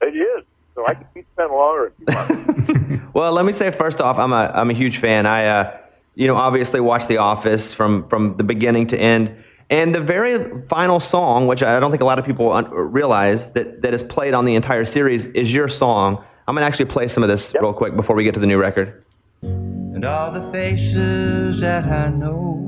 It 0.02 0.16
is. 0.16 0.46
So 0.76 0.86
I 0.88 0.94
can 0.94 1.06
keep 1.14 1.26
spending 1.34 1.56
longer 1.56 1.88
if 1.88 1.94
you 2.00 2.06
want. 2.16 2.90
Well, 3.14 3.32
let 3.34 3.44
me 3.44 3.52
say 3.52 3.72
first 3.72 4.02
off, 4.02 4.20
I'm 4.20 4.32
a 4.32 4.52
I'm 4.54 4.70
a 4.70 4.74
huge 4.74 4.98
fan. 5.00 5.26
I 5.26 5.46
uh, 5.46 5.78
you 6.16 6.28
know 6.28 6.36
obviously 6.36 6.80
watched 6.80 7.08
The 7.08 7.18
Office 7.18 7.74
from 7.74 8.08
from 8.08 8.36
the 8.36 8.44
beginning 8.44 8.88
to 8.88 8.98
end, 9.00 9.36
and 9.70 9.94
the 9.94 10.00
very 10.00 10.62
final 10.68 11.00
song, 11.00 11.48
which 11.48 11.62
I 11.62 11.80
don't 11.80 11.92
think 11.92 12.02
a 12.02 12.06
lot 12.06 12.20
of 12.20 12.26
people 12.26 12.52
un- 12.52 12.70
realize 12.72 13.52
that 13.52 13.82
that 13.82 13.94
is 13.94 14.04
played 14.04 14.34
on 14.34 14.46
the 14.46 14.56
entire 14.56 14.86
series, 14.86 15.26
is 15.26 15.54
your 15.54 15.68
song. 15.68 16.24
I'm 16.48 16.56
gonna 16.56 16.66
actually 16.66 16.86
play 16.86 17.08
some 17.08 17.24
of 17.24 17.30
this 17.30 17.56
real 17.62 17.74
quick 17.74 17.96
before 17.96 18.16
we 18.16 18.24
get 18.24 18.34
to 18.34 18.40
the 18.40 18.48
new 18.48 18.60
record. 18.60 19.04
And 19.42 20.04
all 20.04 20.32
the 20.32 20.52
faces 20.52 21.62
that 21.62 21.86
I 21.86 22.10
know 22.10 22.66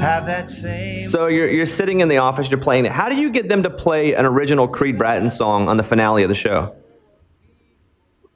have 0.00 0.26
that 0.26 0.50
same. 0.50 1.04
So 1.06 1.26
you're 1.26 1.48
you're 1.48 1.66
sitting 1.66 2.00
in 2.00 2.08
the 2.08 2.18
office, 2.18 2.50
you're 2.50 2.60
playing 2.60 2.86
it. 2.86 2.92
How 2.92 3.08
do 3.08 3.16
you 3.16 3.30
get 3.30 3.48
them 3.48 3.62
to 3.64 3.70
play 3.70 4.14
an 4.14 4.24
original 4.24 4.68
Creed 4.68 4.98
Bratton 4.98 5.30
song 5.30 5.68
on 5.68 5.76
the 5.76 5.82
finale 5.82 6.22
of 6.22 6.28
the 6.28 6.34
show? 6.34 6.74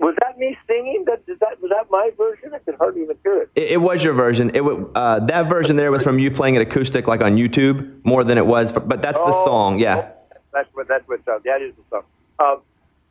was 0.01 0.17
that 0.21 0.39
me 0.39 0.57
singing? 0.67 1.05
That, 1.07 1.23
is 1.29 1.39
that 1.41 1.61
was 1.61 1.71
that 1.71 1.80
my 1.91 2.11
version? 2.17 2.53
I 2.55 2.59
could 2.59 2.77
hardly 2.77 3.03
even 3.03 3.17
hear 3.23 3.43
it. 3.43 3.51
It, 3.55 3.73
it 3.73 3.77
was 3.79 4.03
your 4.05 4.15
version. 4.15 4.51
It 4.55 4.63
uh, 4.63 5.21
that 5.21 5.49
version 5.49 5.77
there 5.77 5.91
was 5.91 6.03
from 6.03 6.19
you 6.19 6.31
playing 6.31 6.55
it 6.55 6.63
acoustic, 6.63 7.07
like 7.07 7.21
on 7.21 7.37
YouTube, 7.37 8.05
more 8.05 8.25
than 8.25 8.39
it 8.39 8.47
was. 8.47 8.73
But 8.73 9.03
that's 9.03 9.19
the 9.19 9.33
Oh, 9.33 9.45
song, 9.45 9.79
yeah. 9.79 10.13
That's 10.53 10.69
what 10.75 10.89
that's 10.89 11.07
what 11.07 11.21
uh, 11.29 11.39
that 11.45 11.63
is 11.63 11.75
the 11.75 11.83
song. 11.91 12.03
Um, 12.39 12.63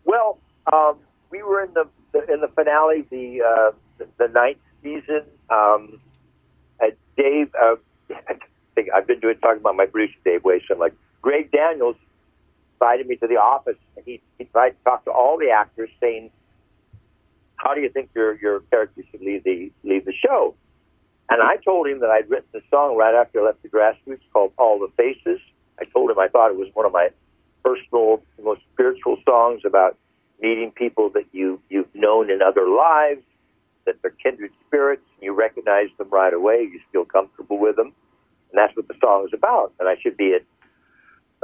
well, 0.05 0.39
um, 0.73 0.97
we 1.29 1.43
were 1.43 1.63
in 1.63 1.73
the, 1.73 1.87
the 2.11 2.33
in 2.33 2.41
the 2.41 2.47
finale, 2.49 3.05
the 3.09 3.41
uh, 3.41 3.71
the, 3.97 4.07
the 4.17 4.27
ninth 4.27 4.57
season. 4.83 5.23
Um, 5.49 5.97
uh, 6.81 6.87
Dave, 7.17 7.53
uh, 7.61 7.75
I 8.27 8.35
think 8.75 8.89
I've 8.95 9.07
been 9.07 9.19
doing 9.19 9.35
talking 9.41 9.59
about 9.61 9.75
my 9.75 9.85
producer 9.85 10.17
Dave 10.25 10.43
Wason. 10.43 10.79
Like 10.79 10.93
Greg 11.21 11.51
Daniels 11.51 11.95
invited 12.75 13.07
me 13.07 13.15
to 13.17 13.27
the 13.27 13.37
office, 13.37 13.77
and 13.95 14.05
he 14.05 14.21
he 14.37 14.45
tried 14.45 14.71
to 14.71 14.75
talk 14.83 15.05
to 15.05 15.11
all 15.11 15.37
the 15.37 15.49
actors, 15.51 15.89
saying, 15.99 16.31
"How 17.59 17.73
do 17.73 17.81
you 17.81 17.89
think 17.89 18.09
your 18.15 18.35
your 18.39 18.61
character 18.71 19.03
should 19.11 19.21
leave 19.21 19.43
the 19.43 19.71
leave 19.83 20.05
the 20.05 20.13
show?" 20.13 20.55
And 21.29 21.41
I 21.43 21.57
told 21.57 21.87
him 21.87 21.99
that 21.99 22.09
I'd 22.09 22.29
written 22.29 22.49
a 22.55 22.61
song 22.71 22.97
right 22.97 23.13
after 23.13 23.41
I 23.41 23.45
left 23.45 23.61
the 23.61 23.69
grassroots 23.69 24.21
called 24.33 24.51
All 24.57 24.79
the 24.79 24.91
Faces. 24.97 25.39
I 25.79 25.83
told 25.83 26.09
him 26.09 26.17
I 26.17 26.27
thought 26.27 26.49
it 26.49 26.57
was 26.57 26.69
one 26.73 26.87
of 26.87 26.91
my 26.91 27.09
personal, 27.63 28.23
most 28.43 28.61
spiritual 28.73 29.17
songs 29.25 29.61
about 29.63 29.95
meeting 30.41 30.71
people 30.71 31.09
that 31.11 31.25
you, 31.31 31.61
you've 31.69 31.93
known 31.93 32.31
in 32.31 32.41
other 32.41 32.67
lives, 32.67 33.21
that 33.85 34.01
they're 34.01 34.11
kindred 34.11 34.51
spirits, 34.65 35.03
and 35.15 35.23
you 35.25 35.33
recognize 35.33 35.89
them 35.97 36.09
right 36.09 36.33
away, 36.33 36.61
you 36.61 36.79
feel 36.91 37.05
comfortable 37.05 37.59
with 37.59 37.75
them. 37.75 37.93
And 38.51 38.57
that's 38.57 38.75
what 38.75 38.87
the 38.87 38.95
song 38.99 39.25
is 39.27 39.33
about. 39.33 39.73
And 39.79 39.87
I 39.87 39.97
should 40.01 40.17
be 40.17 40.35
at, 40.35 40.43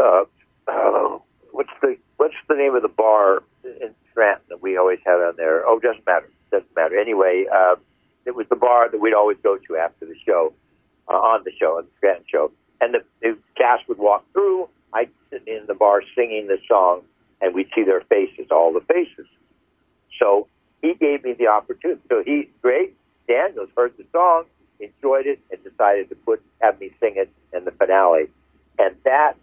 uh, 0.04 0.24
uh, 0.68 1.20
what's 1.52 1.70
the 1.82 1.98
what's 2.18 2.36
the 2.50 2.56
name 2.56 2.76
of 2.76 2.82
the 2.82 2.88
bar 2.88 3.44
in 3.64 3.94
Scranton 4.16 4.46
that 4.48 4.62
we 4.62 4.78
always 4.78 5.00
have 5.06 5.20
on 5.20 5.36
there? 5.36 5.68
Oh, 5.68 5.78
doesn't 5.80 6.06
matter. 6.06 6.30
Doesn't 6.50 6.74
matter. 6.76 6.98
Anyway, 6.98 7.46
uh, 7.54 7.76
it 8.26 8.34
was 8.34 8.48
the 8.50 8.56
bar 8.56 8.90
that 8.90 9.00
we'd 9.00 9.14
always 9.14 9.38
go 9.44 9.58
to 9.58 9.76
after 9.76 10.06
the 10.06 10.16
show, 10.26 10.54
uh, 11.10 11.14
on 11.14 11.44
the 11.44 11.52
show, 11.60 11.78
on 11.78 11.84
the 11.84 11.92
Scranton 11.98 12.26
show. 12.32 12.52
And 12.80 12.94
the, 12.94 13.04
the 13.22 13.38
cast 13.58 13.88
would 13.90 13.98
walk 13.98 14.26
through. 14.32 14.70
I'd 14.94 15.10
sit 15.30 15.44
in 15.48 15.66
the 15.68 15.74
bar 15.74 16.02
singing 16.16 16.48
the 16.48 16.58
song, 16.68 17.02
and 17.42 17.54
we'd 17.54 17.68
see 17.76 17.84
their 17.84 18.02
faces, 18.02 18.48
all 18.52 18.72
the 18.72 18.80
faces. 18.82 19.28
So 20.18 20.48
he 20.82 20.94
gave 20.94 21.24
me 21.24 21.34
the 21.34 21.48
opportunity. 21.48 22.02
So 22.08 22.24
he, 22.26 22.50
Greg 22.62 22.94
Daniels, 23.28 23.70
heard 23.76 23.94
the 23.98 24.06
song, 24.14 24.46
enjoyed 24.80 25.26
it, 25.26 25.40
and 25.52 25.62
decided 25.64 26.10
to 26.10 26.16
put 26.16 26.42
have 26.62 26.80
me 26.80 26.92
sing 27.02 27.16
it 27.18 27.30
in 27.52 27.66
the 27.66 27.72
finale. 27.72 28.30
And 28.80 28.96
that, 29.04 29.34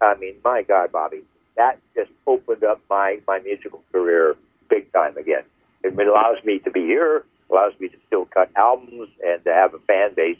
I 0.00 0.14
mean, 0.14 0.36
my 0.42 0.62
God, 0.62 0.90
Bobby, 0.90 1.22
that 1.56 1.78
just 1.94 2.10
opened 2.26 2.64
up 2.64 2.80
my 2.88 3.20
my 3.26 3.38
musical 3.40 3.82
career 3.92 4.36
big 4.68 4.92
time 4.92 5.16
again. 5.16 5.42
It 5.84 5.94
allows 5.98 6.42
me 6.44 6.58
to 6.60 6.70
be 6.70 6.80
here, 6.80 7.24
allows 7.50 7.72
me 7.78 7.88
to 7.88 7.96
still 8.06 8.24
cut 8.26 8.50
albums 8.56 9.08
and 9.24 9.42
to 9.44 9.52
have 9.52 9.74
a 9.74 9.78
fan 9.80 10.14
base, 10.14 10.38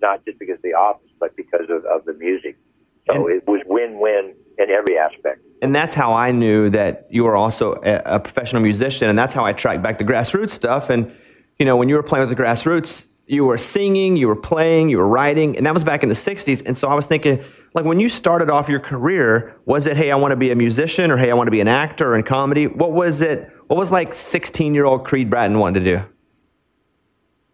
not 0.00 0.24
just 0.24 0.38
because 0.38 0.56
of 0.56 0.62
the 0.62 0.74
office, 0.74 1.10
but 1.18 1.34
because 1.36 1.68
of, 1.70 1.84
of 1.86 2.04
the 2.04 2.12
music. 2.14 2.56
So 3.10 3.28
it 3.28 3.46
was 3.46 3.60
win-win 3.66 4.34
in 4.58 4.70
every 4.70 4.96
aspect. 4.98 5.40
And 5.60 5.74
that's 5.74 5.94
how 5.94 6.14
I 6.14 6.30
knew 6.30 6.70
that 6.70 7.06
you 7.10 7.24
were 7.24 7.36
also 7.36 7.74
a, 7.84 8.00
a 8.06 8.20
professional 8.20 8.62
musician. 8.62 9.08
And 9.08 9.18
that's 9.18 9.34
how 9.34 9.44
I 9.44 9.52
tracked 9.52 9.82
back 9.82 9.98
the 9.98 10.04
grassroots 10.04 10.50
stuff. 10.50 10.88
And, 10.88 11.14
you 11.58 11.66
know, 11.66 11.76
when 11.76 11.88
you 11.88 11.96
were 11.96 12.02
playing 12.02 12.26
with 12.26 12.36
the 12.36 12.42
grassroots, 12.42 13.06
you 13.26 13.44
were 13.44 13.58
singing, 13.58 14.16
you 14.16 14.28
were 14.28 14.36
playing, 14.36 14.88
you 14.88 14.98
were 14.98 15.08
writing. 15.08 15.56
And 15.56 15.66
that 15.66 15.74
was 15.74 15.84
back 15.84 16.02
in 16.02 16.08
the 16.08 16.14
60s. 16.14 16.62
And 16.64 16.76
so 16.76 16.88
I 16.88 16.94
was 16.94 17.06
thinking, 17.06 17.42
like, 17.74 17.84
when 17.84 17.98
you 17.98 18.08
started 18.08 18.48
off 18.48 18.68
your 18.68 18.80
career, 18.80 19.56
was 19.64 19.86
it, 19.86 19.96
hey, 19.96 20.10
I 20.10 20.16
want 20.16 20.30
to 20.30 20.36
be 20.36 20.50
a 20.52 20.56
musician 20.56 21.10
or 21.10 21.16
hey, 21.16 21.30
I 21.30 21.34
want 21.34 21.48
to 21.48 21.52
be 21.52 21.60
an 21.60 21.68
actor 21.68 22.14
in 22.14 22.22
comedy? 22.22 22.68
What 22.68 22.92
was 22.92 23.20
it? 23.20 23.50
What 23.66 23.76
was 23.76 23.90
like 23.90 24.14
16 24.14 24.74
year 24.74 24.84
old 24.84 25.04
Creed 25.04 25.28
Bratton 25.28 25.58
wanting 25.58 25.82
to 25.82 25.96
do? 25.96 26.04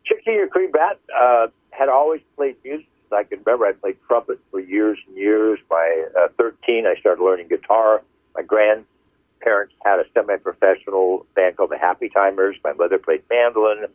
16 0.08 0.34
year 0.34 0.48
Creed 0.48 0.72
Bat 0.72 1.00
uh, 1.18 1.46
had 1.70 1.88
always 1.88 2.20
played 2.36 2.56
music. 2.64 2.86
I 3.12 3.24
can 3.24 3.40
remember 3.44 3.66
I 3.66 3.72
played 3.72 3.96
trumpet 4.06 4.38
for 4.50 4.60
years 4.60 4.98
and 5.08 5.16
years. 5.16 5.58
By 5.68 6.04
uh, 6.18 6.28
13, 6.36 6.86
I 6.86 6.98
started 7.00 7.24
learning 7.24 7.48
guitar. 7.48 8.02
My 8.34 8.42
grandparents 8.42 9.74
had 9.84 9.98
a 9.98 10.04
semi 10.14 10.36
professional 10.36 11.26
band 11.34 11.56
called 11.56 11.70
the 11.70 11.78
Happy 11.78 12.08
Timers. 12.08 12.56
My 12.62 12.72
mother 12.72 12.98
played 12.98 13.22
mandolin. 13.30 13.86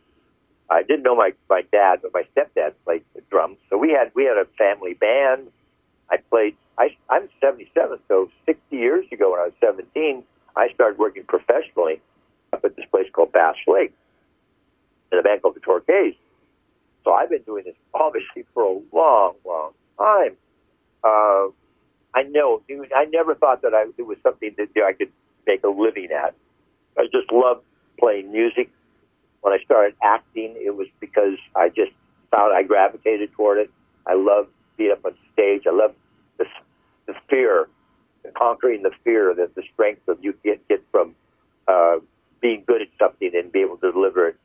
I 0.68 0.82
didn't 0.82 1.04
know 1.04 1.14
my, 1.14 1.32
my 1.48 1.62
dad, 1.72 2.00
but 2.02 2.12
my 2.12 2.24
stepdad 2.36 2.72
played 2.84 3.04
the 3.14 3.22
drums. 3.30 3.58
So 3.70 3.78
we 3.78 3.90
had 3.90 4.10
we 4.14 4.24
had 4.24 4.36
a 4.36 4.46
family 4.58 4.94
band. 4.94 5.48
I 6.10 6.18
played. 6.30 6.56
I, 6.78 6.96
I'm 7.08 7.28
77, 7.40 7.98
so 8.06 8.30
60 8.44 8.76
years 8.76 9.06
ago 9.10 9.32
when 9.32 9.40
I 9.40 9.44
was 9.44 9.52
17, 9.60 10.22
I 10.56 10.68
started 10.74 10.98
working 10.98 11.24
professionally 11.24 12.00
up 12.52 12.64
at 12.64 12.76
this 12.76 12.84
place 12.90 13.06
called 13.12 13.32
Bass 13.32 13.56
Lake 13.66 13.94
in 15.10 15.18
a 15.18 15.22
band 15.22 15.42
called 15.42 15.56
the 15.56 15.60
Torquays. 15.60 16.16
So 17.04 17.12
I've 17.12 17.30
been 17.30 17.42
doing 17.42 17.64
this 17.64 17.74
obviously 17.94 18.44
for 18.52 18.62
a 18.64 18.80
long, 18.94 19.34
long 19.44 19.72
time. 19.98 20.36
Uh, 21.04 21.48
I 22.14 22.22
know. 22.24 22.62
I 22.94 23.04
never 23.06 23.34
thought 23.34 23.62
that 23.62 23.74
I, 23.74 23.86
it 23.96 24.06
was 24.06 24.18
something 24.22 24.54
that 24.58 24.68
I 24.84 24.92
could 24.92 25.12
make 25.46 25.62
a 25.64 25.68
living 25.68 26.08
at. 26.12 26.34
I 26.98 27.04
just 27.12 27.30
loved 27.30 27.62
playing 27.98 28.32
music. 28.32 28.70
When 29.42 29.52
I 29.52 29.62
started 29.64 29.94
acting, 30.02 30.54
it 30.56 30.74
was 30.74 30.88
because 30.98 31.38
I 31.54 31.68
just 31.68 31.92
found 32.30 32.54
I 32.54 32.62
gravitated 32.62 33.32
toward 33.32 33.58
it. 33.58 33.70
I 34.06 34.14
loved 34.14 34.48
being 34.76 34.92
up 34.92 35.04
on 35.04 35.14
stage. 35.32 35.62
I 35.66 35.74
loved 35.74 35.94
the, 36.38 36.46
the 37.06 37.14
fear, 37.28 37.68
conquering 38.36 38.82
the 38.82 38.92
fear, 39.04 39.34
that 39.34 39.54
the 39.54 39.62
strength 39.72 40.02
that 40.06 40.22
you 40.22 40.34
get 40.44 40.66
get 40.68 40.82
from 40.90 41.14
uh, 41.68 41.98
being 42.40 42.64
good 42.66 42.82
at 42.82 42.88
something 42.98 43.30
and 43.34 43.50
be 43.50 43.60
able 43.60 43.76
to 43.78 43.92
deliver 43.92 44.28
it 44.28 44.36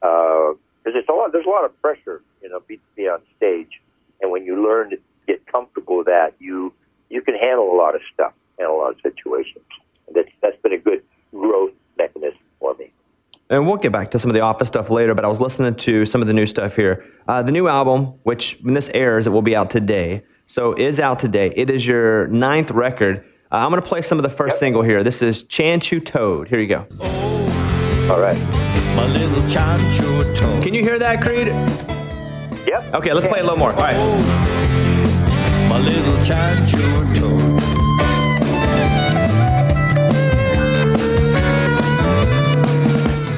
because 0.00 0.94
it's 0.94 1.08
a 1.08 1.12
lot. 1.12 1.32
There's 1.32 1.46
a 1.46 1.50
lot 1.50 1.64
of 1.64 1.80
pressure, 1.80 2.22
you 2.42 2.48
know, 2.48 2.60
be, 2.66 2.80
be 2.96 3.08
on 3.08 3.20
stage, 3.36 3.80
and 4.20 4.30
when 4.30 4.44
you 4.44 4.62
learn 4.62 4.90
to 4.90 4.98
get 5.26 5.46
comfortable 5.46 5.98
with 5.98 6.06
that, 6.06 6.34
you 6.38 6.72
you 7.10 7.22
can 7.22 7.34
handle 7.34 7.72
a 7.72 7.76
lot 7.76 7.94
of 7.94 8.00
stuff, 8.12 8.32
handle 8.58 8.76
a 8.76 8.80
lot 8.80 8.90
of 8.92 9.00
situations. 9.02 9.64
And 10.06 10.16
that's 10.16 10.30
that's 10.40 10.60
been 10.62 10.72
a 10.72 10.78
good 10.78 11.02
growth 11.32 11.72
mechanism 11.96 12.38
for 12.60 12.74
me. 12.74 12.90
And 13.50 13.66
we'll 13.66 13.76
get 13.76 13.92
back 13.92 14.10
to 14.10 14.18
some 14.18 14.30
of 14.30 14.34
the 14.34 14.40
office 14.40 14.68
stuff 14.68 14.90
later, 14.90 15.14
but 15.14 15.24
I 15.24 15.28
was 15.28 15.40
listening 15.40 15.74
to 15.76 16.04
some 16.04 16.20
of 16.20 16.26
the 16.26 16.34
new 16.34 16.44
stuff 16.44 16.76
here. 16.76 17.04
Uh, 17.26 17.42
the 17.42 17.52
new 17.52 17.66
album, 17.66 18.14
which 18.24 18.58
when 18.60 18.74
this 18.74 18.90
airs, 18.90 19.26
it 19.26 19.30
will 19.30 19.42
be 19.42 19.56
out 19.56 19.70
today. 19.70 20.22
So 20.44 20.74
is 20.74 21.00
out 21.00 21.18
today. 21.18 21.52
It 21.56 21.70
is 21.70 21.86
your 21.86 22.26
ninth 22.26 22.70
record. 22.70 23.24
Uh, 23.50 23.56
I'm 23.56 23.70
going 23.70 23.80
to 23.80 23.88
play 23.88 24.02
some 24.02 24.18
of 24.18 24.22
the 24.22 24.28
first 24.28 24.58
single 24.58 24.82
here. 24.82 25.02
This 25.02 25.22
is 25.22 25.44
Chan 25.44 25.80
Chu 25.80 26.00
Toad. 26.00 26.48
Here 26.48 26.60
you 26.60 26.68
go. 26.68 26.86
All 28.10 28.20
right. 28.20 28.38
My 28.94 29.06
little 29.06 29.48
Chan 29.48 29.80
Chu 29.96 30.34
toad. 30.34 30.62
Can 30.62 30.74
you 30.74 30.82
hear 30.82 30.98
that, 30.98 31.22
Creed? 31.22 31.48
Yep. 32.66 32.94
Okay, 32.94 33.14
let's 33.14 33.26
play 33.26 33.40
a 33.40 33.42
little 33.42 33.58
more. 33.58 33.72
All 33.72 33.78
right. 33.78 33.96
My 35.68 35.78
little 35.78 36.24
Chan 36.24 36.66
Chu 36.66 37.20
toad. 37.20 37.77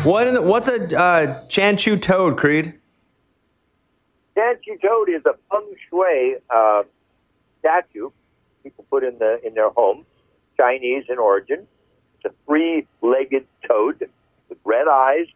What 0.03 0.32
the, 0.32 0.40
what's 0.40 0.66
a 0.66 0.98
uh, 0.98 1.46
Chan 1.48 1.76
Chu 1.76 1.98
Toad, 1.98 2.38
Creed? 2.38 2.72
Sanchi 4.34 4.80
Toad 4.80 5.11
is 5.11 5.22
a 5.26 5.34
feng 5.51 5.74
shui 5.90 6.36
uh, 6.48 6.84
statue 7.59 8.09
people 8.62 8.84
put 8.90 9.05
in 9.05 9.18
the 9.18 9.40
in 9.44 9.55
their 9.55 9.70
home, 9.70 10.07
Chinese 10.57 11.05
in 11.09 11.18
origin. 11.18 11.66
It's 12.16 12.32
a 12.32 12.34
three-legged 12.46 13.46
toad 13.66 14.09
with 14.48 14.59
red 14.64 14.88
eyes. 14.88 15.26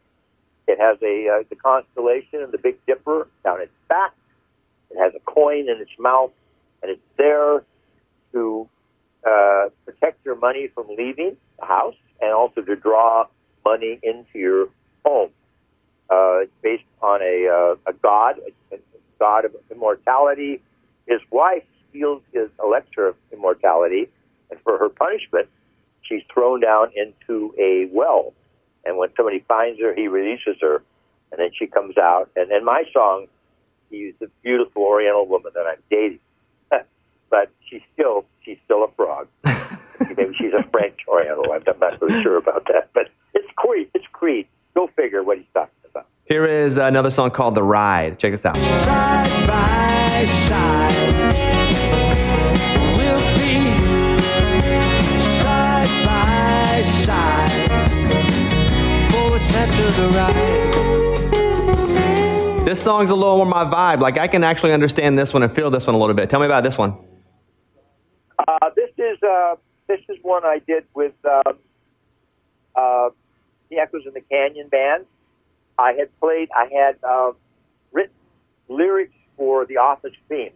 It 0.66 0.80
has 0.80 0.98
a 1.02 1.28
uh, 1.28 1.44
the 1.50 1.56
constellation 1.56 2.42
and 2.42 2.52
the 2.52 2.58
Big 2.58 2.78
Dipper 2.86 3.28
down 3.44 3.60
its 3.60 3.72
back. 3.88 4.12
It 4.90 4.98
has 4.98 5.12
a 5.14 5.20
coin 5.20 5.68
in 5.68 5.78
its 5.80 5.90
mouth, 5.98 6.32
and 6.82 6.90
it's 6.90 7.02
there 7.18 7.64
to 8.32 8.68
uh, 9.28 9.68
protect 9.84 10.24
your 10.24 10.36
money 10.36 10.68
from 10.74 10.86
leaving 10.96 11.36
the 11.58 11.66
house, 11.66 11.96
and 12.20 12.32
also 12.32 12.62
to 12.62 12.76
draw 12.76 13.26
money 13.64 13.98
into 14.02 14.38
your 14.38 14.68
home. 15.04 15.30
Uh, 16.10 16.40
based 16.62 16.84
on 17.00 17.22
a, 17.22 17.48
uh, 17.48 17.90
a 17.90 17.94
god, 17.94 18.38
a, 18.70 18.74
a 18.74 18.78
god 19.18 19.46
of 19.46 19.54
immortality. 19.70 20.60
His 21.06 21.20
wife 21.30 21.62
steals 21.88 22.22
his 22.32 22.50
elixir 22.62 23.08
of 23.08 23.16
immortality, 23.32 24.08
and 24.50 24.60
for 24.60 24.76
her 24.78 24.90
punishment, 24.90 25.48
she's 26.02 26.22
thrown 26.32 26.60
down 26.60 26.90
into 26.94 27.54
a 27.58 27.88
well. 27.92 28.34
And 28.84 28.98
when 28.98 29.08
somebody 29.16 29.42
finds 29.48 29.80
her, 29.80 29.94
he 29.94 30.08
releases 30.08 30.56
her, 30.60 30.82
and 31.32 31.40
then 31.40 31.50
she 31.58 31.66
comes 31.66 31.96
out. 31.96 32.30
And 32.36 32.52
in 32.52 32.64
my 32.64 32.84
song, 32.92 33.26
she's 33.90 34.14
a 34.22 34.26
beautiful 34.42 34.82
Oriental 34.82 35.26
woman 35.26 35.52
that 35.54 35.66
I'm 35.66 35.82
dating, 35.90 36.20
but 37.30 37.50
she's 37.68 37.82
still 37.94 38.26
she's 38.44 38.58
still 38.64 38.84
a 38.84 38.88
frog. 38.92 39.28
Maybe 40.00 40.34
she's 40.36 40.52
a 40.52 40.62
French 40.70 40.98
Oriental. 41.08 41.52
I'm 41.52 41.62
not 41.78 42.00
really 42.00 42.22
sure 42.22 42.36
about 42.36 42.66
that, 42.66 42.90
but 42.94 43.08
it's 43.34 43.48
Creed. 43.56 43.88
It's 43.94 44.06
Creed. 44.12 44.46
Go 44.74 44.88
figure 44.96 45.22
what 45.22 45.38
he's 45.38 45.46
talking 45.54 45.70
about. 45.90 46.06
Here 46.24 46.46
is 46.46 46.76
another 46.76 47.10
song 47.10 47.30
called 47.30 47.54
The 47.54 47.62
Ride. 47.62 48.18
Check 48.18 48.32
this 48.32 48.44
out. 48.44 48.56
Side 48.56 49.46
by 49.46 50.26
side. 50.48 51.12
We'll 52.96 53.20
be 53.38 53.70
side 55.40 56.04
by 56.04 56.82
side. 57.04 57.68
For 59.10 59.36
a 59.36 59.38
tenth 59.38 59.78
of 59.88 59.96
the 59.96 60.08
ride. 60.16 60.64
This 62.64 62.82
song's 62.82 63.10
a 63.10 63.14
little 63.14 63.36
more 63.36 63.46
my 63.46 63.64
vibe. 63.64 64.00
Like 64.00 64.18
I 64.18 64.26
can 64.26 64.42
actually 64.42 64.72
understand 64.72 65.18
this 65.18 65.34
one 65.34 65.42
and 65.42 65.52
feel 65.52 65.70
this 65.70 65.86
one 65.86 65.94
a 65.94 65.98
little 65.98 66.14
bit. 66.14 66.30
Tell 66.30 66.40
me 66.40 66.46
about 66.46 66.64
this 66.64 66.78
one. 66.78 66.96
Uh, 68.38 68.70
this 68.74 68.90
is 68.98 69.22
uh, 69.22 69.56
this 69.86 70.00
is 70.08 70.16
one 70.22 70.44
I 70.44 70.60
did 70.66 70.84
with 70.94 71.14
um, 71.24 71.58
uh, 72.74 73.10
the 73.70 73.78
Echoes 73.78 74.02
in 74.06 74.14
the 74.14 74.20
Canyon 74.20 74.68
band. 74.68 75.04
I 75.78 75.92
had 75.92 76.08
played. 76.20 76.48
I 76.54 76.68
had 76.72 76.96
uh, 77.02 77.32
written 77.92 78.14
lyrics 78.68 79.14
for 79.36 79.66
the 79.66 79.78
Office 79.78 80.14
theme, 80.28 80.52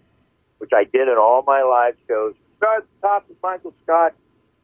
which 0.59 0.71
I 0.75 0.85
did 0.85 1.09
in 1.09 1.17
all 1.19 1.43
my 1.47 1.63
live 1.63 1.97
shows. 2.07 2.35
Start 2.59 2.83
at 2.83 2.89
the 3.01 3.07
top 3.07 3.29
with 3.29 3.39
Michael 3.43 3.75
Scott, 3.85 4.15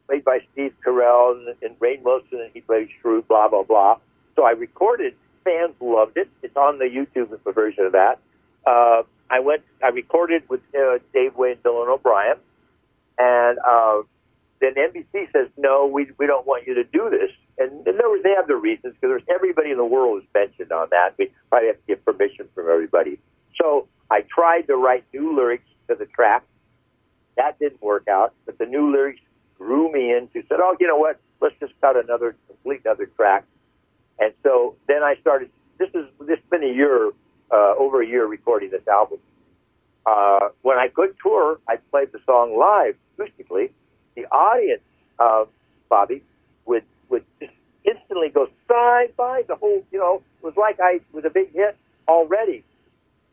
played 0.07 0.23
by 0.23 0.39
Steve 0.53 0.73
Carell, 0.85 1.37
and, 1.37 1.55
and 1.61 1.79
Rainn 1.79 2.01
Wilson, 2.01 2.41
and 2.41 2.51
he 2.53 2.61
played 2.61 2.89
Schrute. 3.03 3.27
Blah 3.27 3.49
blah 3.49 3.63
blah. 3.63 3.97
So 4.35 4.43
I 4.45 4.51
recorded. 4.51 5.15
Fans 5.43 5.75
loved 5.79 6.17
it. 6.17 6.27
It's 6.41 6.57
on 6.57 6.79
the 6.79 6.85
YouTube 6.85 7.37
version 7.53 7.85
of 7.85 7.91
that. 7.91 8.19
Uh, 8.65 9.03
I 9.29 9.39
went. 9.41 9.61
I 9.83 9.89
recorded 9.89 10.43
with 10.49 10.61
uh, 10.73 10.97
Dave 11.13 11.35
Way 11.35 11.51
and 11.51 11.63
Dylan 11.63 11.87
O'Brien. 11.87 12.37
And 13.17 13.59
uh, 13.59 14.01
then 14.65 14.73
NBC 14.91 15.31
says, 15.31 15.47
no, 15.57 15.85
we, 15.85 16.07
we 16.17 16.27
don't 16.27 16.45
want 16.45 16.67
you 16.67 16.73
to 16.75 16.83
do 16.83 17.09
this. 17.09 17.31
And, 17.57 17.85
and 17.87 17.99
there 17.99 18.09
was, 18.09 18.21
they 18.23 18.33
have 18.35 18.47
their 18.47 18.57
reasons 18.57 18.95
because 18.95 19.09
there's 19.09 19.23
everybody 19.33 19.71
in 19.71 19.77
the 19.77 19.85
world 19.85 20.21
is 20.23 20.27
mentioned 20.33 20.71
on 20.71 20.87
that. 20.91 21.15
We 21.17 21.31
probably 21.49 21.67
have 21.67 21.77
to 21.77 21.87
get 21.87 22.05
permission 22.05 22.47
from 22.53 22.69
everybody. 22.69 23.19
So 23.61 23.87
I 24.11 24.21
tried 24.21 24.67
to 24.67 24.75
write 24.75 25.05
new 25.13 25.35
lyrics 25.35 25.67
to 25.87 25.95
the 25.95 26.05
track. 26.05 26.43
That 27.37 27.59
didn't 27.59 27.81
work 27.81 28.07
out, 28.07 28.33
but 28.45 28.57
the 28.57 28.65
new 28.65 28.91
lyrics 28.91 29.21
drew 29.57 29.91
me 29.91 30.11
into 30.11 30.45
said, 30.47 30.59
oh, 30.61 30.75
you 30.79 30.87
know 30.87 30.97
what? 30.97 31.19
Let's 31.41 31.55
just 31.59 31.73
cut 31.81 31.95
another 31.97 32.35
complete 32.47 32.81
another 32.85 33.05
track. 33.07 33.45
And 34.19 34.33
so 34.43 34.75
then 34.87 35.03
I 35.03 35.15
started. 35.19 35.49
This 35.77 35.89
is 35.89 36.05
this 36.21 36.39
has 36.39 36.49
been 36.49 36.63
a 36.63 36.73
year, 36.73 37.11
uh, 37.51 37.73
over 37.77 38.01
a 38.01 38.07
year 38.07 38.25
recording 38.25 38.71
this 38.71 38.87
album 38.87 39.19
uh, 40.05 40.49
when 40.61 40.77
I 40.77 40.87
could 40.87 41.15
tour, 41.21 41.59
I 41.67 41.77
played 41.91 42.11
the 42.11 42.19
song 42.25 42.57
live 42.57 42.95
acoustically. 43.17 43.71
The 44.15 44.25
audience, 44.25 44.81
uh, 45.19 45.45
Bobby, 45.89 46.23
would 46.65 46.83
would 47.09 47.25
just 47.39 47.53
instantly 47.83 48.29
go 48.29 48.47
side 48.67 49.15
by 49.17 49.43
the 49.47 49.55
whole. 49.55 49.83
You 49.91 49.99
know, 49.99 50.21
it 50.41 50.45
was 50.45 50.55
like 50.57 50.79
I 50.79 51.01
was 51.13 51.25
a 51.25 51.29
big 51.29 51.53
hit 51.53 51.77
already. 52.07 52.63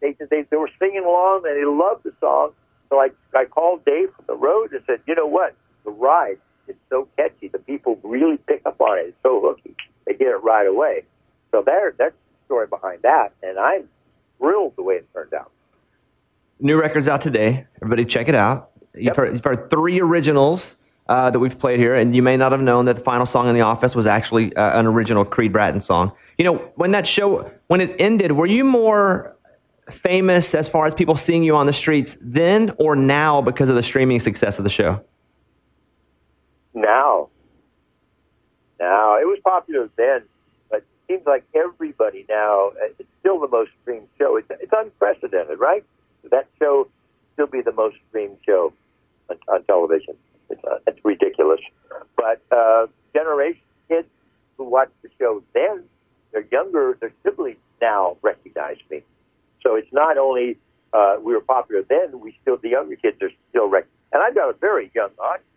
They 0.00 0.16
they 0.18 0.42
they 0.50 0.56
were 0.56 0.70
singing 0.78 1.04
along 1.04 1.42
and 1.46 1.56
they 1.56 1.64
loved 1.64 2.04
the 2.04 2.12
song. 2.20 2.52
So 2.90 2.98
I 2.98 3.10
I 3.34 3.44
called 3.44 3.84
Dave 3.84 4.10
from 4.14 4.24
the 4.26 4.36
road 4.36 4.72
and 4.72 4.82
said, 4.86 5.00
you 5.06 5.14
know 5.14 5.26
what, 5.26 5.54
the 5.84 5.90
ride 5.90 6.38
is 6.68 6.76
so 6.90 7.08
catchy. 7.16 7.48
The 7.48 7.58
people 7.58 7.98
really 8.02 8.36
pick 8.36 8.62
up 8.66 8.80
on 8.80 8.98
it. 8.98 9.02
It's 9.08 9.16
so 9.22 9.40
hooky. 9.40 9.76
They 10.06 10.14
get 10.14 10.28
it 10.28 10.42
right 10.42 10.66
away. 10.66 11.04
So 11.52 11.62
there, 11.64 11.94
that's 11.96 12.14
the 12.14 12.44
story 12.46 12.66
behind 12.66 13.02
that, 13.02 13.32
and 13.42 13.58
I'm 13.58 13.88
thrilled 14.38 14.74
the 14.76 14.82
way 14.82 14.96
it 14.96 15.08
turned 15.12 15.34
out. 15.34 15.52
New 16.58 16.80
record's 16.80 17.08
out 17.08 17.20
today. 17.20 17.66
Everybody 17.76 18.04
check 18.04 18.28
it 18.28 18.34
out. 18.34 18.71
You've, 18.94 19.04
Yep. 19.04 19.16
heard, 19.16 19.32
you've 19.32 19.44
heard 19.44 19.70
three 19.70 20.00
originals 20.00 20.76
uh, 21.08 21.30
that 21.30 21.38
we've 21.38 21.58
played 21.58 21.80
here, 21.80 21.94
and 21.94 22.14
you 22.14 22.22
may 22.22 22.36
not 22.36 22.52
have 22.52 22.60
known 22.60 22.84
that 22.84 22.96
the 22.96 23.02
final 23.02 23.26
song 23.26 23.48
in 23.48 23.54
the 23.54 23.60
office 23.62 23.96
was 23.96 24.06
actually 24.06 24.54
uh, 24.56 24.78
an 24.78 24.86
original 24.86 25.24
Creed 25.24 25.52
Bratton 25.52 25.80
song. 25.80 26.12
You 26.38 26.44
know, 26.44 26.56
when 26.76 26.90
that 26.92 27.06
show 27.06 27.50
when 27.68 27.80
it 27.80 27.94
ended, 28.00 28.32
were 28.32 28.46
you 28.46 28.64
more 28.64 29.34
famous 29.90 30.54
as 30.54 30.68
far 30.68 30.86
as 30.86 30.94
people 30.94 31.16
seeing 31.16 31.42
you 31.42 31.56
on 31.56 31.66
the 31.66 31.72
streets 31.72 32.16
then 32.20 32.72
or 32.78 32.94
now 32.94 33.40
because 33.42 33.68
of 33.68 33.74
the 33.74 33.82
streaming 33.82 34.20
success 34.20 34.58
of 34.58 34.64
the 34.64 34.70
show? 34.70 35.02
Now, 36.74 37.28
now 38.80 39.16
it 39.18 39.26
was 39.26 39.38
popular 39.44 39.90
then, 39.96 40.22
but 40.70 40.78
it 40.78 40.84
seems 41.08 41.26
like 41.26 41.44
everybody 41.54 42.24
now. 42.28 42.68
uh, 42.68 42.86
It's 42.98 43.08
still 43.20 43.40
the 43.40 43.48
most 43.48 43.70
streamed 43.82 44.08
show. 44.18 44.36
It's, 44.36 44.48
it's 44.60 44.72
unprecedented, 44.72 45.58
right? 45.58 45.84
That 46.30 46.46
show 46.58 46.88
still 47.34 47.46
be 47.48 47.60
the 47.60 47.72
most 47.72 47.96
streamed 48.08 48.38
show 48.46 48.72
on, 49.48 49.54
on 49.54 49.64
television. 49.64 50.14
It's, 50.50 50.62
uh, 50.64 50.78
it's 50.86 50.98
ridiculous. 51.04 51.60
But 52.16 52.42
uh, 52.50 52.86
generation 53.14 53.62
kids 53.88 54.08
who 54.56 54.64
watched 54.64 55.00
the 55.02 55.08
show 55.18 55.42
then, 55.54 55.84
they're 56.32 56.46
younger. 56.50 56.96
Their 57.00 57.12
siblings 57.22 57.58
now 57.80 58.16
recognize 58.22 58.76
me. 58.90 59.02
So 59.62 59.76
it's 59.76 59.92
not 59.92 60.18
only 60.18 60.58
uh, 60.92 61.16
we 61.22 61.32
were 61.34 61.40
popular 61.40 61.82
then. 61.88 62.20
We 62.20 62.36
still 62.42 62.56
the 62.56 62.70
younger 62.70 62.96
kids 62.96 63.20
are 63.22 63.30
still 63.50 63.68
rec- 63.68 63.86
and 64.12 64.22
I've 64.22 64.34
got 64.34 64.50
a 64.50 64.54
very 64.54 64.90
young 64.94 65.10
audience. 65.18 65.48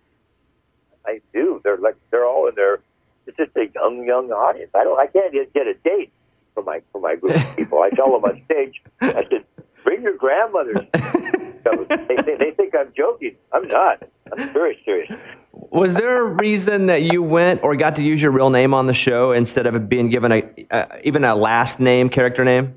I 1.06 1.22
do. 1.34 1.62
They're 1.64 1.78
like 1.78 1.96
they're 2.12 2.26
all 2.26 2.48
in 2.48 2.56
their. 2.56 2.80
It's 3.28 3.38
just 3.38 3.52
a 3.56 3.68
young, 3.74 4.06
young 4.06 4.32
audience. 4.32 4.72
I 4.74 4.84
don't. 4.84 5.00
I 5.00 5.08
can't 5.08 5.34
get 5.54 5.68
a 5.68 5.74
date 5.74 6.12
for 6.54 6.64
my 6.64 6.82
for 6.92 7.02
my 7.02 7.16
group 7.16 7.36
of 7.36 7.56
people. 7.56 7.82
I 7.82 7.90
tell 7.90 8.12
them 8.12 8.24
on 8.24 8.42
stage. 8.46 8.82
I 9.02 9.26
said, 9.30 9.46
"Bring 9.86 10.02
your 10.02 10.18
grandmothers." 10.18 10.86
So 11.66 11.84
they, 11.86 12.16
they 12.18 12.36
they 12.36 12.52
think 12.52 12.76
I'm 12.76 12.94
joking. 12.96 13.36
I'm 13.52 13.68
not. 13.68 14.08
I'm 14.32 14.50
very 14.50 14.80
serious. 14.86 15.12
Was 15.52 15.96
there 15.98 16.28
a 16.28 16.34
reason 16.36 16.86
that 16.86 17.02
you 17.02 17.24
went 17.24 17.64
or 17.64 17.76
got 17.76 17.96
to 17.96 18.04
use 18.04 18.22
your 18.22 18.32
real 18.32 18.52
name 18.52 18.72
on 18.74 18.86
the 18.86 18.94
show 18.94 19.32
instead 19.32 19.66
of 19.66 19.90
being 19.90 20.10
given 20.10 20.32
a 20.32 20.44
uh, 20.70 20.86
even 21.04 21.24
a 21.24 21.34
last 21.34 21.80
name 21.80 22.10
character 22.10 22.46
name? 22.46 22.76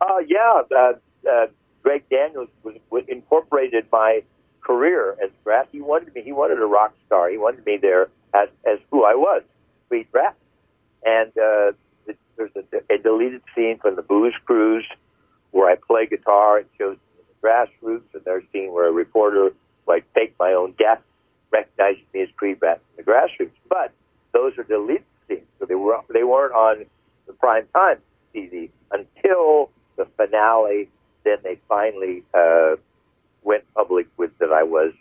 Uh, 0.00 0.18
yeah, 0.28 0.62
uh, 0.76 0.92
uh, 1.28 1.46
Greg 1.82 2.04
Daniels 2.08 2.48
was, 2.62 2.76
was 2.90 3.02
incorporated 3.08 3.86
my 3.90 4.22
career 4.60 5.16
as 5.22 5.30
Brat. 5.42 5.68
He 5.72 5.80
wanted 5.80 6.14
me. 6.14 6.22
He 6.22 6.32
wanted 6.32 6.60
a 6.60 6.66
rock 6.66 6.94
star. 7.06 7.30
He 7.30 7.38
wanted 7.38 7.66
me 7.66 7.78
there 7.82 8.10
as 8.32 8.48
as 8.64 8.78
who 8.92 9.04
I 9.04 9.14
was, 9.14 9.42
Creed 9.88 10.06
Brat. 10.12 10.36
And 11.04 11.32
uh, 11.36 11.72
th- 12.06 12.18
there's 12.36 12.52
a, 12.54 12.94
a 12.94 12.98
deleted 12.98 13.42
scene 13.56 13.78
from 13.78 13.96
the 13.96 14.02
Booze 14.02 14.34
Cruise 14.44 14.86
where 15.54 15.70
I 15.70 15.76
play 15.76 16.06
guitar. 16.06 16.58
It 16.58 16.68
shows 16.76 16.96
grassroots, 17.42 18.02
and 18.12 18.24
there's 18.24 18.42
a 18.42 18.46
scene 18.52 18.72
where 18.72 18.88
a 18.88 18.92
reporter 18.92 19.52
like 19.86 20.04
faked 20.14 20.38
my 20.38 20.52
own 20.52 20.74
death, 20.78 21.00
recognizing 21.52 22.04
me 22.12 22.22
as 22.22 22.28
Creed 22.36 22.58
Bratton 22.58 22.82
in 22.98 23.04
the 23.04 23.10
grassroots. 23.10 23.52
But 23.68 23.92
those 24.32 24.58
are 24.58 24.64
deleted 24.64 25.04
scenes, 25.28 25.46
so 25.58 25.66
they 25.66 25.76
were 25.76 26.00
they 26.12 26.24
weren't 26.24 26.54
on 26.54 26.84
the 27.26 27.32
prime 27.34 27.66
time 27.72 27.98
TV 28.34 28.70
until 28.90 29.70
the 29.96 30.06
finale. 30.16 30.88
Then 31.22 31.38
they 31.42 31.58
finally 31.68 32.24
uh, 32.34 32.76
went 33.44 33.64
public 33.74 34.08
with 34.16 34.36
that 34.38 34.52
I 34.52 34.64
was 34.64 34.92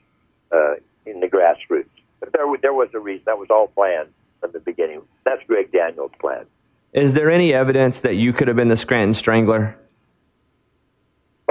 uh, 0.52 0.76
in 1.06 1.20
the 1.20 1.28
grassroots. 1.28 1.90
But 2.20 2.32
there, 2.32 2.46
there 2.62 2.74
was 2.74 2.90
a 2.94 3.00
reason. 3.00 3.24
That 3.26 3.40
was 3.40 3.50
all 3.50 3.68
planned 3.68 4.10
from 4.40 4.52
the 4.52 4.60
beginning. 4.60 5.02
That's 5.26 5.42
Greg 5.48 5.72
Daniels' 5.72 6.12
plan. 6.22 6.46
Is 6.94 7.14
there 7.14 7.30
any 7.30 7.54
evidence 7.54 8.02
that 8.02 8.16
you 8.16 8.32
could 8.32 8.48
have 8.48 8.56
been 8.56 8.70
the 8.70 8.78
Scranton 8.78 9.16
Strangler? 9.16 9.78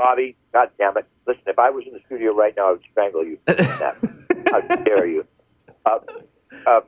Bobby, 0.02 0.34
God 0.52 0.70
damn 0.78 0.96
it! 0.96 1.06
Listen, 1.28 1.44
if 1.46 1.60
I 1.60 1.70
was 1.70 1.84
in 1.86 1.92
the 1.92 2.00
studio 2.06 2.34
right 2.34 2.52
now, 2.56 2.70
I 2.70 2.72
would 2.72 2.82
strangle 2.90 3.24
you. 3.24 3.38
How 4.50 4.60
dare 4.60 5.06
you? 5.06 5.24
Uh, 5.86 5.98
uh, 6.66 6.80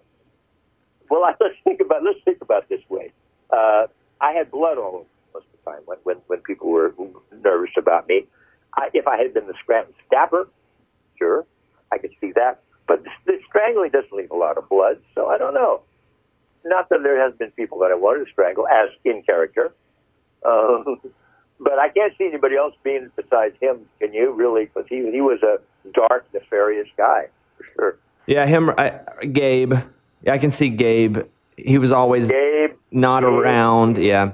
well, 1.09 1.23
I, 1.23 1.35
let's 1.41 1.55
think 1.63 1.81
about 1.81 2.03
let's 2.03 2.19
think 2.25 2.39
about 2.43 2.65
it 2.65 2.69
this 2.71 2.91
way. 2.91 3.13
Uh, 3.51 3.87
I 4.21 4.33
had 4.33 4.51
blood 4.51 4.79
all 4.79 4.95
over 4.97 5.05
most 5.33 5.47
of 5.47 5.65
the 5.65 5.71
time 5.71 5.83
when 5.85 5.99
when, 6.03 6.17
when 6.27 6.41
people 6.41 6.69
were 6.71 6.93
nervous 7.41 7.71
about 7.79 8.09
me. 8.09 8.27
I, 8.77 8.89
if 8.93 9.07
I 9.07 9.17
had 9.17 9.33
been 9.33 9.47
the 9.47 9.55
Scranton 9.63 9.95
Stapper, 10.09 10.49
sure, 11.17 11.47
I 11.93 11.99
could 11.99 12.11
see 12.21 12.33
that. 12.33 12.63
But 12.89 13.05
the, 13.05 13.11
the 13.27 13.39
strangling 13.49 13.93
doesn't 13.93 14.13
leave 14.13 14.33
a 14.33 14.37
lot 14.37 14.59
of 14.59 14.69
blood, 14.69 14.99
so 15.15 15.29
I 15.29 15.39
don't 15.39 15.55
know. 15.55 15.83
Not 16.65 16.89
that 16.89 17.05
there 17.05 17.23
has 17.23 17.33
been 17.37 17.53
people 17.53 17.79
that 17.79 17.93
I 17.93 17.95
wanted 17.95 18.25
to 18.25 18.33
strangle 18.33 18.67
as 18.67 18.89
in 19.05 19.23
character. 19.23 19.73
Um, 20.45 20.99
but 21.61 21.79
I 21.79 21.89
can't 21.89 22.13
see 22.19 22.27
anybody 22.27 22.57
else 22.57 22.75
being 22.83 23.11
besides 23.17 23.57
him. 23.61 23.81
Can 24.01 24.13
you 24.13 24.33
really? 24.33 24.67
Because 24.67 24.87
he 24.89 25.11
he 25.11 25.21
was 25.21 25.43
a 25.43 25.59
dark, 25.93 26.27
nefarious 26.33 26.89
guy 26.97 27.29
for 27.57 27.65
sure. 27.75 27.97
Yeah, 28.27 28.47
him, 28.47 28.71
I, 28.71 29.01
Gabe. 29.33 29.75
Yeah, 30.23 30.33
I 30.33 30.39
can 30.39 30.51
see 30.51 30.71
Gabe. 30.71 31.19
He 31.57 31.79
was 31.79 31.93
always 31.93 32.31
Gabe, 32.31 32.73
not 32.91 33.21
Gabe. 33.23 33.29
around. 33.33 33.99
Yeah. 33.99 34.33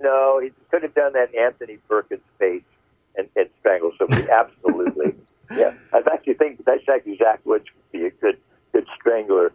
no, 0.00 0.40
he 0.42 0.50
could 0.70 0.82
have 0.82 0.94
done 0.94 1.12
that 1.12 1.34
Anthony 1.34 1.76
Perkins 1.88 2.22
face 2.38 2.62
and, 3.16 3.28
and 3.36 3.48
strangled 3.60 3.94
somebody. 3.98 4.26
Absolutely. 4.30 5.14
Yeah, 5.54 5.74
I 5.92 6.02
actually 6.12 6.34
think 6.34 6.64
that's 6.64 6.82
actually 6.88 7.18
Zach 7.18 7.40
Woods 7.44 7.66
would 7.74 7.92
be 8.00 8.06
a 8.06 8.10
good 8.10 8.38
good 8.72 8.86
strangler. 8.98 9.52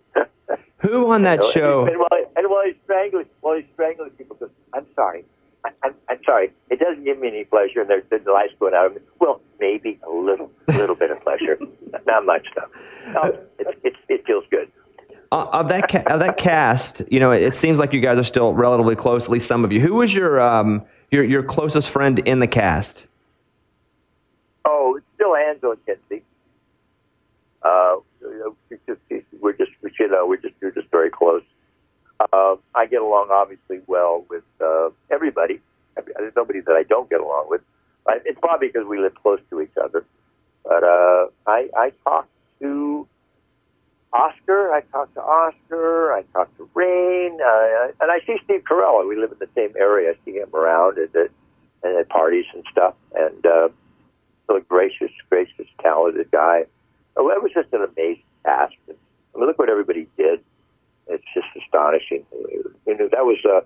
Who 0.79 1.11
on 1.11 1.23
that 1.23 1.39
You 1.39 1.45
know, 1.45 1.51
show? 1.51 1.85
And, 1.85 1.97
while, 1.99 2.09
and 2.35 2.49
while 2.49 2.63
he's 2.65 2.75
strangling, 2.83 3.25
while 3.41 3.55
he's 3.57 3.65
strangling 3.73 4.11
people, 4.11 4.35
goes, 4.37 4.49
"I'm 4.73 4.85
sorry, 4.95 5.25
I, 5.65 5.69
I'm, 5.83 5.95
I'm 6.09 6.19
sorry. 6.25 6.51
It 6.69 6.79
doesn't 6.79 7.03
give 7.03 7.19
me 7.19 7.27
any 7.27 7.43
pleasure." 7.45 7.81
And 7.81 7.89
there's 7.89 8.03
the 8.09 8.31
lights 8.31 8.53
going 8.59 8.73
out 8.73 8.87
of 8.87 8.95
me. 8.95 9.01
Well, 9.19 9.41
maybe 9.59 9.99
a 10.07 10.11
little, 10.11 10.51
little 10.67 10.95
bit 10.95 11.11
of 11.11 11.21
pleasure, 11.21 11.59
not 12.05 12.25
much 12.25 12.47
though. 12.55 13.11
No, 13.13 13.21
it, 13.59 13.79
it, 13.83 13.93
it 14.09 14.25
feels 14.25 14.45
good. 14.49 14.71
Uh, 15.31 15.47
of 15.53 15.69
that 15.69 15.87
ca- 15.89 16.03
of 16.07 16.19
that 16.19 16.37
cast, 16.37 17.01
you 17.09 17.19
know, 17.19 17.31
it, 17.31 17.41
it 17.41 17.55
seems 17.55 17.79
like 17.79 17.93
you 17.93 18.01
guys 18.01 18.17
are 18.17 18.23
still 18.23 18.53
relatively 18.53 18.95
close. 18.95 19.25
At 19.25 19.29
least 19.29 19.47
some 19.47 19.63
of 19.63 19.71
you. 19.71 19.79
Who 19.79 19.95
was 19.95 20.13
your 20.13 20.41
um 20.41 20.83
your 21.09 21.23
your 21.23 21.43
closest 21.43 21.89
friend 21.89 22.19
in 22.19 22.39
the 22.39 22.47
cast? 22.47 23.07
Oh, 24.65 24.95
it's 24.97 25.05
still 25.15 25.35
Angela 25.35 25.75
Kinsey. 25.85 26.23
Uh, 27.63 27.97
we 28.69 28.77
just, 28.87 28.99
we're 29.39 29.53
just, 29.53 29.71
you 29.99 30.07
know, 30.07 30.25
we're 30.27 30.37
just, 30.37 30.55
we're 30.61 30.71
just 30.71 30.89
very 30.89 31.09
close. 31.09 31.43
Uh, 32.31 32.55
I 32.75 32.85
get 32.85 33.01
along 33.01 33.29
obviously 33.31 33.79
well 33.87 34.25
with 34.29 34.43
uh, 34.59 34.89
everybody. 35.09 35.59
There's 35.95 36.33
nobody 36.35 36.61
that 36.61 36.73
I 36.73 36.83
don't 36.83 37.09
get 37.09 37.19
along 37.21 37.47
with. 37.49 37.61
It's 38.25 38.39
probably 38.39 38.67
because 38.67 38.87
we 38.87 38.99
live 38.99 39.15
close 39.15 39.39
to 39.49 39.61
each 39.61 39.75
other. 39.81 40.05
But 40.63 40.83
uh, 40.83 41.27
I, 41.47 41.69
I 41.75 41.91
talk 42.03 42.27
to 42.59 43.07
Oscar. 44.13 44.73
I 44.73 44.81
talk 44.91 45.13
to 45.15 45.21
Oscar. 45.21 46.13
I 46.13 46.23
talk 46.33 46.55
to 46.57 46.69
Rainn, 46.75 47.39
uh, 47.39 47.91
and 47.99 48.11
I 48.11 48.19
see 48.25 48.37
Steve 48.43 48.63
Carell. 48.69 49.07
We 49.07 49.15
live 49.17 49.31
in 49.31 49.39
the 49.39 49.49
same 49.55 49.73
area. 49.77 50.11
I 50.11 50.15
see 50.25 50.37
him 50.37 50.49
around 50.53 50.97
at, 50.99 51.13
the, 51.13 51.29
and 51.83 51.97
at 51.97 52.09
parties 52.09 52.45
and 52.53 52.63
stuff. 52.71 52.95
And 53.15 53.45
uh, 53.45 53.69
really 54.49 54.61
gracious, 54.67 55.11
gracious, 55.29 55.67
talented 55.81 56.29
guy. 56.31 56.65
Oh, 57.17 57.29
it 57.29 57.41
was 57.41 57.51
just 57.53 57.73
an 57.73 57.81
amazing 57.83 58.23
cast. 58.43 58.75
And, 58.87 58.97
I 59.35 59.39
mean, 59.39 59.47
look 59.47 59.59
what 59.59 59.69
everybody 59.69 60.07
did. 60.17 60.41
It's 61.07 61.23
just 61.33 61.47
astonishing. 61.57 62.25
You 62.85 62.97
know, 62.97 63.09
that 63.11 63.25
was 63.25 63.37
uh, 63.45 63.61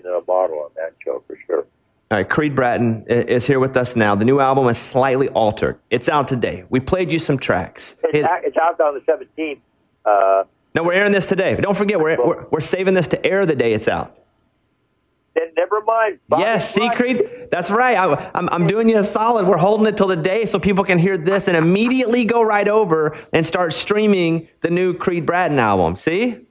lightning 0.00 0.12
in 0.12 0.18
a 0.18 0.24
bottle 0.24 0.58
on 0.60 0.70
that 0.76 0.94
show 1.04 1.22
for 1.26 1.36
sure. 1.46 1.66
All 2.10 2.18
right, 2.18 2.28
Creed 2.28 2.54
Bratton 2.56 3.04
is 3.08 3.46
here 3.46 3.60
with 3.60 3.76
us 3.76 3.94
now. 3.94 4.14
The 4.16 4.24
new 4.24 4.40
album 4.40 4.66
is 4.68 4.78
slightly 4.78 5.28
altered. 5.28 5.78
It's 5.90 6.08
out 6.08 6.26
today. 6.26 6.64
We 6.68 6.80
played 6.80 7.12
you 7.12 7.20
some 7.20 7.38
tracks. 7.38 7.94
It's, 8.04 8.18
It- 8.18 8.24
out, 8.24 8.44
it's 8.44 8.56
out 8.56 8.80
on 8.80 8.94
the 8.94 9.00
17th. 9.00 9.60
Uh, 10.04 10.44
no, 10.74 10.82
we're 10.84 10.94
airing 10.94 11.12
this 11.12 11.26
today. 11.28 11.56
Don't 11.60 11.76
forget, 11.76 11.98
we're, 12.00 12.16
we're 12.24 12.46
we're 12.50 12.60
saving 12.60 12.94
this 12.94 13.08
to 13.08 13.26
air 13.26 13.44
the 13.44 13.54
day 13.56 13.72
it's 13.74 13.86
out. 13.88 14.16
then 15.34 15.48
never 15.56 15.80
mind. 15.82 16.18
Bobby 16.28 16.42
Yes, 16.42 16.72
see, 16.72 16.88
Creed, 16.90 17.48
that's 17.50 17.70
right. 17.70 17.96
I, 17.96 18.30
I'm, 18.34 18.48
I'm 18.50 18.66
doing 18.68 18.88
you 18.88 18.98
a 18.98 19.04
solid. 19.04 19.46
We're 19.46 19.56
holding 19.58 19.86
it 19.86 19.96
till 19.96 20.06
the 20.06 20.16
day 20.16 20.44
so 20.46 20.58
people 20.60 20.84
can 20.84 20.98
hear 20.98 21.18
this 21.18 21.48
and 21.48 21.56
immediately 21.56 22.24
go 22.24 22.40
right 22.42 22.66
over 22.68 23.16
and 23.32 23.44
start 23.46 23.72
streaming 23.72 24.48
the 24.62 24.70
new 24.70 24.94
Creed 24.94 25.26
Bratton 25.26 25.58
album. 25.58 25.96
See? 25.96 26.46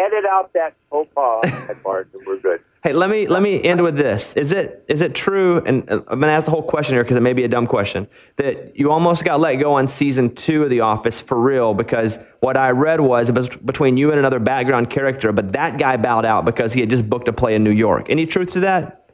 Edit 0.00 0.24
out 0.24 0.52
that 0.54 0.74
faux 0.88 1.10
pas 1.14 1.42
that 1.42 1.82
part, 1.82 2.08
and 2.14 2.26
we're 2.26 2.38
good. 2.38 2.60
Hey, 2.82 2.94
let 2.94 3.10
me 3.10 3.26
let 3.26 3.42
me 3.42 3.62
end 3.62 3.82
with 3.82 3.98
this. 3.98 4.34
Is 4.38 4.52
it 4.52 4.86
is 4.88 5.02
it 5.02 5.14
true? 5.14 5.58
And 5.66 5.86
uh, 5.90 6.00
I'm 6.08 6.18
gonna 6.18 6.32
ask 6.32 6.46
the 6.46 6.50
whole 6.50 6.62
question 6.62 6.94
here 6.94 7.04
because 7.04 7.18
it 7.18 7.20
may 7.20 7.34
be 7.34 7.44
a 7.44 7.48
dumb 7.48 7.66
question. 7.66 8.08
That 8.36 8.74
you 8.74 8.90
almost 8.90 9.22
got 9.22 9.38
let 9.38 9.56
go 9.56 9.74
on 9.74 9.86
season 9.86 10.34
two 10.34 10.64
of 10.64 10.70
The 10.70 10.80
Office 10.80 11.20
for 11.20 11.38
real 11.38 11.74
because 11.74 12.18
what 12.40 12.56
I 12.56 12.70
read 12.70 13.02
was 13.02 13.28
it 13.28 13.34
was 13.34 13.50
between 13.50 13.98
you 13.98 14.12
and 14.12 14.18
another 14.18 14.38
background 14.38 14.88
character, 14.88 15.30
but 15.30 15.52
that 15.52 15.78
guy 15.78 15.98
bowed 15.98 16.24
out 16.24 16.46
because 16.46 16.72
he 16.72 16.80
had 16.80 16.88
just 16.88 17.06
booked 17.06 17.28
a 17.28 17.34
play 17.34 17.54
in 17.54 17.62
New 17.62 17.70
York. 17.70 18.06
Any 18.08 18.24
truth 18.24 18.52
to 18.52 18.60
that? 18.60 19.10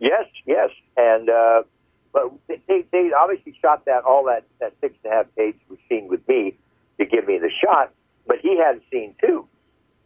Yes, 0.00 0.26
yes, 0.44 0.70
and 0.96 1.30
uh, 1.30 1.62
but 2.12 2.32
they, 2.48 2.84
they 2.90 3.12
obviously 3.16 3.56
shot 3.62 3.84
that 3.84 4.02
all 4.02 4.24
that 4.24 4.42
that 4.58 4.72
six 4.80 4.96
and 5.04 5.12
a 5.12 5.16
half 5.16 5.26
page 5.36 5.54
scene 5.88 6.08
with 6.08 6.26
me 6.26 6.56
to 6.98 7.06
give 7.06 7.28
me 7.28 7.38
the 7.38 7.50
shot, 7.64 7.92
but 8.26 8.38
he 8.42 8.58
had 8.58 8.78
a 8.78 8.80
scene 8.90 9.14
too, 9.20 9.46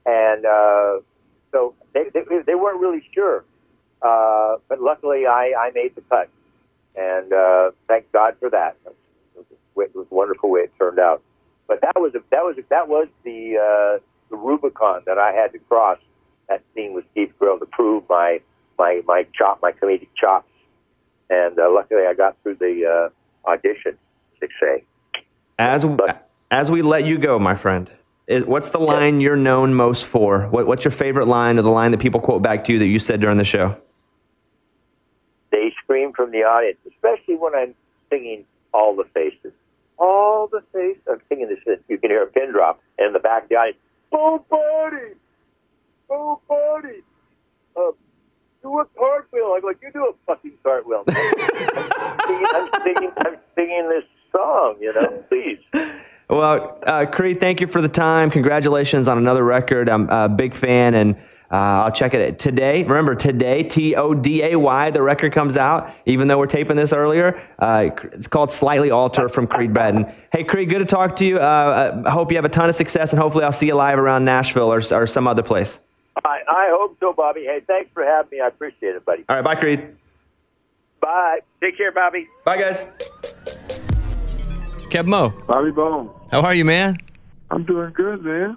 and 0.08 0.46
uh, 0.46 1.00
so 1.52 1.74
they, 1.92 2.04
they 2.14 2.22
they 2.46 2.54
weren't 2.54 2.80
really 2.80 3.02
sure, 3.14 3.44
uh, 4.00 4.56
but 4.68 4.80
luckily 4.80 5.26
I 5.26 5.52
I 5.58 5.70
made 5.74 5.94
the 5.94 6.00
cut, 6.02 6.30
and 6.96 7.32
uh, 7.32 7.70
thank 7.86 8.10
God 8.12 8.36
for 8.40 8.48
that. 8.50 8.76
It 8.86 8.94
was, 9.36 9.88
it 9.88 9.94
was 9.94 10.06
wonderful 10.10 10.50
way 10.50 10.60
it 10.62 10.72
turned 10.78 10.98
out, 10.98 11.22
but 11.66 11.80
that 11.82 12.00
was 12.00 12.14
a, 12.14 12.20
that 12.30 12.42
was 12.44 12.56
a, 12.58 12.62
that 12.70 12.88
was 12.88 13.08
the 13.24 13.58
uh, 13.58 14.02
the 14.30 14.36
Rubicon 14.36 15.02
that 15.04 15.18
I 15.18 15.32
had 15.32 15.52
to 15.52 15.58
cross. 15.58 15.98
That 16.48 16.62
scene 16.74 16.94
with 16.94 17.04
Steve 17.12 17.34
Carell 17.38 17.58
to 17.58 17.66
prove 17.66 18.04
my 18.08 18.40
my 18.78 19.02
my 19.06 19.26
chop, 19.34 19.60
my 19.60 19.72
comedic 19.72 20.08
chops, 20.16 20.48
and 21.28 21.58
uh, 21.58 21.70
luckily 21.70 22.06
I 22.08 22.14
got 22.14 22.36
through 22.42 22.56
the 22.56 23.10
uh, 23.46 23.50
audition. 23.50 23.98
Six 24.40 24.54
A. 24.62 24.84
As 25.58 25.84
as 26.50 26.70
we 26.70 26.80
let 26.80 27.04
you 27.04 27.18
go, 27.18 27.38
my 27.38 27.54
friend, 27.54 27.90
what's 28.28 28.70
the 28.70 28.78
line 28.78 29.20
you're 29.20 29.36
known 29.36 29.74
most 29.74 30.06
for? 30.06 30.46
What, 30.48 30.66
what's 30.66 30.84
your 30.84 30.92
favorite 30.92 31.26
line 31.26 31.58
or 31.58 31.62
the 31.62 31.70
line 31.70 31.90
that 31.92 32.00
people 32.00 32.20
quote 32.20 32.42
back 32.42 32.64
to 32.64 32.72
you 32.72 32.78
that 32.78 32.86
you 32.86 32.98
said 32.98 33.20
during 33.20 33.38
the 33.38 33.44
show? 33.44 33.76
They 35.50 35.72
scream 35.82 36.12
from 36.12 36.30
the 36.30 36.38
audience, 36.38 36.78
especially 36.86 37.36
when 37.36 37.54
I'm 37.54 37.74
singing 38.10 38.44
"All 38.72 38.94
the 38.94 39.04
Faces." 39.14 39.52
All 39.98 40.46
the 40.46 40.62
faces. 40.72 41.02
I'm 41.10 41.20
singing 41.28 41.48
this. 41.48 41.78
You 41.88 41.98
can 41.98 42.10
hear 42.10 42.22
a 42.22 42.26
pin 42.26 42.52
drop, 42.52 42.80
and 42.98 43.08
in 43.08 43.12
the 43.14 43.18
back 43.18 43.44
of 43.44 43.48
the 43.48 43.56
audience, 43.56 43.78
"Oh, 44.12 44.44
buddy, 44.48 45.14
oh, 46.08 46.40
buddy." 46.48 47.02
Uh, 47.76 47.92
do 48.62 48.78
a 48.78 48.84
cartwheel. 48.96 49.54
I'm 49.56 49.62
like, 49.62 49.78
you 49.82 49.90
do 49.92 50.06
a 50.06 50.12
fucking 50.26 50.52
cartwheel. 50.62 51.04
I'm, 51.08 52.18
singing, 52.26 52.46
I'm, 52.52 52.70
singing, 52.82 53.12
I'm 53.18 53.36
singing 53.54 53.88
this 53.88 54.04
song, 54.32 54.76
you 54.80 54.92
know, 54.92 55.24
please. 55.28 55.58
Well, 56.28 56.78
uh, 56.82 57.06
Creed, 57.06 57.40
thank 57.40 57.60
you 57.60 57.66
for 57.66 57.80
the 57.80 57.88
time. 57.88 58.30
Congratulations 58.30 59.08
on 59.08 59.16
another 59.16 59.42
record. 59.42 59.88
I'm 59.88 60.08
a 60.10 60.28
big 60.28 60.54
fan, 60.54 60.94
and 60.94 61.16
uh, 61.50 61.84
I'll 61.84 61.92
check 61.92 62.12
it 62.12 62.34
out. 62.34 62.38
today. 62.38 62.82
Remember, 62.82 63.14
today, 63.14 63.62
T 63.62 63.94
O 63.94 64.12
D 64.12 64.42
A 64.42 64.56
Y, 64.58 64.90
the 64.90 65.00
record 65.00 65.32
comes 65.32 65.56
out, 65.56 65.90
even 66.04 66.28
though 66.28 66.36
we're 66.36 66.46
taping 66.46 66.76
this 66.76 66.92
earlier. 66.92 67.40
Uh, 67.58 67.88
it's 68.12 68.26
called 68.26 68.52
Slightly 68.52 68.90
Alter 68.90 69.30
from 69.30 69.46
Creed 69.46 69.72
Bratton. 69.72 70.04
Hey, 70.30 70.44
Creed, 70.44 70.68
good 70.68 70.80
to 70.80 70.84
talk 70.84 71.16
to 71.16 71.24
you. 71.26 71.38
Uh, 71.38 72.02
I 72.04 72.10
hope 72.10 72.30
you 72.30 72.36
have 72.36 72.44
a 72.44 72.50
ton 72.50 72.68
of 72.68 72.74
success, 72.74 73.14
and 73.14 73.22
hopefully, 73.22 73.44
I'll 73.44 73.52
see 73.52 73.66
you 73.66 73.74
live 73.74 73.98
around 73.98 74.26
Nashville 74.26 74.70
or, 74.70 74.82
or 74.92 75.06
some 75.06 75.26
other 75.26 75.42
place. 75.42 75.78
I, 76.24 76.40
I 76.46 76.68
hope 76.72 76.98
so, 77.00 77.14
Bobby. 77.14 77.44
Hey, 77.44 77.60
thanks 77.66 77.90
for 77.94 78.04
having 78.04 78.30
me. 78.32 78.40
I 78.42 78.48
appreciate 78.48 78.96
it, 78.96 79.04
buddy. 79.06 79.24
All 79.30 79.36
right, 79.36 79.44
bye, 79.44 79.54
Creed. 79.54 79.96
Bye. 81.00 81.38
Take 81.62 81.78
care, 81.78 81.92
Bobby. 81.92 82.28
Bye, 82.44 82.58
guys. 82.58 82.86
Keb' 84.90 85.06
Mo', 85.06 85.30
Bobby 85.46 85.70
Bone. 85.70 86.10
how 86.30 86.40
are 86.40 86.54
you, 86.54 86.64
man? 86.64 86.96
I'm 87.50 87.64
doing 87.64 87.92
good, 87.94 88.22
man. 88.24 88.56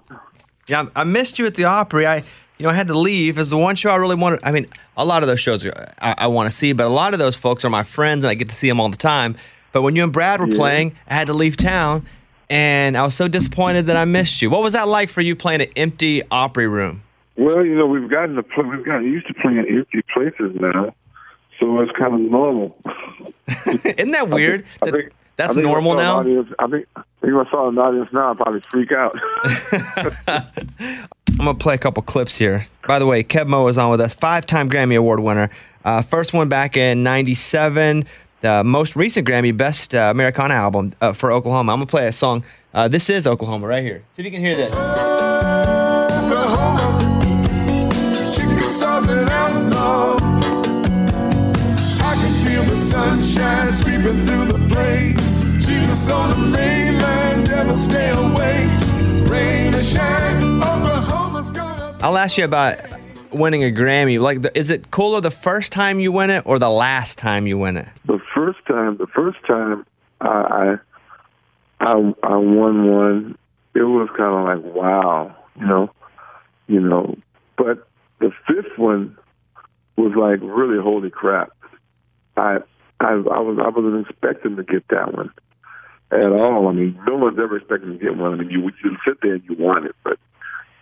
Yeah, 0.68 0.86
I 0.96 1.04
missed 1.04 1.40
you 1.40 1.46
at 1.46 1.56
the 1.56 1.66
Opry. 1.66 2.06
I, 2.06 2.18
you 2.58 2.66
know, 2.66 2.70
I 2.70 2.74
had 2.74 2.88
to 2.90 2.98
leave. 2.98 3.38
Is 3.38 3.50
the 3.50 3.58
one 3.58 3.76
show 3.76 3.90
I 3.92 3.96
really 3.96 4.16
wanted. 4.16 4.40
I 4.44 4.52
mean, 4.52 4.68
a 4.96 5.04
lot 5.06 5.24
of 5.24 5.28
those 5.28 5.40
shows 5.40 5.66
I, 5.66 6.16
I 6.18 6.28
want 6.28 6.50
to 6.50 6.56
see, 6.56 6.74
but 6.74 6.86
a 6.86 6.90
lot 6.90 7.14
of 7.14 7.20
those 7.20 7.36
folks 7.36 7.66
are 7.66 7.70
my 7.70 7.84
friends, 7.84 8.24
and 8.24 8.32
I 8.32 8.36
get 8.36 8.50
to 8.50 8.56
see 8.56 8.68
them 8.70 8.80
all 8.80 8.90
the 8.90 8.98
time. 8.98 9.36
But 9.72 9.82
when 9.82 9.96
you 9.96 10.04
and 10.04 10.14
Brad 10.14 10.40
were 10.40 10.48
Yeah. 10.50 10.56
playing, 10.58 10.96
I 11.10 11.16
had 11.16 11.28
to 11.28 11.34
leave 11.34 11.58
town, 11.58 12.06
and 12.50 12.98
I 12.98 13.04
was 13.04 13.16
so 13.16 13.28
disappointed 13.28 13.86
that 13.88 13.98
I 13.98 14.06
missed 14.06 14.42
you. 14.42 14.50
What 14.50 14.62
was 14.62 14.74
that 14.74 14.88
like 14.88 15.10
for 15.10 15.22
you 15.22 15.36
playing 15.36 15.62
an 15.62 15.68
empty 15.76 16.22
Opry 16.30 16.68
room? 16.68 17.04
Well, 17.38 17.66
you 17.66 17.76
know, 17.76 17.88
we've 17.88 18.10
gotten 18.10 18.36
to 18.36 18.44
play, 18.44 18.64
we've 18.66 18.86
gotten 18.86 19.06
used 19.06 19.28
to 19.28 19.34
playing 19.34 19.60
empty 19.60 20.02
places 20.14 20.56
now, 20.60 20.94
so 21.62 21.80
it's 21.80 21.92
kind 21.98 22.14
of 22.14 22.20
normal. 22.20 22.76
Isn't 23.48 24.12
that 24.12 24.30
weird? 24.30 24.66
I 24.82 24.92
think, 24.92 25.14
that's 25.36 25.56
I 25.56 25.62
think 25.62 25.68
I 25.68 25.72
normal 25.72 25.96
now? 25.96 26.18
Audience, 26.18 26.50
I 26.60 26.68
think, 26.68 26.88
I 26.96 27.04
think 27.22 27.34
if 27.34 27.48
I 27.48 27.52
saw 27.52 27.70
an 27.70 27.78
audience 27.78 28.10
now, 28.12 28.32
I'd 28.32 28.38
probably 28.38 28.62
freak 28.70 28.92
out. 28.92 29.16
I'm 31.40 31.46
gonna 31.46 31.54
play 31.54 31.76
a 31.76 31.78
couple 31.78 32.04
clips 32.04 32.36
here. 32.36 32.66
By 32.88 33.00
the 33.00 33.06
way, 33.06 33.24
Keb' 33.24 33.48
Mo' 33.48 33.68
is 33.68 33.78
on 33.78 33.92
with 33.92 34.02
us, 34.02 34.14
five-time 34.14 34.70
Grammy 34.70 34.98
Award 34.98 35.22
winner. 35.22 35.50
Uh, 35.86 36.02
first 36.02 36.34
one 36.34 36.50
back 36.50 36.76
in 36.76 37.04
'97. 37.04 38.06
The 38.42 38.64
most 38.64 38.96
recent 38.96 39.28
Grammy, 39.28 39.56
Best 39.56 39.94
uh, 39.94 40.10
Americana 40.12 40.56
album 40.56 40.94
uh, 41.00 41.14
for 41.14 41.32
Oklahoma. 41.32 41.72
I'm 41.72 41.78
gonna 41.78 41.86
play 41.86 42.08
a 42.08 42.12
song. 42.12 42.44
Uh, 42.74 42.88
this 42.88 43.10
is 43.10 43.28
Oklahoma 43.28 43.68
right 43.68 43.84
here. 43.84 44.04
See 44.14 44.22
if 44.22 44.26
you 44.26 44.32
can 44.32 44.42
hear 44.42 44.56
this. 44.56 45.11
On 56.12 56.30
the 56.30 56.58
mainland, 56.58 57.48
devil 57.48 57.78
stay 57.78 58.10
away. 58.10 58.68
Rain 59.28 59.74
or 59.74 59.80
shine, 59.80 60.58
Oklahoma's 60.58 61.50
gonna. 61.52 61.98
I'll 62.02 62.18
ask 62.18 62.38
you 62.38 62.46
about 62.46 62.80
winning 63.32 63.64
a 63.64 63.72
Grammy. 63.72 64.20
Like, 64.20 64.42
the, 64.42 64.58
is 64.58 64.70
it 64.70 64.92
cooler 64.92 65.22
the 65.22 65.32
first 65.32 65.72
time 65.72 66.00
you 66.00 66.12
win 66.12 66.30
it 66.30 66.44
or 66.46 66.60
the 66.60 66.70
last 66.70 67.18
time 67.18 67.48
you 67.48 67.58
win 67.58 67.78
it? 67.78 67.88
the 68.06 68.20
first 68.36 68.66
time, 68.68 68.98
the 68.98 69.08
first 69.08 69.38
time 69.48 69.86
I 70.20 70.28
I 70.28 70.78
I, 71.80 71.92
I 72.24 72.36
won 72.36 72.92
one, 72.92 73.38
it 73.74 73.84
was 73.84 74.10
kind 74.18 74.36
of 74.36 74.64
like 74.64 74.76
wow, 74.76 75.36
you 75.60 75.66
know, 75.66 75.90
you 76.68 76.80
know. 76.80 77.18
But 77.58 77.88
the 78.20 78.32
fifth 78.48 78.78
one 78.78 79.18
was 79.96 80.14
like 80.16 80.40
really 80.42 80.82
holy 80.82 81.10
crap. 81.10 81.52
I 82.38 82.58
I 83.00 83.12
I 83.12 83.40
was 83.40 83.58
I 83.64 83.70
wasn't 83.70 84.08
expecting 84.08 84.56
to 84.58 84.64
get 84.64 84.88
that 84.90 85.14
one 85.14 85.32
at 86.12 86.32
all. 86.32 86.68
I 86.68 86.72
mean, 86.74 87.00
no 87.08 87.16
one's 87.16 87.40
ever 87.40 87.58
expecting 87.58 87.98
to 87.98 87.98
get 87.98 88.18
one. 88.18 88.34
I 88.34 88.36
mean, 88.38 88.50
you 88.50 88.62
you 88.84 88.98
sit 89.06 89.18
there 89.22 89.36
and 89.36 89.44
you 89.50 89.56
want 89.58 89.86
it, 89.86 89.96
but 90.04 90.18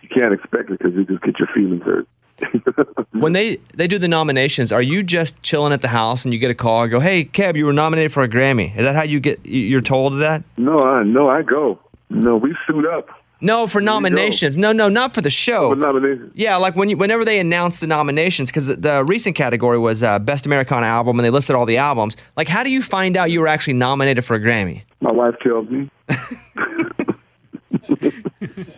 you 0.02 0.08
can't 0.08 0.32
expect 0.34 0.70
it 0.70 0.78
because 0.78 0.94
you 0.94 1.04
just 1.04 1.22
get 1.22 1.38
your 1.38 1.48
feelings 1.54 1.82
hurt. 1.82 2.06
When 3.12 3.32
they 3.32 3.58
they 3.76 3.86
do 3.86 3.98
the 3.98 4.08
nominations, 4.08 4.72
are 4.72 4.80
you 4.80 5.02
just 5.02 5.42
chilling 5.42 5.72
at 5.74 5.82
the 5.82 5.88
house 5.88 6.24
and 6.24 6.32
you 6.32 6.40
get 6.40 6.50
a 6.50 6.54
call 6.54 6.82
and 6.84 6.90
go, 6.90 6.98
"Hey, 7.00 7.24
Keb, 7.24 7.54
you 7.54 7.66
were 7.66 7.72
nominated 7.72 8.12
for 8.12 8.22
a 8.22 8.28
Grammy"? 8.28 8.74
Is 8.76 8.82
that 8.84 8.96
how 8.96 9.02
you 9.02 9.20
get? 9.20 9.44
you- 9.44 9.60
You're 9.60 9.82
told 9.82 10.14
that? 10.20 10.42
No, 10.56 10.80
I 10.82 11.02
no, 11.02 11.28
I 11.28 11.42
go. 11.42 11.78
No, 12.08 12.36
we 12.38 12.56
suit 12.66 12.86
up. 12.86 13.08
No, 13.40 13.66
for 13.66 13.80
nominations. 13.80 14.56
No, 14.58 14.72
no, 14.72 14.88
not 14.88 15.14
for 15.14 15.20
the 15.20 15.30
show. 15.30 15.70
For 15.70 15.76
nominations. 15.76 16.32
Yeah, 16.34 16.56
like 16.56 16.76
when 16.76 16.90
you, 16.90 16.96
whenever 16.96 17.24
they 17.24 17.40
announce 17.40 17.80
the 17.80 17.86
nominations, 17.86 18.50
because 18.50 18.66
the, 18.66 18.76
the 18.76 19.04
recent 19.04 19.36
category 19.36 19.78
was 19.78 20.02
uh, 20.02 20.18
Best 20.18 20.46
Americana 20.46 20.86
Album, 20.86 21.18
and 21.18 21.24
they 21.24 21.30
listed 21.30 21.56
all 21.56 21.66
the 21.66 21.78
albums. 21.78 22.16
Like, 22.36 22.48
how 22.48 22.62
do 22.62 22.70
you 22.70 22.82
find 22.82 23.16
out 23.16 23.30
you 23.30 23.40
were 23.40 23.48
actually 23.48 23.74
nominated 23.74 24.24
for 24.24 24.34
a 24.34 24.40
Grammy? 24.40 24.82
My 25.00 25.12
wife 25.12 25.34
tells 25.42 25.68
me. 25.68 25.90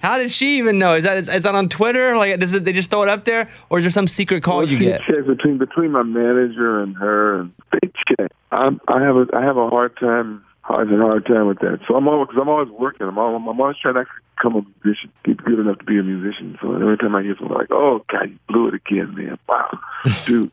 How 0.02 0.18
did 0.18 0.30
she 0.30 0.58
even 0.58 0.78
know? 0.78 0.94
Is 0.94 1.04
that 1.04 1.16
is, 1.16 1.28
is 1.28 1.44
that 1.44 1.54
on 1.54 1.68
Twitter? 1.68 2.16
Like, 2.16 2.38
does 2.40 2.52
it, 2.52 2.64
they 2.64 2.72
just 2.72 2.90
throw 2.90 3.02
it 3.02 3.08
up 3.08 3.24
there, 3.24 3.48
or 3.70 3.78
is 3.78 3.84
there 3.84 3.90
some 3.90 4.08
secret 4.08 4.42
call 4.42 4.68
you 4.68 4.78
she 4.78 4.86
get? 4.86 5.02
checks 5.02 5.26
between 5.26 5.58
between 5.58 5.92
my 5.92 6.02
manager 6.02 6.80
and 6.80 6.96
her, 6.96 7.40
and 7.40 7.52
they 7.70 7.90
check. 8.08 8.32
I'm, 8.50 8.80
I 8.88 9.00
have 9.00 9.16
a 9.16 9.26
I 9.32 9.42
have 9.42 9.56
a 9.56 9.68
hard 9.68 9.96
time, 9.98 10.44
hard 10.62 10.92
a 10.92 10.96
hard 10.96 11.26
time 11.26 11.46
with 11.46 11.58
that. 11.60 11.80
So 11.86 11.94
I'm 11.94 12.08
always 12.08 12.28
because 12.28 12.40
I'm 12.40 12.48
always 12.48 12.70
working. 12.70 13.06
I'm 13.06 13.18
always, 13.18 13.36
I'm 13.36 13.60
always 13.60 13.76
trying 13.78 13.94
to 13.94 14.00
actually 14.00 14.22
become 14.36 14.56
a 14.56 14.62
musician, 14.84 15.12
get 15.24 15.44
good 15.44 15.58
enough 15.58 15.78
to 15.78 15.84
be 15.84 15.98
a 15.98 16.02
musician. 16.02 16.58
So 16.60 16.74
every 16.74 16.96
time 16.98 17.14
I 17.14 17.22
hear 17.22 17.36
something 17.38 17.56
like, 17.56 17.70
"Oh 17.70 18.04
God, 18.08 18.30
you 18.30 18.38
blew 18.48 18.68
it 18.68 18.74
again, 18.74 19.14
man! 19.14 19.38
Wow, 19.48 19.78
dude." 20.26 20.50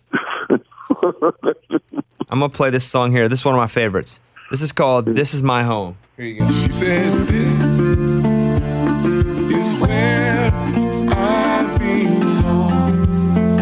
I'm 2.29 2.39
gonna 2.39 2.49
play 2.49 2.69
this 2.69 2.85
song 2.85 3.11
here. 3.11 3.27
This 3.27 3.39
is 3.39 3.45
one 3.45 3.55
of 3.55 3.59
my 3.59 3.67
favorites. 3.67 4.19
This 4.51 4.61
is 4.61 4.71
called 4.71 5.05
"This 5.05 5.33
Is 5.33 5.43
My 5.43 5.63
Home." 5.63 5.97
Here 6.19 6.27
you 6.27 6.39
go. 6.39 6.47
She 6.47 6.69
said, 6.69 7.13
This 7.13 7.61
is 9.53 9.73
where 9.79 10.51
I 10.53 11.77
belong. 11.79 13.05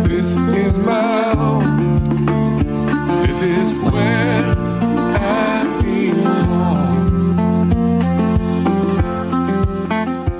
This 0.02 0.36
is 0.36 0.80
my 0.80 1.26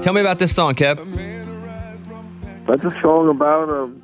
Tell 0.08 0.14
me 0.14 0.22
about 0.22 0.39
this 0.39 0.55
song, 0.55 0.74
Keb. 0.74 0.99
That's 2.66 2.86
a 2.86 2.97
song 3.01 3.28
about 3.28 3.70
um, 3.70 4.01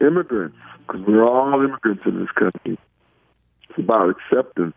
immigrants 0.00 0.56
because 0.86 1.02
we're 1.04 1.26
all 1.26 1.60
immigrants 1.64 2.04
in 2.06 2.20
this 2.20 2.30
country. 2.30 2.78
It's 3.68 3.78
about 3.78 4.10
acceptance, 4.10 4.76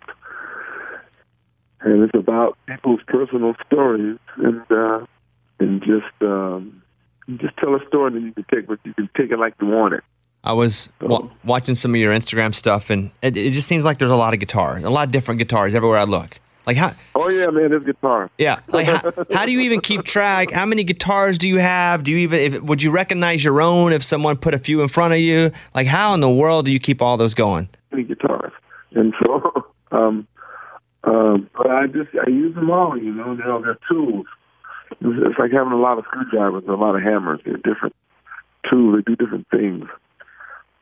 and 1.81 2.01
it's 2.01 2.15
about 2.15 2.57
people's 2.65 3.01
personal 3.05 3.53
stories, 3.67 4.17
and 4.37 4.63
uh, 4.71 5.05
and 5.59 5.81
just 5.81 6.19
um, 6.21 6.81
just 7.37 7.55
tell 7.57 7.75
a 7.75 7.87
story, 7.87 8.15
and 8.15 8.25
you 8.25 8.31
can 8.31 8.45
take 8.51 8.67
what 8.67 8.79
you 8.85 8.95
can 8.95 9.07
take 9.15 9.29
it 9.29 9.37
like 9.37 9.53
you 9.61 9.67
want 9.67 9.93
it. 9.93 10.03
I 10.43 10.53
was 10.53 10.89
wa- 10.99 11.29
watching 11.43 11.75
some 11.75 11.93
of 11.93 12.01
your 12.01 12.11
Instagram 12.11 12.55
stuff, 12.55 12.89
and 12.89 13.11
it, 13.21 13.37
it 13.37 13.51
just 13.51 13.67
seems 13.67 13.85
like 13.85 13.99
there's 13.99 14.09
a 14.09 14.15
lot 14.15 14.33
of 14.33 14.39
guitars, 14.39 14.83
a 14.83 14.89
lot 14.89 15.05
of 15.05 15.11
different 15.11 15.37
guitars 15.37 15.75
everywhere 15.75 15.99
I 15.99 16.05
look. 16.05 16.39
Like 16.65 16.77
how? 16.77 16.91
Oh 17.13 17.29
yeah, 17.29 17.47
man, 17.47 17.69
this 17.69 17.83
guitar. 17.83 18.29
Yeah, 18.37 18.59
like 18.67 18.87
how, 18.87 19.11
how 19.31 19.45
do 19.45 19.51
you 19.51 19.59
even 19.61 19.81
keep 19.81 20.03
track? 20.03 20.51
How 20.51 20.65
many 20.65 20.83
guitars 20.83 21.37
do 21.37 21.47
you 21.47 21.57
have? 21.57 22.03
Do 22.03 22.11
you 22.11 22.17
even 22.17 22.39
if, 22.39 22.61
would 22.63 22.81
you 22.81 22.91
recognize 22.91 23.43
your 23.43 23.61
own 23.61 23.93
if 23.93 24.03
someone 24.03 24.37
put 24.37 24.53
a 24.53 24.59
few 24.59 24.81
in 24.81 24.87
front 24.87 25.13
of 25.13 25.19
you? 25.19 25.51
Like 25.75 25.85
how 25.85 26.13
in 26.13 26.21
the 26.21 26.29
world 26.29 26.65
do 26.65 26.71
you 26.71 26.79
keep 26.79 27.01
all 27.01 27.17
those 27.17 27.35
going? 27.35 27.69
Many 27.91 28.03
guitars, 28.03 28.51
and 28.93 29.13
so 29.23 29.65
um, 29.91 30.27
um, 31.03 31.49
but 31.55 31.69
I 31.69 31.85
just 31.87 32.09
I 32.25 32.29
use 32.29 32.55
them 32.55 32.71
all. 32.71 32.97
You 32.97 33.13
know, 33.13 33.35
they're 33.35 33.51
all 33.51 33.61
got 33.61 33.77
tools. 33.87 34.25
It's, 34.91 35.01
it's 35.01 35.39
like 35.39 35.51
having 35.51 35.73
a 35.73 35.79
lot 35.79 35.99
of 35.99 36.05
screwdrivers 36.05 36.63
and 36.63 36.73
a 36.73 36.77
lot 36.77 36.95
of 36.95 37.03
hammers. 37.03 37.41
They're 37.45 37.57
different 37.57 37.95
tools. 38.69 38.95
They 38.95 39.13
do 39.13 39.15
different 39.15 39.47
things. 39.49 39.85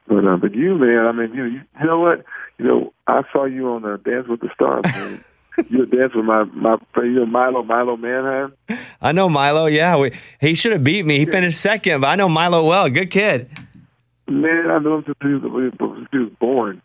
But 0.08 0.26
uh, 0.26 0.38
but 0.38 0.54
you, 0.54 0.76
man, 0.76 1.06
I 1.06 1.12
mean, 1.12 1.34
you, 1.34 1.44
you 1.46 1.62
you 1.80 1.86
know 1.86 2.00
what? 2.00 2.24
You 2.58 2.66
know, 2.66 2.94
I 3.08 3.24
saw 3.34 3.46
you 3.46 3.70
on 3.70 3.84
uh, 3.84 3.98
Dance 3.98 4.28
with 4.28 4.42
the 4.42 4.50
Stars. 4.54 4.84
Man. 4.86 5.24
You 5.70 5.86
dance 5.86 6.14
with 6.16 6.26
my 6.26 6.44
my 6.46 6.78
you 6.98 7.12
know, 7.12 7.26
Milo 7.26 7.64
Milo 7.64 7.96
Manheim. 7.96 8.54
I 9.02 9.12
know 9.12 9.30
Milo. 9.30 9.68
Yeah, 9.68 9.98
we, 9.98 10.12
he 10.42 10.56
should 10.56 10.72
have 10.72 10.84
beat 10.84 11.06
me. 11.06 11.20
He 11.20 11.26
finished 11.26 11.62
second, 11.62 12.02
but 12.02 12.08
I 12.08 12.16
know 12.16 12.28
Milo 12.28 12.66
well. 12.66 12.90
Good 12.90 13.12
kid. 13.12 13.50
Man, 14.28 14.72
I 14.72 14.80
know 14.80 14.98
him 14.98 15.04
since 15.06 15.18
he 15.22 15.28
was, 15.28 15.74
since 15.80 16.08
he 16.12 16.18
was 16.18 16.32
born. 16.40 16.82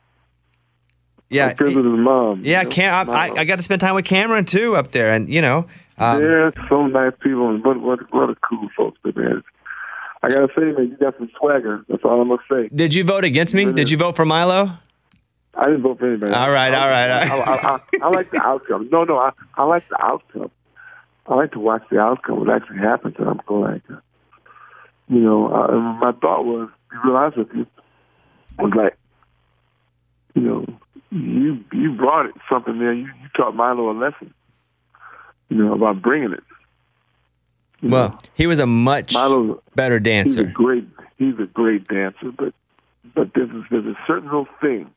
Yeah, 1.31 1.51
because 1.51 1.77
of 1.77 1.85
his 1.85 1.95
mom. 1.95 2.43
Yeah, 2.45 2.63
you 2.63 2.69
know, 2.69 2.75
Cam, 2.75 3.11
I, 3.11 3.31
I 3.37 3.45
got 3.45 3.57
to 3.57 3.63
spend 3.63 3.81
time 3.81 3.95
with 3.95 4.07
Camryn 4.07 4.47
too 4.47 4.77
up 4.77 4.93
there, 4.93 5.13
and 5.13 5.33
you 5.33 5.43
know, 5.43 5.67
um, 5.99 6.23
yeah, 6.23 6.51
so 6.69 6.87
nice 6.87 7.13
people, 7.21 7.51
and 7.51 7.65
what 7.65 7.81
what 7.81 8.13
what 8.13 8.31
a 8.31 8.35
cool 8.37 8.69
folks, 8.77 8.99
but 9.03 9.17
man. 9.17 9.43
I 10.21 10.31
gotta 10.31 10.49
say, 10.49 10.63
man, 10.63 10.89
you 10.89 10.97
got 10.97 11.17
some 11.17 11.31
swagger. 11.39 11.85
That's 11.89 12.03
all 12.05 12.21
I'm 12.21 12.29
gonna 12.29 12.43
say. 12.51 12.69
did 12.75 12.93
you 12.93 13.05
vote 13.05 13.23
against 13.23 13.55
me? 13.55 13.73
Did 13.73 13.89
you 13.89 13.97
vote 13.97 14.17
for 14.17 14.25
Milo? 14.25 14.73
I 15.55 15.65
didn't 15.67 15.83
vote 15.83 15.99
for 15.99 16.07
anybody. 16.09 16.33
All 16.33 16.51
right, 16.51 16.73
all 16.73 16.89
right, 16.89 17.11
all 17.11 17.43
I, 17.43 17.45
right. 17.45 17.65
I, 17.65 17.81
I, 18.03 18.07
I 18.07 18.09
like 18.11 18.31
the 18.31 18.43
outcome. 18.43 18.89
No, 18.93 19.05
no, 19.05 19.19
I, 19.19 19.31
I 19.55 19.65
like 19.65 19.89
the 19.89 20.01
outcome. 20.03 20.51
I 21.27 21.35
like 21.35 21.53
to 21.53 21.59
watch 21.59 21.83
the 21.91 21.99
outcome, 21.99 22.41
what 22.41 22.51
actually 22.51 22.79
happens, 22.79 23.17
and 23.19 23.29
I'm 23.29 23.41
going 23.47 23.73
like, 23.73 23.83
uh, 23.91 24.01
you 25.09 25.21
know, 25.21 25.53
uh, 25.53 25.73
my 26.01 26.13
thought 26.13 26.45
was, 26.45 26.71
to 26.91 27.03
be 27.03 27.11
honest 27.11 27.39
with 27.39 27.49
you, 27.55 27.67
was 28.59 28.73
like, 28.75 28.97
you 30.35 30.43
know, 30.43 30.67
you 31.11 31.65
you 31.73 31.93
brought 31.93 32.27
it 32.27 32.35
something 32.51 32.79
there. 32.79 32.93
You, 32.93 33.07
you 33.07 33.29
taught 33.37 33.55
Milo 33.55 33.91
a 33.91 33.93
lesson, 33.93 34.33
you 35.49 35.57
know, 35.57 35.75
about 35.75 36.01
bringing 36.03 36.33
it. 36.33 36.45
Well, 37.83 38.19
he 38.35 38.47
was 38.47 38.59
a 38.59 38.67
much 38.67 39.15
Milo, 39.15 39.63
better 39.75 39.97
he's 39.97 40.01
a 40.01 40.05
dancer. 40.05 40.45
great, 40.45 40.87
he's 41.17 41.39
a 41.39 41.47
great 41.47 41.87
dancer, 41.89 42.33
but 42.37 42.55
but 43.15 43.31
there's 43.35 43.51
there's 43.71 43.87
a 43.87 43.97
certain 44.07 44.27
little 44.27 44.49
thing 44.61 44.91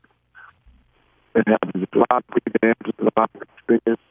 that 1.34 1.47
happens. 1.47 1.73
There's 1.73 1.88
a 1.93 2.13
lot 2.13 2.23
of 2.23 2.27
great 2.27 2.61
dancers, 2.61 2.93
a 2.99 3.19
lot 3.19 3.32
of 3.36 3.41
experience, 3.41 4.01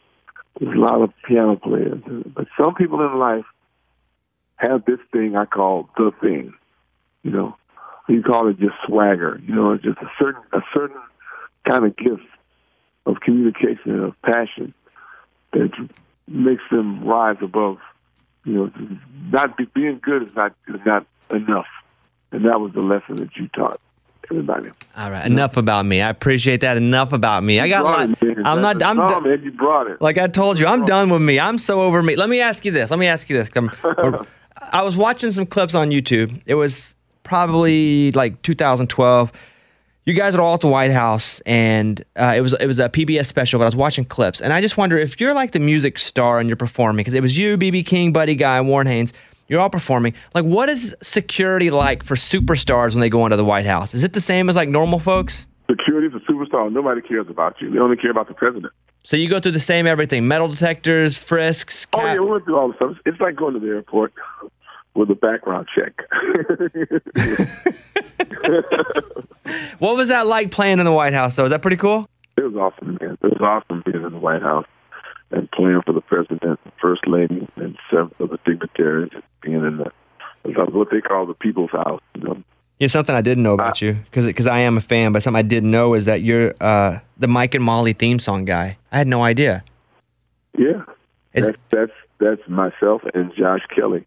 there's 0.58 0.76
a 0.76 0.80
lot 0.80 1.02
of 1.02 1.10
piano 1.26 1.56
players, 1.56 2.02
but 2.34 2.46
some 2.58 2.74
people 2.74 3.00
in 3.00 3.18
life 3.18 3.44
have 4.56 4.84
this 4.84 4.98
thing 5.12 5.36
I 5.36 5.46
call 5.46 5.88
the 5.96 6.12
thing. 6.20 6.54
You 7.22 7.30
know, 7.30 7.56
you 8.08 8.22
call 8.22 8.48
it 8.48 8.58
just 8.58 8.74
swagger. 8.86 9.40
You 9.46 9.54
know, 9.54 9.72
it's 9.72 9.84
just 9.84 9.98
a 9.98 10.10
certain 10.18 10.42
a 10.52 10.60
certain 10.74 11.00
kind 11.68 11.84
of 11.84 11.96
gift 11.96 12.22
of 13.06 13.20
communication 13.20 14.00
of 14.00 14.20
passion 14.22 14.74
that 15.52 15.70
makes 16.26 16.62
them 16.70 17.04
rise 17.04 17.38
above. 17.40 17.78
You 18.44 18.52
know, 18.54 18.72
not 19.30 19.56
be, 19.56 19.64
being 19.64 20.00
good 20.02 20.22
is 20.22 20.34
not 20.34 20.54
is 20.68 20.80
not 20.84 21.06
enough. 21.30 21.66
and 22.32 22.44
that 22.44 22.60
was 22.60 22.72
the 22.72 22.80
lesson 22.80 23.16
that 23.16 23.36
you 23.36 23.48
taught 23.48 23.80
everybody. 24.30 24.70
All 24.96 25.10
right, 25.10 25.26
enough 25.26 25.56
about 25.56 25.86
me. 25.86 26.00
I 26.00 26.10
appreciate 26.10 26.60
that. 26.62 26.76
Enough 26.76 27.12
about 27.12 27.42
me. 27.42 27.60
I 27.60 27.68
got 27.68 27.84
lot. 27.84 28.08
it. 28.22 28.38
I'm 28.44 28.60
not. 28.60 28.82
I'm 28.82 28.96
done. 28.96 29.22
man. 29.24 29.42
You 29.42 29.52
brought 29.52 29.88
it. 29.88 30.00
Like 30.00 30.18
I 30.18 30.26
told 30.26 30.58
you, 30.58 30.66
I'm 30.66 30.84
done 30.84 31.10
with 31.10 31.22
me. 31.22 31.38
I'm 31.40 31.58
so 31.58 31.82
over 31.82 32.02
me. 32.02 32.16
Let 32.16 32.28
me 32.28 32.40
ask 32.40 32.64
you 32.64 32.72
this. 32.72 32.90
Let 32.90 32.98
me 32.98 33.06
ask 33.06 33.28
you 33.28 33.36
this. 33.36 33.50
I 34.72 34.82
was 34.82 34.96
watching 34.96 35.30
some 35.32 35.46
clips 35.46 35.74
on 35.74 35.90
YouTube. 35.90 36.40
It 36.46 36.54
was 36.54 36.96
probably 37.22 38.12
like 38.12 38.40
2012. 38.42 39.32
You 40.06 40.14
guys 40.14 40.34
are 40.34 40.40
all 40.40 40.54
at 40.54 40.60
the 40.60 40.68
White 40.68 40.90
House, 40.90 41.40
and 41.40 42.02
uh, 42.16 42.34
it 42.36 42.40
was 42.40 42.54
it 42.54 42.66
was 42.66 42.80
a 42.80 42.88
PBS 42.88 43.26
special. 43.26 43.58
But 43.58 43.64
I 43.64 43.68
was 43.68 43.76
watching 43.76 44.04
clips, 44.04 44.40
and 44.40 44.52
I 44.52 44.60
just 44.60 44.76
wonder 44.76 44.98
if 44.98 45.20
you're 45.20 45.34
like 45.34 45.52
the 45.52 45.60
music 45.60 45.98
star 45.98 46.40
and 46.40 46.48
you're 46.48 46.56
performing 46.56 46.98
because 46.98 47.14
it 47.14 47.22
was 47.22 47.36
you, 47.36 47.56
BB 47.56 47.86
King, 47.86 48.12
Buddy 48.12 48.34
Guy, 48.34 48.60
Warren 48.60 48.86
Haynes. 48.86 49.12
You're 49.50 49.60
all 49.60 49.68
performing. 49.68 50.14
Like, 50.32 50.44
what 50.44 50.68
is 50.68 50.96
security 51.02 51.70
like 51.70 52.04
for 52.04 52.14
superstars 52.14 52.92
when 52.92 53.00
they 53.00 53.10
go 53.10 53.26
into 53.26 53.36
the 53.36 53.44
White 53.44 53.66
House? 53.66 53.94
Is 53.94 54.04
it 54.04 54.12
the 54.12 54.20
same 54.20 54.48
as 54.48 54.54
like 54.54 54.68
normal 54.68 55.00
folks? 55.00 55.48
Security's 55.68 56.12
a 56.14 56.32
superstar. 56.32 56.72
Nobody 56.72 57.02
cares 57.02 57.26
about 57.28 57.60
you. 57.60 57.68
They 57.68 57.80
only 57.80 57.96
care 57.96 58.12
about 58.12 58.28
the 58.28 58.34
president. 58.34 58.72
So 59.02 59.16
you 59.16 59.28
go 59.28 59.40
through 59.40 59.52
the 59.52 59.60
same 59.60 59.88
everything: 59.88 60.28
metal 60.28 60.46
detectors, 60.46 61.18
frisks. 61.18 61.88
Oh 61.92 62.00
yeah, 62.00 62.20
we 62.20 62.30
went 62.30 62.44
through 62.44 62.58
all 62.58 62.68
the 62.68 62.74
stuff. 62.74 62.96
It's 63.04 63.20
like 63.20 63.34
going 63.34 63.54
to 63.54 63.60
the 63.60 63.66
airport 63.66 64.12
with 64.94 65.10
a 65.10 65.16
background 65.16 65.66
check. 65.74 65.94
What 69.80 69.96
was 69.96 70.08
that 70.08 70.26
like 70.26 70.50
playing 70.50 70.78
in 70.78 70.84
the 70.84 70.92
White 70.92 71.14
House? 71.14 71.36
Though, 71.36 71.44
is 71.44 71.50
that 71.50 71.62
pretty 71.62 71.78
cool? 71.78 72.06
It 72.36 72.42
was 72.42 72.54
awesome, 72.54 72.98
man. 73.00 73.16
It 73.22 73.22
was 73.22 73.40
awesome 73.40 73.82
being 73.84 74.04
in 74.04 74.12
the 74.12 74.18
White 74.18 74.42
House 74.42 74.66
and 75.30 75.50
playing 75.52 75.82
for 75.86 75.92
the 75.92 76.00
president, 76.00 76.40
the 76.64 76.72
first 76.80 77.06
lady, 77.06 77.46
and 77.56 77.76
several 77.90 78.12
of 78.20 78.30
the 78.30 78.38
dignitaries. 78.44 79.10
Being 79.42 79.64
in 79.64 79.78
the 79.78 79.90
what 80.42 80.88
they 80.90 81.00
call 81.00 81.26
the 81.26 81.34
people's 81.34 81.70
house. 81.70 82.00
You 82.14 82.22
know, 82.24 82.42
know, 82.80 82.86
something 82.86 83.14
I 83.14 83.20
didn't 83.20 83.42
know 83.42 83.54
about 83.54 83.82
you, 83.82 83.98
because 84.10 84.46
I 84.46 84.60
am 84.60 84.76
a 84.76 84.80
fan, 84.80 85.12
but 85.12 85.22
something 85.22 85.38
I 85.38 85.42
didn't 85.42 85.70
know 85.70 85.94
is 85.94 86.06
that 86.06 86.22
you're 86.22 86.54
uh, 86.60 86.98
the 87.18 87.28
Mike 87.28 87.54
and 87.54 87.64
Molly 87.64 87.92
theme 87.92 88.18
song 88.18 88.44
guy. 88.44 88.78
I 88.92 88.98
had 88.98 89.06
no 89.06 89.22
idea. 89.22 89.62
yeah. 90.56 90.82
Is- 91.32 91.46
That's 91.46 91.58
that's 91.70 91.92
that's 92.18 92.48
myself 92.48 93.02
and 93.14 93.32
Josh 93.34 93.60
Kelly. 93.74 94.04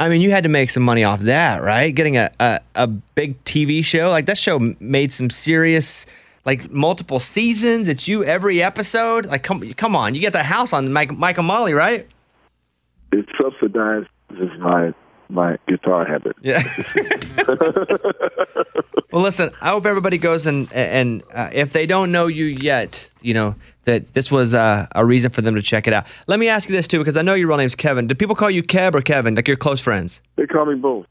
I 0.00 0.08
mean, 0.08 0.20
you 0.20 0.30
had 0.30 0.44
to 0.44 0.48
make 0.48 0.70
some 0.70 0.84
money 0.84 1.02
off 1.02 1.20
that, 1.20 1.60
right? 1.60 1.92
Getting 1.92 2.16
a, 2.16 2.30
a, 2.38 2.60
a 2.76 2.86
big 2.86 3.42
TV 3.42 3.84
show. 3.84 4.10
Like, 4.10 4.26
that 4.26 4.38
show 4.38 4.60
made 4.78 5.12
some 5.12 5.28
serious, 5.28 6.06
like, 6.48 6.70
multiple 6.70 7.20
seasons. 7.20 7.88
It's 7.88 8.08
you 8.08 8.24
every 8.24 8.62
episode. 8.62 9.26
Like, 9.26 9.42
come 9.42 9.60
come 9.74 9.94
on. 9.94 10.14
You 10.14 10.20
get 10.22 10.32
the 10.32 10.42
house 10.42 10.72
on 10.72 10.90
Mike, 10.90 11.10
and 11.10 11.46
Molly, 11.46 11.74
right? 11.74 12.06
It 13.12 13.26
subsidizes 13.38 14.58
my 14.58 14.94
my 15.28 15.58
guitar 15.68 16.06
habit. 16.06 16.36
Yeah. 16.40 16.62
well, 19.12 19.20
listen. 19.20 19.50
I 19.60 19.68
hope 19.72 19.84
everybody 19.84 20.16
goes 20.16 20.46
and 20.46 20.72
and 20.72 21.22
uh, 21.34 21.50
if 21.52 21.74
they 21.74 21.84
don't 21.84 22.10
know 22.12 22.28
you 22.28 22.46
yet, 22.46 23.10
you 23.20 23.34
know 23.34 23.54
that 23.84 24.14
this 24.14 24.32
was 24.32 24.54
uh, 24.54 24.86
a 24.94 25.04
reason 25.04 25.30
for 25.30 25.42
them 25.42 25.54
to 25.54 25.60
check 25.60 25.86
it 25.86 25.92
out. 25.92 26.06
Let 26.28 26.38
me 26.38 26.48
ask 26.48 26.70
you 26.70 26.74
this 26.74 26.88
too, 26.88 26.96
because 26.96 27.18
I 27.18 27.20
know 27.20 27.34
your 27.34 27.48
real 27.48 27.58
name's 27.58 27.74
Kevin. 27.74 28.06
Do 28.06 28.14
people 28.14 28.34
call 28.34 28.50
you 28.50 28.62
Keb 28.62 28.94
or 28.94 29.02
Kevin? 29.02 29.34
Like 29.34 29.46
you're 29.48 29.58
close 29.58 29.82
friends? 29.82 30.22
They 30.36 30.46
call 30.46 30.64
me 30.64 30.76
both, 30.76 31.08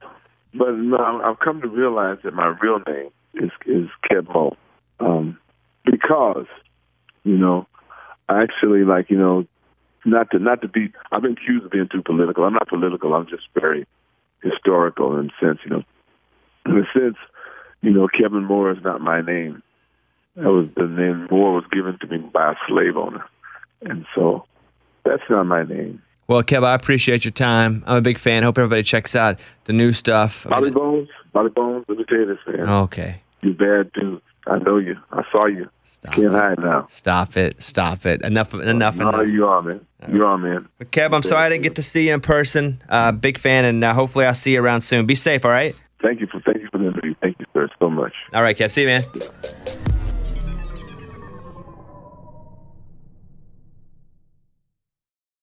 but 0.55 0.71
no, 0.71 1.21
I've 1.23 1.37
come 1.41 1.61
to 1.61 1.67
realize 1.67 2.17
that 2.23 2.33
my 2.33 2.57
real 2.59 2.79
name 2.87 3.11
is 3.35 3.51
is 3.67 3.87
Keb' 4.09 4.33
Mo', 4.33 4.57
um, 4.99 5.37
because 5.85 6.45
you 7.23 7.37
know, 7.37 7.67
I 8.29 8.41
actually 8.41 8.83
like 8.83 9.09
you 9.09 9.17
know, 9.17 9.45
not 10.05 10.31
to 10.31 10.39
not 10.39 10.61
to 10.61 10.67
be. 10.67 10.91
I've 11.11 11.21
been 11.21 11.33
accused 11.33 11.65
of 11.65 11.71
being 11.71 11.89
too 11.91 12.01
political. 12.03 12.43
I'm 12.43 12.53
not 12.53 12.67
political. 12.67 13.13
I'm 13.13 13.27
just 13.27 13.43
very 13.53 13.85
historical 14.41 15.17
in 15.19 15.29
a 15.29 15.45
sense. 15.45 15.59
You 15.63 15.71
know, 15.71 15.83
in 16.65 16.77
a 16.77 16.99
sense, 16.99 17.17
you 17.81 17.91
know, 17.91 18.07
Kevin 18.07 18.45
Moore 18.45 18.71
is 18.71 18.83
not 18.83 19.01
my 19.01 19.21
name. 19.21 19.61
That 20.35 20.51
was 20.51 20.67
the 20.75 20.87
name 20.87 21.27
Moore 21.31 21.53
was 21.53 21.65
given 21.71 21.97
to 21.99 22.07
me 22.07 22.17
by 22.17 22.51
a 22.51 22.55
slave 22.67 22.95
owner, 22.95 23.25
and 23.81 24.05
so 24.15 24.45
that's 25.03 25.23
not 25.29 25.45
my 25.45 25.63
name. 25.63 26.01
Well, 26.27 26.43
Kev, 26.43 26.63
I 26.63 26.75
appreciate 26.75 27.23
your 27.23 27.31
time. 27.31 27.83
I'm 27.87 27.97
a 27.97 28.01
big 28.01 28.19
fan. 28.19 28.43
Hope 28.43 28.57
everybody 28.57 28.83
checks 28.83 29.15
out 29.15 29.39
the 29.63 29.73
new 29.73 29.93
stuff. 29.93 30.45
Bobby 30.49 30.71
Bones, 30.71 31.07
Bobby 31.31 31.49
Bones. 31.49 31.85
Let 31.87 31.97
me 31.97 32.03
tell 32.03 32.17
you 32.17 32.25
this, 32.25 32.37
man. 32.47 32.69
Okay. 32.69 33.21
You 33.41 33.53
bad 33.53 33.91
dude. 33.93 34.21
I 34.49 34.59
know 34.59 34.77
you. 34.77 34.97
I 35.11 35.23
saw 35.31 35.45
you. 35.45 35.69
Can't 36.11 36.33
hide 36.33 36.59
now. 36.59 36.85
Stop 36.89 37.37
it. 37.37 37.61
Stop 37.61 38.05
it. 38.05 38.21
Enough. 38.21 38.53
Enough. 38.53 38.97
No, 38.97 39.09
enough. 39.09 39.27
you 39.27 39.45
are, 39.47 39.61
man. 39.61 39.85
You 40.11 40.25
are, 40.25 40.37
man. 40.37 40.67
But 40.77 40.91
Kev, 40.91 41.13
I'm 41.13 41.23
sorry 41.23 41.45
I 41.45 41.49
didn't 41.49 41.63
get 41.63 41.75
to 41.75 41.83
see 41.83 42.07
you 42.07 42.13
in 42.13 42.21
person. 42.21 42.81
Uh, 42.87 43.11
big 43.11 43.37
fan, 43.37 43.65
and 43.65 43.83
uh, 43.83 43.93
hopefully 43.93 44.25
I'll 44.25 44.35
see 44.35 44.53
you 44.53 44.61
around 44.61 44.81
soon. 44.81 45.05
Be 45.05 45.15
safe. 45.15 45.43
All 45.43 45.51
right. 45.51 45.75
Thank 46.01 46.21
you 46.21 46.27
for 46.27 46.39
thank 46.41 46.57
you 46.57 46.69
for 46.71 46.77
the 46.77 46.87
interview. 46.87 47.15
Thank 47.21 47.39
you, 47.39 47.45
sir, 47.53 47.67
so 47.79 47.89
much. 47.89 48.13
All 48.33 48.43
right, 48.43 48.55
Kev. 48.55 48.71
See 48.71 48.81
you, 48.81 48.87
man. 48.87 49.03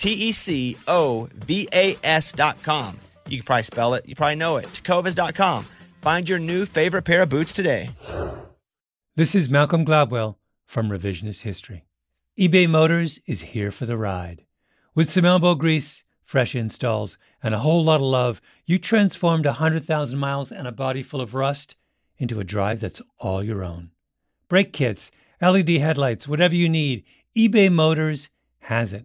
T 0.00 0.12
E 0.12 0.32
C 0.32 0.78
O 0.88 1.28
V 1.34 1.68
A 1.74 1.94
com. 2.62 2.98
You 3.28 3.36
can 3.36 3.44
probably 3.44 3.62
spell 3.64 3.92
it, 3.92 4.08
you 4.08 4.14
probably 4.14 4.36
know 4.36 4.56
it. 4.56 4.64
Tecovas 4.68 5.14
dot 5.14 5.34
com. 5.34 5.66
Find 6.00 6.26
your 6.26 6.38
new 6.38 6.64
favorite 6.64 7.02
pair 7.02 7.20
of 7.20 7.28
boots 7.28 7.52
today. 7.52 7.90
This 9.16 9.34
is 9.34 9.50
Malcolm 9.50 9.84
Gladwell 9.84 10.36
from 10.64 10.88
Revisionist 10.88 11.42
History. 11.42 11.84
eBay 12.38 12.66
Motors 12.66 13.20
is 13.26 13.42
here 13.52 13.70
for 13.70 13.84
the 13.84 13.98
ride. 13.98 14.46
With 14.94 15.10
some 15.10 15.26
elbow 15.26 15.54
grease, 15.54 16.02
fresh 16.24 16.54
installs, 16.54 17.18
and 17.42 17.54
a 17.54 17.58
whole 17.58 17.84
lot 17.84 17.96
of 17.96 18.06
love, 18.06 18.40
you 18.64 18.78
transformed 18.78 19.44
100,000 19.44 20.18
miles 20.18 20.50
and 20.50 20.66
a 20.66 20.72
body 20.72 21.02
full 21.02 21.20
of 21.20 21.34
rust 21.34 21.76
into 22.16 22.40
a 22.40 22.44
drive 22.44 22.80
that's 22.80 23.02
all 23.18 23.44
your 23.44 23.62
own. 23.62 23.90
Brake 24.48 24.72
kits, 24.72 25.10
LED 25.42 25.68
headlights, 25.68 26.26
whatever 26.26 26.54
you 26.54 26.70
need, 26.70 27.04
eBay 27.36 27.70
Motors 27.70 28.30
has 28.60 28.94
it. 28.94 29.04